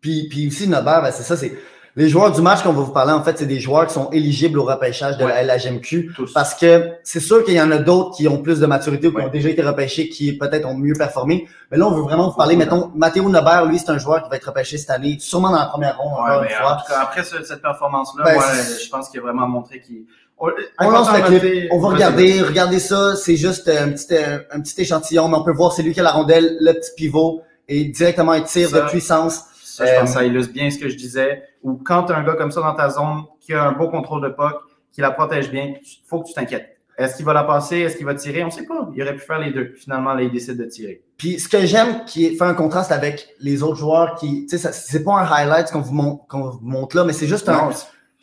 Puis, 0.00 0.28
puis 0.28 0.46
aussi, 0.48 0.68
Nobert, 0.68 1.02
ben, 1.02 1.10
c'est 1.10 1.22
ça, 1.22 1.36
c'est 1.36 1.56
les 1.98 2.10
joueurs 2.10 2.30
du 2.30 2.42
match 2.42 2.62
qu'on 2.62 2.74
va 2.74 2.82
vous 2.82 2.92
parler, 2.92 3.12
en 3.12 3.22
fait, 3.22 3.38
c'est 3.38 3.46
des 3.46 3.58
joueurs 3.58 3.86
qui 3.86 3.94
sont 3.94 4.10
éligibles 4.10 4.58
au 4.58 4.64
repêchage 4.64 5.16
de 5.16 5.24
la. 5.24 5.42
LHMQ. 5.42 6.12
Tous. 6.14 6.30
Parce 6.34 6.54
que 6.54 6.90
c'est 7.02 7.20
sûr 7.20 7.42
qu'il 7.42 7.54
y 7.54 7.60
en 7.60 7.70
a 7.70 7.78
d'autres 7.78 8.14
qui 8.14 8.28
ont 8.28 8.42
plus 8.42 8.60
de 8.60 8.66
maturité 8.66 9.06
ou 9.08 9.12
qui 9.12 9.16
Ouais. 9.16 9.24
ont 9.24 9.28
déjà 9.30 9.48
été 9.48 9.62
repêchés, 9.62 10.10
qui 10.10 10.36
peut-être 10.36 10.66
ont 10.66 10.76
mieux 10.76 10.92
performé. 10.92 11.48
Mais 11.70 11.78
là, 11.78 11.86
on 11.86 11.92
veut 11.94 12.02
vraiment 12.02 12.28
vous 12.28 12.36
parler, 12.36 12.54
mettons, 12.54 12.92
Mathéo 12.94 13.30
Nobert, 13.30 13.64
lui, 13.64 13.78
c'est 13.78 13.88
un 13.88 13.96
joueur 13.96 14.22
qui 14.22 14.28
va 14.28 14.36
être 14.36 14.44
repêché 14.44 14.76
cette 14.76 14.90
année, 14.90 15.16
sûrement 15.20 15.50
dans 15.50 15.58
la 15.58 15.66
première 15.66 15.96
ronde, 15.96 16.12
encore 16.12 16.42
une 16.42 16.48
en 16.50 16.54
fois. 16.60 16.82
tout 16.86 16.92
cas, 16.92 17.00
après 17.00 17.24
ce- 17.24 17.42
cette 17.44 17.62
performance-là, 17.62 18.24
Ben, 18.24 18.40
je 18.40 18.90
pense 18.90 19.08
qu'il 19.08 19.20
a 19.20 19.22
vraiment 19.22 19.48
montré 19.48 19.80
qu'il. 19.80 20.04
On, 20.38 20.48
On 20.80 20.90
lance 20.90 21.08
important 21.08 21.28
le 21.30 21.34
de 21.34 21.38
clip, 21.40 21.52
noter- 21.54 21.68
on 21.72 21.78
va 21.80 21.88
regarder, 21.88 22.42
regardez 22.42 22.78
ça, 22.78 23.16
c'est 23.16 23.36
juste 23.36 23.68
un 23.68 23.90
petit, 23.92 24.06
euh, 24.14 24.38
un 24.50 24.60
petit 24.60 24.78
échantillon, 24.82 25.28
mais 25.28 25.36
on 25.36 25.42
peut 25.44 25.52
voir 25.52 25.72
c'est 25.72 25.82
lui 25.82 25.94
qui 25.94 26.00
a 26.00 26.02
la 26.02 26.12
rondelle, 26.12 26.58
le 26.60 26.72
petit 26.74 26.90
pivot, 26.96 27.42
et 27.68 27.84
directement 27.86 28.32
un 28.32 28.42
tir 28.42 28.68
Ça, 28.68 28.82
de 28.82 28.88
puissance. 28.88 29.42
Ça, 29.64 29.86
je 29.86 29.92
pense 29.92 30.00
Euh, 30.00 30.04
que 30.04 30.08
ça 30.10 30.24
illustre 30.24 30.52
bien 30.52 30.70
ce 30.70 30.78
que 30.78 30.88
je 30.90 30.96
disais. 30.96 31.42
Ou 31.62 31.74
quand 31.82 32.04
tu 32.04 32.12
as 32.12 32.16
un 32.16 32.22
gars 32.24 32.34
comme 32.34 32.50
ça 32.52 32.60
dans 32.60 32.74
ta 32.74 32.90
zone, 32.90 33.22
qui 33.40 33.54
a 33.54 33.64
un 33.64 33.72
beau 33.72 33.88
contrôle 33.88 34.22
de 34.22 34.28
puck, 34.28 34.54
qui 34.92 35.00
la 35.00 35.10
protège 35.10 35.50
bien, 35.50 35.74
il 35.80 35.98
faut 36.06 36.20
que 36.22 36.28
tu 36.28 36.34
t'inquiètes. 36.34 36.68
Est-ce 36.98 37.16
qu'il 37.16 37.26
va 37.26 37.34
la 37.34 37.44
passer? 37.44 37.78
Est-ce 37.80 37.96
qu'il 37.96 38.06
va 38.06 38.14
tirer? 38.14 38.42
On 38.42 38.46
ne 38.46 38.50
sait 38.50 38.64
pas. 38.64 38.88
Il 38.94 39.02
aurait 39.02 39.12
pu 39.14 39.20
faire 39.20 39.38
les 39.38 39.52
deux. 39.52 39.74
Finalement, 39.78 40.14
là, 40.14 40.22
il 40.22 40.30
décide 40.30 40.56
de 40.56 40.64
tirer. 40.64 41.02
Puis 41.18 41.38
ce 41.38 41.46
que 41.48 41.66
j'aime 41.66 42.04
qui 42.06 42.34
fait 42.36 42.44
un 42.44 42.54
contraste 42.54 42.90
avec 42.90 43.28
les 43.40 43.62
autres 43.62 43.76
joueurs 43.76 44.14
qui, 44.14 44.46
tu 44.46 44.56
sais, 44.56 44.70
c'est 44.72 45.04
pas 45.04 45.12
un 45.18 45.26
highlight 45.30 45.70
qu'on 45.70 45.80
vous, 45.82 45.92
montre, 45.92 46.26
qu'on 46.26 46.48
vous 46.50 46.58
montre 46.62 46.96
là, 46.96 47.04
mais 47.04 47.12
c'est 47.12 47.26
juste 47.26 47.48
un, 47.50 47.52
Non, 47.66 47.70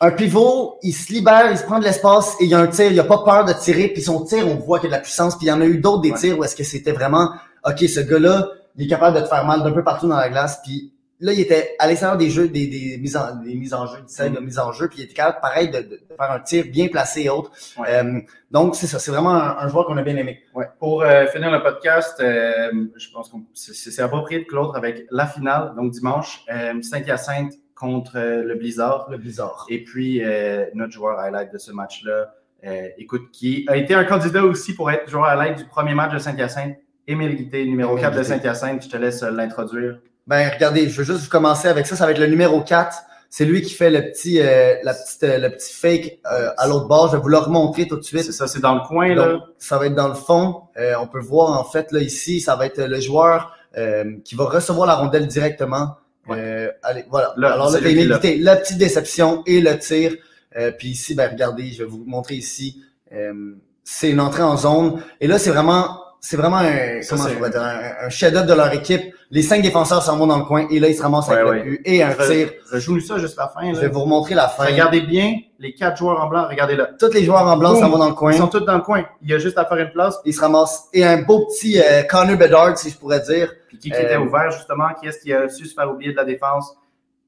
un 0.00 0.10
pivot, 0.10 0.78
il 0.82 0.92
se 0.92 1.12
libère, 1.12 1.50
il 1.50 1.56
se 1.58 1.64
prend 1.64 1.78
de 1.78 1.84
l'espace 1.84 2.34
et 2.40 2.44
il 2.44 2.50
y 2.50 2.54
a 2.54 2.58
un 2.58 2.66
tir, 2.66 2.90
il 2.90 2.98
a 3.00 3.04
pas 3.04 3.18
peur 3.24 3.44
de 3.44 3.52
tirer, 3.52 3.88
puis 3.88 4.02
son 4.02 4.24
tir, 4.24 4.46
on 4.46 4.56
voit 4.56 4.78
qu'il 4.80 4.90
y 4.90 4.92
a 4.92 4.96
de 4.96 5.00
la 5.00 5.02
puissance, 5.02 5.36
puis 5.36 5.46
il 5.46 5.50
y 5.50 5.52
en 5.52 5.60
a 5.60 5.66
eu 5.66 5.78
d'autres 5.78 6.02
des 6.02 6.10
Ouais. 6.10 6.18
tirs 6.18 6.38
où 6.38 6.44
est-ce 6.44 6.56
que 6.56 6.64
c'était 6.64 6.92
vraiment, 6.92 7.30
ok, 7.66 7.78
ce 7.80 8.00
gars-là, 8.00 8.48
il 8.76 8.84
est 8.86 8.88
capable 8.88 9.16
de 9.16 9.22
te 9.22 9.28
faire 9.28 9.44
mal 9.46 9.62
d'un 9.62 9.72
peu 9.72 9.84
partout 9.84 10.08
dans 10.08 10.16
la 10.16 10.28
glace, 10.28 10.60
puis 10.64 10.92
là, 11.20 11.32
il 11.32 11.40
était 11.40 11.74
à 11.78 11.86
l'extérieur 11.86 12.18
des 12.18 12.28
jeux, 12.28 12.48
des, 12.48 12.66
des 12.66 12.98
mises 13.00 13.16
en, 13.16 13.36
des 13.36 13.54
mises 13.54 13.72
en 13.72 13.86
jeu, 13.86 13.98
des 14.02 14.12
scènes 14.12 14.34
de 14.34 14.40
mise 14.40 14.58
en 14.58 14.72
jeu, 14.72 14.88
puis 14.88 14.98
il 14.98 15.04
était 15.04 15.14
capable, 15.14 15.40
pareil, 15.40 15.70
de, 15.70 15.78
de- 15.78 16.00
faire 16.18 16.30
un 16.32 16.40
tir 16.40 16.64
bien 16.70 16.88
placé 16.88 17.22
et 17.22 17.30
autres. 17.30 17.52
Ouais. 17.78 17.86
Euh, 17.88 18.20
donc, 18.50 18.74
c'est 18.74 18.88
ça, 18.88 18.98
c'est 18.98 19.10
vraiment 19.12 19.30
un, 19.34 19.56
un 19.58 19.68
joueur 19.68 19.86
qu'on 19.86 19.96
a 19.96 20.02
bien 20.02 20.16
aimé. 20.16 20.40
Ouais. 20.54 20.66
Pour 20.80 21.02
euh, 21.02 21.26
finir 21.28 21.50
le 21.52 21.62
podcast, 21.62 22.16
euh, 22.20 22.70
je 22.96 23.08
pense 23.12 23.30
que 23.30 23.36
c'est 23.54 24.02
approprié 24.02 24.40
de 24.40 24.44
clore 24.44 24.76
avec 24.76 25.06
la 25.10 25.26
finale, 25.26 25.72
donc 25.76 25.92
dimanche, 25.92 26.44
euh, 26.52 26.74
Saint-Hyacinthe 26.82 27.54
contre 27.74 28.12
euh, 28.16 28.42
le 28.42 28.54
Blizzard. 28.54 29.08
Le 29.10 29.18
bizarre. 29.18 29.66
Et 29.68 29.82
puis, 29.82 30.22
euh, 30.22 30.66
notre 30.74 30.92
joueur 30.92 31.18
highlight 31.18 31.52
de 31.52 31.58
ce 31.58 31.72
match-là, 31.72 32.34
euh, 32.66 32.88
écoute, 32.98 33.30
qui 33.32 33.66
a 33.68 33.76
été 33.76 33.94
un 33.94 34.04
candidat 34.04 34.44
aussi 34.44 34.74
pour 34.74 34.90
être 34.90 35.08
joueur 35.08 35.26
highlight 35.26 35.58
du 35.58 35.64
premier 35.64 35.94
match 35.94 36.12
de 36.12 36.18
Saint-Hyacinthe, 36.18 36.76
Émile 37.06 37.36
Guité, 37.36 37.64
numéro 37.66 37.92
Émile 37.92 38.04
4 38.04 38.18
de. 38.18 38.22
Saint-Hyacinthe. 38.22 38.84
Je 38.84 38.88
te 38.88 38.96
laisse 38.96 39.22
l'introduire. 39.22 39.98
Ben, 40.26 40.50
regardez, 40.52 40.88
je 40.88 40.96
veux 40.96 41.04
juste 41.04 41.24
vous 41.24 41.30
commencer 41.30 41.68
avec 41.68 41.86
ça. 41.86 41.96
Ça 41.96 42.06
va 42.06 42.12
être 42.12 42.20
le 42.20 42.26
numéro 42.26 42.62
4. 42.62 42.96
C'est 43.36 43.44
lui 43.44 43.62
qui 43.62 43.74
fait 43.74 43.90
le 43.90 44.00
petit, 44.10 44.40
euh, 44.40 44.76
la 44.84 44.94
petite, 44.94 45.24
euh, 45.24 45.38
le 45.38 45.50
petit 45.50 45.74
fake 45.74 46.20
euh, 46.32 46.50
à 46.56 46.68
l'autre 46.68 46.86
bord. 46.86 47.08
Je 47.08 47.16
vais 47.16 47.22
vous 47.22 47.28
le 47.28 47.38
remontrer 47.38 47.88
tout 47.88 47.96
de 47.96 48.02
suite. 48.02 48.22
C'est 48.22 48.30
ça, 48.30 48.46
c'est 48.46 48.60
dans 48.60 48.76
le 48.76 48.80
coin, 48.82 49.12
là. 49.12 49.32
Donc, 49.32 49.42
ça 49.58 49.76
va 49.76 49.86
être 49.86 49.94
dans 49.96 50.06
le 50.06 50.14
fond. 50.14 50.62
Euh, 50.78 50.94
on 51.00 51.08
peut 51.08 51.18
voir 51.18 51.58
en 51.58 51.64
fait 51.64 51.90
là 51.90 51.98
ici, 51.98 52.40
ça 52.40 52.54
va 52.54 52.66
être 52.66 52.80
le 52.80 53.00
joueur 53.00 53.52
euh, 53.76 54.18
qui 54.24 54.36
va 54.36 54.44
recevoir 54.44 54.86
la 54.86 54.94
rondelle 54.94 55.26
directement. 55.26 55.96
Ouais. 56.28 56.38
Euh, 56.38 56.70
allez, 56.82 57.04
voilà. 57.08 57.34
Là, 57.36 57.52
Alors 57.52 57.70
là, 57.70 57.80
l'a. 57.80 57.92
Guité, 57.92 58.38
la 58.38 58.56
petite 58.56 58.78
déception 58.78 59.42
et 59.46 59.60
le 59.60 59.78
tir. 59.78 60.14
Euh, 60.56 60.70
puis 60.70 60.88
ici, 60.88 61.14
ben 61.14 61.30
regardez, 61.30 61.72
je 61.72 61.82
vais 61.82 61.88
vous 61.88 62.04
montrer 62.06 62.36
ici. 62.36 62.82
Euh, 63.12 63.54
c'est 63.82 64.10
une 64.10 64.20
entrée 64.20 64.42
en 64.42 64.56
zone. 64.56 65.02
Et 65.20 65.26
là, 65.26 65.38
c'est 65.38 65.50
vraiment, 65.50 66.03
c'est 66.26 66.36
vraiment 66.38 66.56
un, 66.58 67.02
Ça, 67.02 67.16
comment 67.16 67.28
je 67.28 67.34
pourrais 67.34 67.50
dire, 67.50 67.62
un, 67.62 68.06
un 68.06 68.08
chef-d'œuvre 68.08 68.46
de 68.46 68.54
leur 68.54 68.72
équipe. 68.72 69.14
Les 69.30 69.42
cinq 69.42 69.62
défenseurs 69.62 70.02
s'en 70.02 70.16
vont 70.16 70.26
dans 70.26 70.38
le 70.38 70.44
coin 70.44 70.66
et 70.70 70.80
là, 70.80 70.88
ils 70.88 70.94
se 70.94 71.02
ramassent 71.02 71.28
avec 71.28 71.44
Ouais, 71.44 71.56
le 71.56 71.60
ouais. 71.62 71.64
but 71.70 71.80
et 71.84 72.02
un 72.02 72.10
Re- 72.10 72.26
tir. 72.30 72.50
Rejoue-nous 72.72 73.00
ça 73.00 73.18
juste 73.18 73.36
la 73.36 73.48
fin. 73.48 73.72
Je 73.74 73.80
vais 73.80 73.88
vous 73.88 74.00
remontrer 74.00 74.34
la 74.34 74.48
fin. 74.48 74.64
Regardez 74.64 75.00
bien 75.02 75.34
les 75.58 75.74
quatre 75.74 75.96
joueurs 75.98 76.20
en 76.20 76.28
blanc. 76.28 76.46
Regardez-là. 76.48 76.90
Tous 76.98 77.12
les 77.12 77.24
joueurs 77.24 77.46
en 77.46 77.56
blanc 77.56 77.74
s'en 77.76 77.88
vont 77.90 77.98
dans 77.98 78.08
le 78.08 78.14
coin. 78.14 78.32
Ils 78.32 78.38
sont 78.38 78.46
tous 78.48 78.60
dans 78.60 78.76
le 78.76 78.82
coin. 78.82 79.04
Il 79.22 79.30
y 79.30 79.34
a 79.34 79.38
juste 79.38 79.58
à 79.58 79.64
faire 79.66 79.78
une 79.78 79.90
place. 79.90 80.16
Ils 80.24 80.32
se 80.32 80.40
ramassent. 80.40 80.84
Et 80.94 81.04
un 81.04 81.22
beau 81.22 81.46
petit 81.46 81.78
euh, 81.80 82.02
Connor 82.04 82.36
Bedard, 82.36 82.78
si 82.78 82.90
je 82.90 82.96
pourrais 82.96 83.20
dire. 83.20 83.52
Puis 83.68 83.78
qui, 83.78 83.90
qui 83.90 83.96
Euh, 83.96 84.02
était 84.02 84.16
ouvert, 84.16 84.50
justement? 84.50 84.88
Qui 85.00 85.08
est-ce 85.08 85.18
qui 85.18 85.32
a 85.32 85.48
su 85.48 85.66
se 85.66 85.74
faire 85.74 85.90
oublier 85.90 86.12
de 86.12 86.16
la 86.16 86.24
défense? 86.24 86.74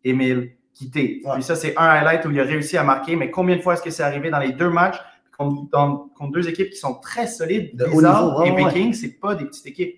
Émile 0.05 0.53
Quitté. 0.75 1.23
Ouais. 1.25 1.33
Puis 1.35 1.43
ça, 1.43 1.57
c'est 1.57 1.75
un 1.77 1.87
highlight 1.87 2.25
où 2.27 2.31
il 2.31 2.39
a 2.39 2.45
réussi 2.45 2.77
à 2.77 2.83
marquer. 2.83 3.17
Mais 3.17 3.31
combien 3.31 3.57
de 3.57 3.63
fois 3.63 3.75
est-ce 3.75 3.83
que 3.83 3.91
c'est 3.91 4.03
arrivé 4.03 4.29
dans 4.31 4.39
les 4.39 4.53
deux 4.53 4.69
matchs? 4.69 4.97
Contre, 5.39 5.71
dans- 5.71 6.09
contre 6.17 6.33
deux 6.33 6.49
équipes 6.49 6.71
qui 6.71 6.77
sont 6.79 6.95
très 6.95 7.27
solides? 7.27 7.77
De 7.77 7.85
Blizzard 7.87 8.25
niveau, 8.27 8.41
ouais, 8.41 8.49
et 8.49 8.53
ouais, 8.53 8.65
Vikings, 8.73 8.95
c'est 8.95 9.21
pas 9.21 9.35
des 9.35 9.45
petites 9.45 9.67
équipes. 9.67 9.95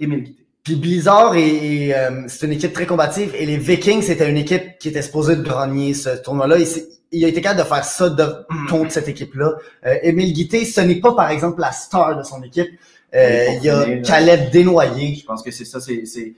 Quitté. 0.00 0.36
Puis 0.64 0.76
Blizzard, 0.76 1.34
et, 1.36 1.92
euh, 1.94 2.22
c'est 2.28 2.46
une 2.46 2.52
équipe 2.52 2.72
très 2.72 2.86
combative. 2.86 3.34
Et 3.36 3.46
les 3.46 3.56
Vikings, 3.56 4.02
c'était 4.02 4.30
une 4.30 4.36
équipe 4.36 4.78
qui 4.78 4.88
était 4.88 5.02
supposée 5.02 5.36
de 5.36 5.42
gagner 5.42 5.92
ce 5.92 6.10
tournoi-là. 6.22 6.58
Il, 6.58 6.66
il 7.10 7.24
a 7.24 7.28
été 7.28 7.40
capable 7.40 7.60
de 7.62 7.66
faire 7.66 7.84
ça 7.84 8.08
de- 8.08 8.46
contre 8.70 8.92
cette 8.92 9.08
équipe-là. 9.08 9.54
Euh, 9.86 9.94
Émile 10.02 10.32
Guité, 10.32 10.64
ce 10.64 10.80
n'est 10.80 11.00
pas, 11.00 11.14
par 11.14 11.30
exemple, 11.30 11.60
la 11.60 11.72
star 11.72 12.16
de 12.16 12.22
son 12.22 12.42
équipe. 12.42 12.68
Euh, 13.14 13.46
il 13.58 13.64
y 13.64 13.68
a. 13.68 13.98
Caleb 13.98 14.50
Desnoyers. 14.50 15.16
Je 15.16 15.24
pense 15.24 15.42
que 15.42 15.50
c'est 15.50 15.64
ça. 15.64 15.80
C'est, 15.80 16.06
c'est- 16.06 16.32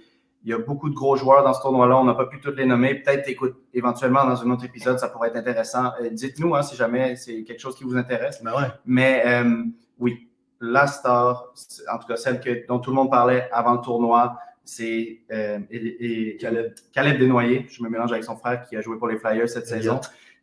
il 0.44 0.50
y 0.50 0.52
a 0.52 0.59
beaucoup 0.59 0.90
de 0.90 0.94
gros 0.94 1.16
joueurs 1.16 1.42
dans 1.42 1.54
ce 1.54 1.62
tournoi-là. 1.62 1.96
On 1.98 2.04
n'a 2.04 2.14
pas 2.14 2.26
pu 2.26 2.38
tous 2.40 2.50
les 2.54 2.66
nommer. 2.66 2.94
Peut-être, 2.96 3.28
écoute, 3.28 3.57
éventuellement, 3.72 4.24
dans 4.26 4.42
un 4.42 4.50
autre 4.50 4.64
épisode, 4.64 4.98
ça 4.98 5.09
pourrait 5.09 5.28
être 5.28 5.37
intéressant. 5.37 5.92
Euh, 6.02 6.11
dites-nous 6.11 6.54
hein, 6.54 6.62
si 6.62 6.76
jamais 6.76 7.16
c'est 7.16 7.42
quelque 7.44 7.61
chose 7.61 7.74
qui 7.76 7.85
vous 7.85 7.96
intéresse. 7.96 8.42
Ben 8.42 8.52
ouais. 8.52 8.68
Mais 8.85 9.22
euh, 9.26 9.62
oui, 9.98 10.28
la 10.61 10.87
star, 10.87 11.52
en 11.92 11.98
tout 11.98 12.07
cas 12.07 12.16
celle 12.16 12.40
que, 12.40 12.66
dont 12.66 12.78
tout 12.78 12.90
le 12.90 12.96
monde 12.96 13.11
parlait 13.11 13.48
avant 13.52 13.72
le 13.74 13.80
tournoi, 13.80 14.37
c'est 14.64 15.20
euh, 15.33 15.59
et- 15.70 16.30
et- 16.33 16.37
Caleb. 16.37 16.72
Caleb 16.92 17.18
Desnoyers. 17.18 17.66
Je 17.68 17.83
me 17.83 17.88
mélange 17.88 18.12
avec 18.12 18.24
son 18.24 18.37
frère 18.37 18.66
qui 18.66 18.76
a 18.76 18.80
joué 18.80 18.96
pour 18.98 19.09
les 19.09 19.18
Flyers 19.18 19.48
cette 19.48 19.66
saison. 19.66 20.00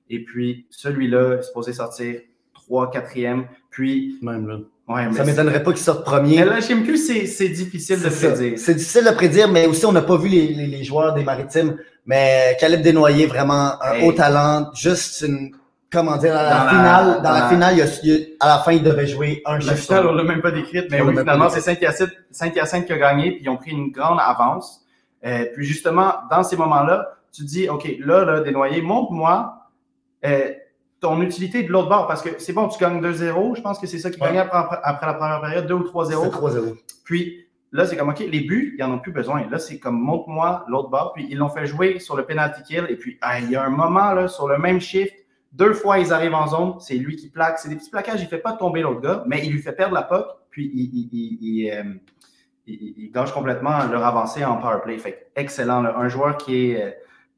Et 0.09 0.23
puis, 0.23 0.65
celui-là 0.69 1.37
est 1.37 1.41
supposé 1.43 1.73
sortir 1.73 2.21
3 2.53 2.91
4e. 2.91 3.45
Puis, 3.69 4.17
Même 4.21 4.47
là. 4.47 4.57
Ouais, 4.93 5.03
Ça 5.11 5.17
c'est- 5.17 5.23
m'étonnerait 5.25 5.63
pas 5.63 5.71
qu'il 5.71 5.81
sorte 5.81 6.03
premier. 6.05 6.37
Mais 6.39 6.45
la 6.45 6.59
HMQ, 6.59 6.97
c'est 6.97 7.49
difficile 7.49 8.01
de 8.01 8.09
prédire. 8.09 8.53
C'est 8.57 8.75
difficile 8.75 9.05
de 9.05 9.11
prédire, 9.11 9.47
mais 9.49 9.65
aussi 9.67 9.85
on 9.85 9.91
n'a 9.91 10.01
pas 10.01 10.17
vu 10.17 10.29
les, 10.29 10.47
les- 10.47 10.67
les 10.67 10.83
joueurs 10.83 11.13
des 11.13 11.23
Maritimes. 11.23 11.77
Mais 12.05 12.57
Caleb 12.59 12.81
Desnoyers, 12.81 13.27
vraiment 13.27 13.81
un 13.81 13.93
Hey. 13.93 14.07
haut 14.07 14.11
talent. 14.13 14.71
Juste 14.73 15.21
une, 15.21 15.51
comment 15.91 16.17
dire, 16.17 16.35
à 16.35 16.43
la 16.43 16.49
Dans 16.49 16.63
la- 16.65 16.69
finale, 16.69 17.05
dans, 17.17 17.21
dans 17.21 17.31
la, 17.31 17.39
la- 17.41 17.49
finale, 17.49 17.75
il 17.77 17.81
a- 17.83 17.99
il 18.03 18.27
à 18.39 18.47
la 18.47 18.57
fin, 18.59 18.71
il 18.71 18.81
devait 18.83 19.05
jouer 19.07 19.41
un 19.45 19.53
La 19.55 19.59
chiffre. 19.59 19.75
finale, 19.75 20.07
on 20.07 20.13
l'a 20.13 20.23
même 20.23 20.41
pas 20.41 20.51
décrite, 20.51 20.87
mais 20.89 20.99
On 21.01 21.05
oui, 21.07 21.15
l'a 21.15 21.21
finalement, 21.21 21.49
c'est 21.49 21.61
Saint-Hyacinthe 21.61 22.09
Saint-Hyacinthe 22.31 22.85
qui 22.85 22.93
a 22.93 22.97
gagné, 22.97 23.31
puis 23.31 23.41
ils 23.43 23.49
ont 23.49 23.57
pris 23.57 23.71
une 23.71 23.91
grande 23.91 24.19
avance. 24.19 24.81
Euh, 25.25 25.45
puis 25.53 25.65
justement, 25.65 26.13
dans 26.31 26.41
ces 26.43 26.57
moments-là, 26.57 27.07
tu 27.31 27.43
dis, 27.43 27.69
OK, 27.69 27.87
là, 27.99 28.25
là, 28.25 28.39
Desnoyers, 28.41 28.81
montre-moi 28.81 29.53
euh, 30.25 30.49
ton 31.01 31.21
utilité 31.21 31.63
de 31.63 31.69
l'autre 31.71 31.89
bord, 31.89 32.07
parce 32.07 32.21
que 32.21 32.29
c'est 32.37 32.53
bon, 32.53 32.67
tu 32.69 32.79
gagnes 32.79 33.01
2-0, 33.01 33.55
je 33.57 33.61
pense 33.61 33.79
que 33.79 33.87
c'est 33.87 33.97
ça 33.99 34.09
qui 34.09 34.19
Ouais. 34.21 34.27
gagnait 34.27 34.39
après, 34.49 34.77
après 34.83 35.07
la 35.07 35.13
première 35.15 35.41
période, 35.41 35.67
2 35.67 35.73
ou 35.73 35.83
3-0. 35.83 36.23
C'est 36.23 36.29
3-0. 36.29 36.77
Puis 37.03 37.47
là, 37.71 37.85
c'est 37.87 37.97
comme, 37.97 38.09
OK, 38.09 38.19
les 38.19 38.41
buts, 38.41 38.75
ils 38.77 38.83
en 38.83 38.91
ont 38.93 38.99
plus 38.99 39.11
besoin. 39.11 39.49
Là, 39.49 39.57
c'est 39.59 39.79
comme, 39.79 39.99
montre-moi 39.99 40.63
l'autre 40.69 40.89
bord. 40.89 41.11
Puis 41.13 41.25
ils 41.29 41.37
l'ont 41.37 41.49
fait 41.49 41.65
jouer 41.65 41.99
sur 41.99 42.15
le 42.15 42.23
penalty 42.25 42.61
kill. 42.63 42.85
Et 42.89 42.95
puis, 42.95 43.17
ah, 43.21 43.39
il 43.39 43.49
y 43.49 43.55
a 43.55 43.63
un 43.65 43.69
moment, 43.69 44.13
là, 44.13 44.27
sur 44.27 44.47
le 44.47 44.57
même 44.59 44.79
shift, 44.79 45.13
deux 45.53 45.73
fois, 45.73 45.97
ils 45.99 46.13
arrivent 46.13 46.35
en 46.35 46.47
zone. 46.47 46.73
C'est 46.79 46.95
lui 46.95 47.15
qui 47.15 47.29
plaque. 47.29 47.57
C'est 47.59 47.69
des 47.69 47.75
petits 47.75 47.89
plaquages. 47.89 48.21
Il 48.21 48.27
fait 48.27 48.37
pas 48.37 48.53
tomber 48.53 48.81
l'autre 48.81 49.01
gars, 49.01 49.23
mais 49.25 49.41
il 49.43 49.51
lui 49.51 49.61
fait 49.61 49.73
perdre 49.73 49.95
la 49.95 50.03
puck. 50.03 50.25
Puis 50.51 50.69
il, 50.73 51.09
il, 51.11 51.37
il, 51.41 51.71
euh, 51.71 51.83
il- 52.67 53.09
gâche 53.11 53.31
complètement 53.33 53.85
leur 53.91 54.03
avancée 54.05 54.45
en 54.45 54.57
power 54.57 54.81
play. 54.83 54.97
Fait 54.97 55.11
que 55.13 55.17
excellent. 55.41 55.81
là. 55.81 55.95
Un 55.97 56.09
joueur 56.09 56.37
qui 56.37 56.71
est 56.71 56.83
euh, 56.83 56.91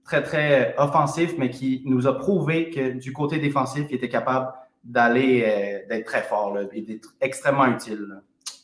très, 0.05 0.21
très 0.23 0.75
offensif, 0.77 1.33
mais 1.37 1.49
qui 1.49 1.81
nous 1.85 2.07
a 2.07 2.17
prouvé 2.17 2.69
que 2.69 2.91
du 2.91 3.13
côté 3.13 3.37
défensif, 3.39 3.85
il 3.89 3.95
était 3.95 4.09
capable 4.09 4.47
d'aller, 4.83 5.43
euh, 5.47 5.79
d'être 5.89 6.05
très 6.05 6.21
fort 6.21 6.53
là, 6.53 6.61
et 6.73 6.81
d'être 6.81 7.09
extrêmement 7.21 7.67
utile. 7.67 8.05
là. 8.09 8.15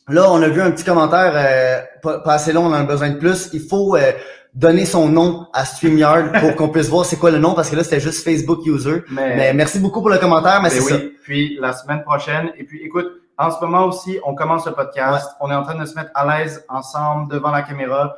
Là, 0.08 0.30
on 0.32 0.42
a 0.42 0.48
vu 0.48 0.60
un 0.60 0.70
petit 0.72 0.84
commentaire, 0.84 1.32
euh, 1.34 1.80
pas, 2.02 2.18
pas 2.20 2.34
assez 2.34 2.52
long, 2.52 2.64
on 2.64 2.70
en 2.70 2.72
a 2.74 2.82
besoin 2.82 3.10
de 3.10 3.16
plus. 3.18 3.48
Il 3.52 3.60
faut 3.60 3.96
euh, 3.96 4.12
donner 4.54 4.84
son 4.84 5.08
nom 5.08 5.46
à 5.52 5.64
StreamYard 5.64 6.32
pour 6.40 6.56
qu'on 6.56 6.68
puisse 6.68 6.88
voir 6.88 7.04
c'est 7.04 7.16
quoi 7.16 7.30
le 7.30 7.38
nom, 7.38 7.54
parce 7.54 7.70
que 7.70 7.76
là, 7.76 7.84
c'était 7.84 8.00
juste 8.00 8.24
Facebook 8.24 8.66
User. 8.66 9.04
Mais, 9.10 9.36
Mais 9.36 9.54
merci 9.54 9.78
beaucoup 9.78 10.00
pour 10.00 10.10
le 10.10 10.18
commentaire, 10.18 10.60
mais 10.62 10.68
Ben 10.68 10.74
c'est 10.80 10.92
oui. 10.92 11.00
ça. 11.00 11.06
Puis 11.22 11.56
la 11.60 11.72
semaine 11.72 12.02
prochaine. 12.02 12.50
Et 12.58 12.64
puis 12.64 12.82
écoute, 12.82 13.06
en 13.38 13.50
ce 13.50 13.60
moment 13.64 13.86
aussi, 13.86 14.18
on 14.24 14.34
commence 14.34 14.66
le 14.66 14.72
podcast. 14.72 15.30
On 15.40 15.50
est 15.50 15.54
en 15.54 15.62
train 15.62 15.78
de 15.78 15.86
se 15.86 15.94
mettre 15.94 16.10
à 16.14 16.26
l'aise 16.26 16.64
ensemble 16.68 17.30
devant 17.32 17.52
la 17.52 17.62
caméra. 17.62 18.16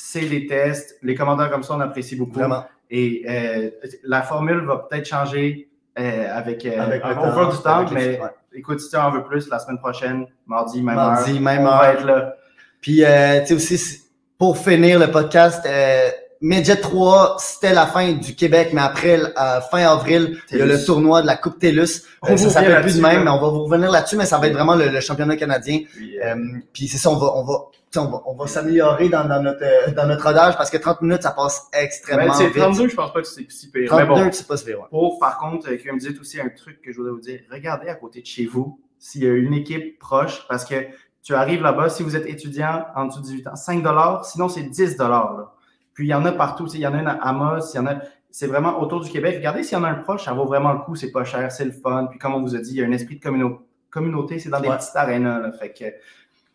C'est 0.00 0.26
des 0.26 0.46
tests. 0.46 0.96
Les 1.02 1.16
commentaires 1.16 1.50
comme 1.50 1.64
ça, 1.64 1.74
on 1.74 1.80
apprécie 1.80 2.14
beaucoup. 2.14 2.38
Vraiment. 2.38 2.64
Et 2.88 3.24
euh, 3.28 3.70
la 4.04 4.22
formule 4.22 4.60
va 4.64 4.76
peut-être 4.88 5.06
changer 5.06 5.68
euh, 5.98 6.26
avec, 6.32 6.64
euh, 6.64 6.80
Avec 6.80 7.02
le 7.04 7.10
au 7.10 7.14
temps, 7.14 7.50
du 7.50 7.56
temps. 7.58 7.94
les- 7.96 8.18
mais 8.18 8.20
écoute, 8.54 8.78
si 8.80 8.90
tu 8.90 8.96
en 8.96 9.10
veux 9.10 9.24
plus, 9.24 9.48
la 9.50 9.58
semaine 9.58 9.78
prochaine, 9.78 10.26
mardi, 10.46 10.80
même 10.82 10.94
Mardi, 10.94 11.32
heure, 11.32 11.40
même 11.40 11.62
on 11.62 11.66
heure. 11.66 11.78
va 11.78 11.92
être 11.94 12.04
là. 12.04 12.36
Puis, 12.80 13.04
euh, 13.04 13.40
tu 13.40 13.46
sais 13.48 13.54
aussi, 13.54 14.02
pour 14.38 14.56
finir 14.56 15.00
le 15.00 15.10
podcast, 15.10 15.66
euh, 15.66 16.08
Midget 16.40 16.76
3, 16.76 17.36
c'était 17.40 17.74
la 17.74 17.86
fin 17.86 18.12
du 18.12 18.36
Québec, 18.36 18.70
mais 18.72 18.80
après, 18.80 19.20
euh, 19.20 19.60
fin 19.70 19.80
avril, 19.80 20.38
il 20.52 20.58
y 20.58 20.62
a 20.62 20.66
le 20.66 20.84
tournoi 20.84 21.22
de 21.22 21.26
la 21.26 21.36
Coupe 21.36 21.58
TELUS. 21.58 22.04
On 22.22 22.32
Euh, 22.32 22.36
ça 22.36 22.50
s'appelle 22.50 22.80
plus 22.82 22.96
de 22.96 23.02
même, 23.02 23.24
mais 23.24 23.30
on 23.30 23.40
va 23.40 23.48
vous 23.48 23.64
revenir 23.64 23.90
là-dessus, 23.90 24.16
mais 24.16 24.26
ça 24.26 24.38
va 24.38 24.46
être 24.46 24.52
vraiment 24.52 24.76
le, 24.76 24.88
le 24.88 25.00
championnat 25.00 25.36
canadien. 25.36 25.80
Puis, 25.92 26.20
euh, 26.20 26.36
puis 26.72 26.86
c'est 26.86 26.98
ça, 26.98 27.10
on 27.10 27.16
va, 27.16 27.32
on 27.34 27.44
va, 27.44 27.54
on 27.96 28.04
va, 28.04 28.22
on 28.26 28.34
va 28.34 28.46
s'améliorer 28.46 29.08
dans, 29.08 29.26
dans 29.26 29.42
notre, 29.42 29.64
euh, 29.64 29.92
dans 29.92 30.06
notre 30.06 30.24
rodage 30.24 30.56
parce 30.56 30.70
que 30.70 30.76
30 30.76 31.02
minutes, 31.02 31.22
ça 31.22 31.32
passe 31.32 31.66
ben, 31.72 31.80
extrêmement 31.82 32.32
vite. 32.32 32.54
32, 32.54 32.88
je 32.88 32.94
pense 32.94 33.12
pas 33.12 33.20
que 33.20 33.26
c'est 33.26 33.50
si 33.50 33.70
pire. 33.70 33.92
Mais 33.96 34.04
32, 34.06 34.24
bon, 34.24 34.30
c'est 34.32 34.46
pas 34.46 34.56
faire, 34.56 34.78
ouais. 34.78 34.86
Pour, 34.90 35.18
par 35.18 35.38
contre, 35.38 35.72
qui 35.72 35.90
me 35.90 35.98
dit 35.98 36.16
aussi 36.20 36.40
un 36.40 36.50
truc 36.50 36.80
que 36.82 36.92
je 36.92 36.98
voudrais 36.98 37.12
vous 37.12 37.20
dire. 37.20 37.40
Regardez 37.50 37.88
à 37.88 37.94
côté 37.94 38.20
de 38.20 38.26
chez 38.26 38.46
vous 38.46 38.80
s'il 39.00 39.24
y 39.24 39.26
a 39.26 39.32
une 39.32 39.54
équipe 39.54 39.98
proche 39.98 40.46
parce 40.48 40.64
que 40.64 40.74
tu 41.22 41.34
arrives 41.34 41.62
là-bas, 41.62 41.88
si 41.88 42.02
vous 42.02 42.14
êtes 42.14 42.26
étudiant 42.26 42.86
en 42.94 43.06
dessous 43.06 43.20
de 43.20 43.24
18 43.26 43.46
ans, 43.48 43.56
5 43.56 43.84
sinon 44.24 44.48
c'est 44.48 44.62
10 44.62 44.96
là. 44.98 45.52
Puis 45.98 46.06
il 46.06 46.10
y 46.10 46.14
en 46.14 46.24
a 46.24 46.30
partout. 46.30 46.66
tu 46.66 46.70
sais, 46.70 46.78
Il 46.78 46.82
y 46.82 46.86
en 46.86 46.94
a 46.94 47.00
une 47.00 47.08
à 47.08 47.14
Amos, 47.22 47.72
il 47.74 47.76
y 47.76 47.80
en 47.80 47.86
a. 47.88 47.96
C'est 48.30 48.46
vraiment 48.46 48.80
autour 48.80 49.00
du 49.00 49.10
Québec. 49.10 49.34
Regardez 49.38 49.64
s'il 49.64 49.76
y 49.76 49.80
en 49.80 49.82
a 49.82 49.88
un 49.88 49.94
proche, 49.94 50.24
ça 50.26 50.32
vaut 50.32 50.44
vraiment 50.44 50.72
le 50.72 50.78
coup, 50.78 50.94
c'est 50.94 51.10
pas 51.10 51.24
cher, 51.24 51.50
c'est 51.50 51.64
le 51.64 51.72
fun. 51.72 52.06
Puis 52.08 52.20
comme 52.20 52.34
on 52.36 52.40
vous 52.40 52.54
a 52.54 52.58
dit, 52.60 52.70
il 52.70 52.76
y 52.76 52.82
a 52.84 52.86
un 52.86 52.92
esprit 52.92 53.16
de 53.16 53.20
communauté. 53.20 53.64
Communauté, 53.90 54.38
c'est 54.38 54.48
dans 54.48 54.60
des 54.60 54.68
petites 54.68 54.94
arénas. 54.94 55.40
Là, 55.40 55.50
fait 55.58 55.72
que, 55.72 55.84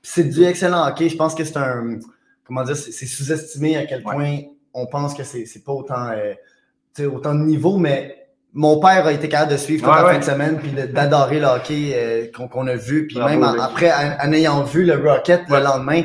C'est 0.01 0.23
du 0.23 0.43
excellent 0.45 0.87
hockey. 0.87 1.09
Je 1.09 1.17
pense 1.17 1.35
que 1.35 1.43
c'est 1.43 1.57
un, 1.57 1.99
comment 2.45 2.63
dire, 2.63 2.77
c'est 2.77 3.05
sous-estimé 3.05 3.75
à 3.75 3.85
quel 3.85 4.01
Ouais. 4.05 4.13
point 4.15 4.37
on 4.73 4.85
pense 4.85 5.13
que 5.13 5.23
c'est 5.23 5.63
pas 5.65 5.73
autant, 5.73 6.07
euh, 6.11 7.09
autant 7.09 7.35
de 7.35 7.41
niveau, 7.43 7.75
mais 7.77 8.27
mon 8.53 8.79
père 8.79 9.05
a 9.07 9.11
été 9.11 9.27
capable 9.27 9.51
de 9.51 9.57
suivre 9.57 9.83
toute 9.85 9.93
la 9.95 10.05
ouais. 10.05 10.13
fin 10.13 10.19
de 10.19 10.23
semaine 10.23 10.59
puis 10.59 10.71
d'adorer 10.71 11.39
le 11.41 11.47
hockey 11.47 11.91
euh, 11.95 12.27
qu'on 12.49 12.67
a 12.67 12.75
vu. 12.75 13.07
Puis 13.07 13.17
même 13.19 13.43
en- 13.43 13.59
après, 13.59 13.91
en, 13.91 14.29
en 14.29 14.31
ayant 14.31 14.63
vu 14.63 14.85
le 14.85 14.93
Rocket 14.95 15.41
Ouais. 15.49 15.57
le 15.57 15.63
lendemain, 15.65 16.03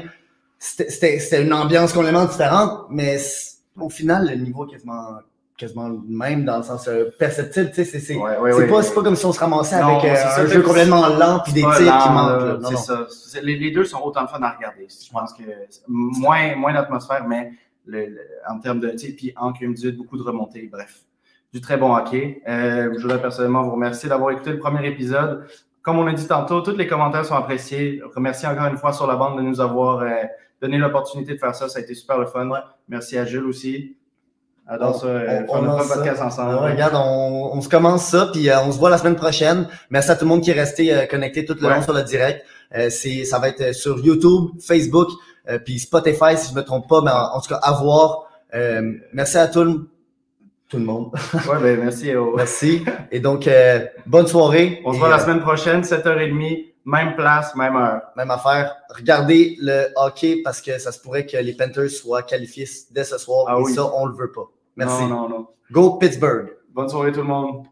c'était- 0.58 0.90
c'était 0.90 1.18
c'était 1.18 1.42
une 1.42 1.52
ambiance 1.52 1.92
complètement 1.92 2.24
différente, 2.24 2.86
mais 2.90 3.18
au 3.78 3.88
final, 3.90 4.28
le 4.28 4.34
niveau 4.36 4.66
est 4.66 4.70
quasiment 4.72 5.18
quasiment 5.56 5.88
le 5.88 5.98
même 6.06 6.44
dans 6.44 6.58
le 6.58 6.62
sens 6.62 6.86
euh, 6.86 7.06
perceptible. 7.18 7.70
Tu 7.70 7.74
sais, 7.76 7.84
c'est 7.84 7.98
c'est- 7.98 8.14
Ouais, 8.14 8.38
ouais, 8.38 8.52
c'est 8.52 8.58
ouais. 8.58 8.66
pas, 8.68 8.80
c'est 8.84 8.94
pas 8.94 9.02
comme 9.02 9.16
si 9.16 9.26
on 9.26 9.32
se 9.32 9.40
ramassait 9.40 9.80
Non, 9.80 9.98
avec 9.98 10.12
euh, 10.12 10.14
ça, 10.14 10.40
un 10.42 10.46
jeu 10.46 10.62
complètement 10.62 11.08
lent 11.08 11.40
puis 11.42 11.52
des 11.52 11.62
tirs 11.62 11.76
qui 11.76 11.84
manquent. 12.10 12.62
C'est 12.64 12.70
non. 12.74 12.76
ça. 12.76 13.06
Les, 13.42 13.56
les 13.58 13.72
deux 13.72 13.84
sont 13.84 14.00
autant 14.02 14.22
de 14.22 14.28
fun 14.28 14.40
à 14.40 14.50
regarder. 14.52 14.86
Je 14.88 15.10
pense 15.10 15.32
que 15.32 15.42
moins, 15.88 16.54
moins 16.54 16.72
d'atmosphère, 16.72 17.26
mais 17.26 17.50
le, 17.86 18.06
le- 18.06 18.20
en 18.48 18.60
termes 18.60 18.78
de. 18.78 18.90
tu 18.90 19.12
Puis 19.14 19.32
en 19.36 19.50
QM18, 19.50 19.96
beaucoup 19.96 20.16
de 20.16 20.22
remontées. 20.22 20.68
Bref, 20.70 21.00
du 21.52 21.60
très 21.60 21.76
bon 21.76 21.92
hockey. 21.92 22.40
Euh, 22.46 22.90
je 22.96 23.02
voudrais 23.02 23.20
personnellement 23.20 23.64
vous 23.64 23.72
remercier 23.72 24.08
d'avoir 24.08 24.30
écouté 24.30 24.50
le 24.50 24.58
premier 24.60 24.86
épisode. 24.86 25.44
Comme 25.82 25.98
on 25.98 26.06
a 26.06 26.12
dit 26.12 26.28
tantôt, 26.28 26.60
tous 26.60 26.76
les 26.76 26.86
commentaires 26.86 27.24
sont 27.24 27.34
appréciés. 27.34 28.00
Remercie 28.14 28.46
encore 28.46 28.66
une 28.66 28.76
fois 28.76 28.92
sur 28.92 29.08
la 29.08 29.16
bande 29.16 29.36
de 29.38 29.42
nous 29.42 29.60
avoir 29.60 30.02
euh, 30.02 30.08
donné 30.60 30.78
l'opportunité 30.78 31.34
de 31.34 31.38
faire 31.38 31.54
ça. 31.54 31.68
Ça 31.68 31.78
a 31.78 31.82
été 31.82 31.94
super 31.94 32.18
le 32.18 32.26
fun. 32.26 32.48
Merci 32.88 33.16
à 33.18 33.24
Jules 33.24 33.44
aussi. 33.46 33.96
Adore 34.66 34.96
On- 34.96 34.98
ça, 34.98 35.06
euh, 35.06 35.40
on- 35.48 35.62
faire 35.62 35.74
on 35.84 35.88
podcast 35.88 36.20
ensemble. 36.20 36.50
Alors, 36.50 36.64
regarde, 36.64 36.94
on, 36.94 37.50
on 37.56 37.60
se 37.62 37.68
commence 37.70 38.04
ça, 38.04 38.28
puis 38.32 38.50
euh, 38.50 38.60
on 38.62 38.70
se 38.72 38.78
voit 38.78 38.90
la 38.90 38.98
semaine 38.98 39.16
prochaine. 39.16 39.66
Merci 39.90 40.10
à 40.10 40.16
tout 40.16 40.24
le 40.24 40.28
monde 40.28 40.42
qui 40.42 40.50
est 40.50 40.54
resté 40.60 40.92
euh, 40.94 41.06
connecté 41.06 41.44
tout 41.46 41.54
le 41.60 41.66
Ouais. 41.66 41.74
long 41.74 41.82
sur 41.82 41.94
le 41.94 42.02
direct. 42.02 42.44
Euh, 42.76 42.90
c'est, 42.90 43.24
ça 43.24 43.38
va 43.38 43.48
être 43.48 43.62
euh, 43.62 43.72
sur 43.72 43.98
YouTube, 44.04 44.50
Facebook, 44.60 45.08
euh, 45.48 45.58
puis 45.58 45.78
Spotify, 45.78 46.36
si 46.36 46.50
je 46.50 46.54
me 46.54 46.62
trompe 46.62 46.86
pas, 46.86 47.00
mais 47.00 47.10
en, 47.10 47.36
en 47.36 47.40
tout 47.40 47.48
cas, 47.48 47.60
à 47.62 47.72
voir. 47.80 48.24
Euh, 48.54 48.92
merci 49.14 49.38
à 49.38 49.46
tout 49.48 49.64
le, 49.64 49.88
tout 50.68 50.76
le 50.76 50.84
monde. 50.84 51.12
Ouais, 51.34 51.58
ben, 51.62 51.80
merci. 51.84 52.14
au- 52.14 52.34
Merci. 52.36 52.84
Et 53.10 53.20
donc, 53.20 53.46
euh, 53.48 53.80
bonne 54.04 54.26
soirée. 54.26 54.82
On 54.84 54.92
se 54.92 54.98
voit 54.98 55.08
la 55.08 55.16
euh, 55.16 55.18
semaine 55.24 55.40
prochaine, 55.40 55.80
7h30, 55.80 56.66
même 56.88 57.14
place, 57.16 57.54
même 57.54 57.76
heure. 57.76 58.00
Même 58.16 58.30
affaire. 58.30 58.74
Regardez 58.88 59.56
le 59.60 59.88
hockey 59.96 60.40
parce 60.42 60.62
que 60.62 60.78
ça 60.78 60.90
se 60.90 60.98
pourrait 60.98 61.26
que 61.26 61.36
les 61.36 61.52
Panthers 61.52 61.90
soient 61.90 62.22
qualifiés 62.22 62.66
dès 62.90 63.04
ce 63.04 63.18
soir. 63.18 63.44
Ah 63.46 63.58
et 63.58 63.62
oui. 63.62 63.74
ça, 63.74 63.92
on 63.94 64.06
le 64.06 64.14
veut 64.16 64.32
pas. 64.32 64.46
Merci. 64.74 65.02
Non, 65.02 65.08
non, 65.08 65.28
non. 65.28 65.46
Go 65.70 65.98
Pittsburgh. 65.98 66.56
Bonne 66.70 66.88
soirée 66.88 67.12
tout 67.12 67.20
le 67.20 67.26
monde. 67.26 67.66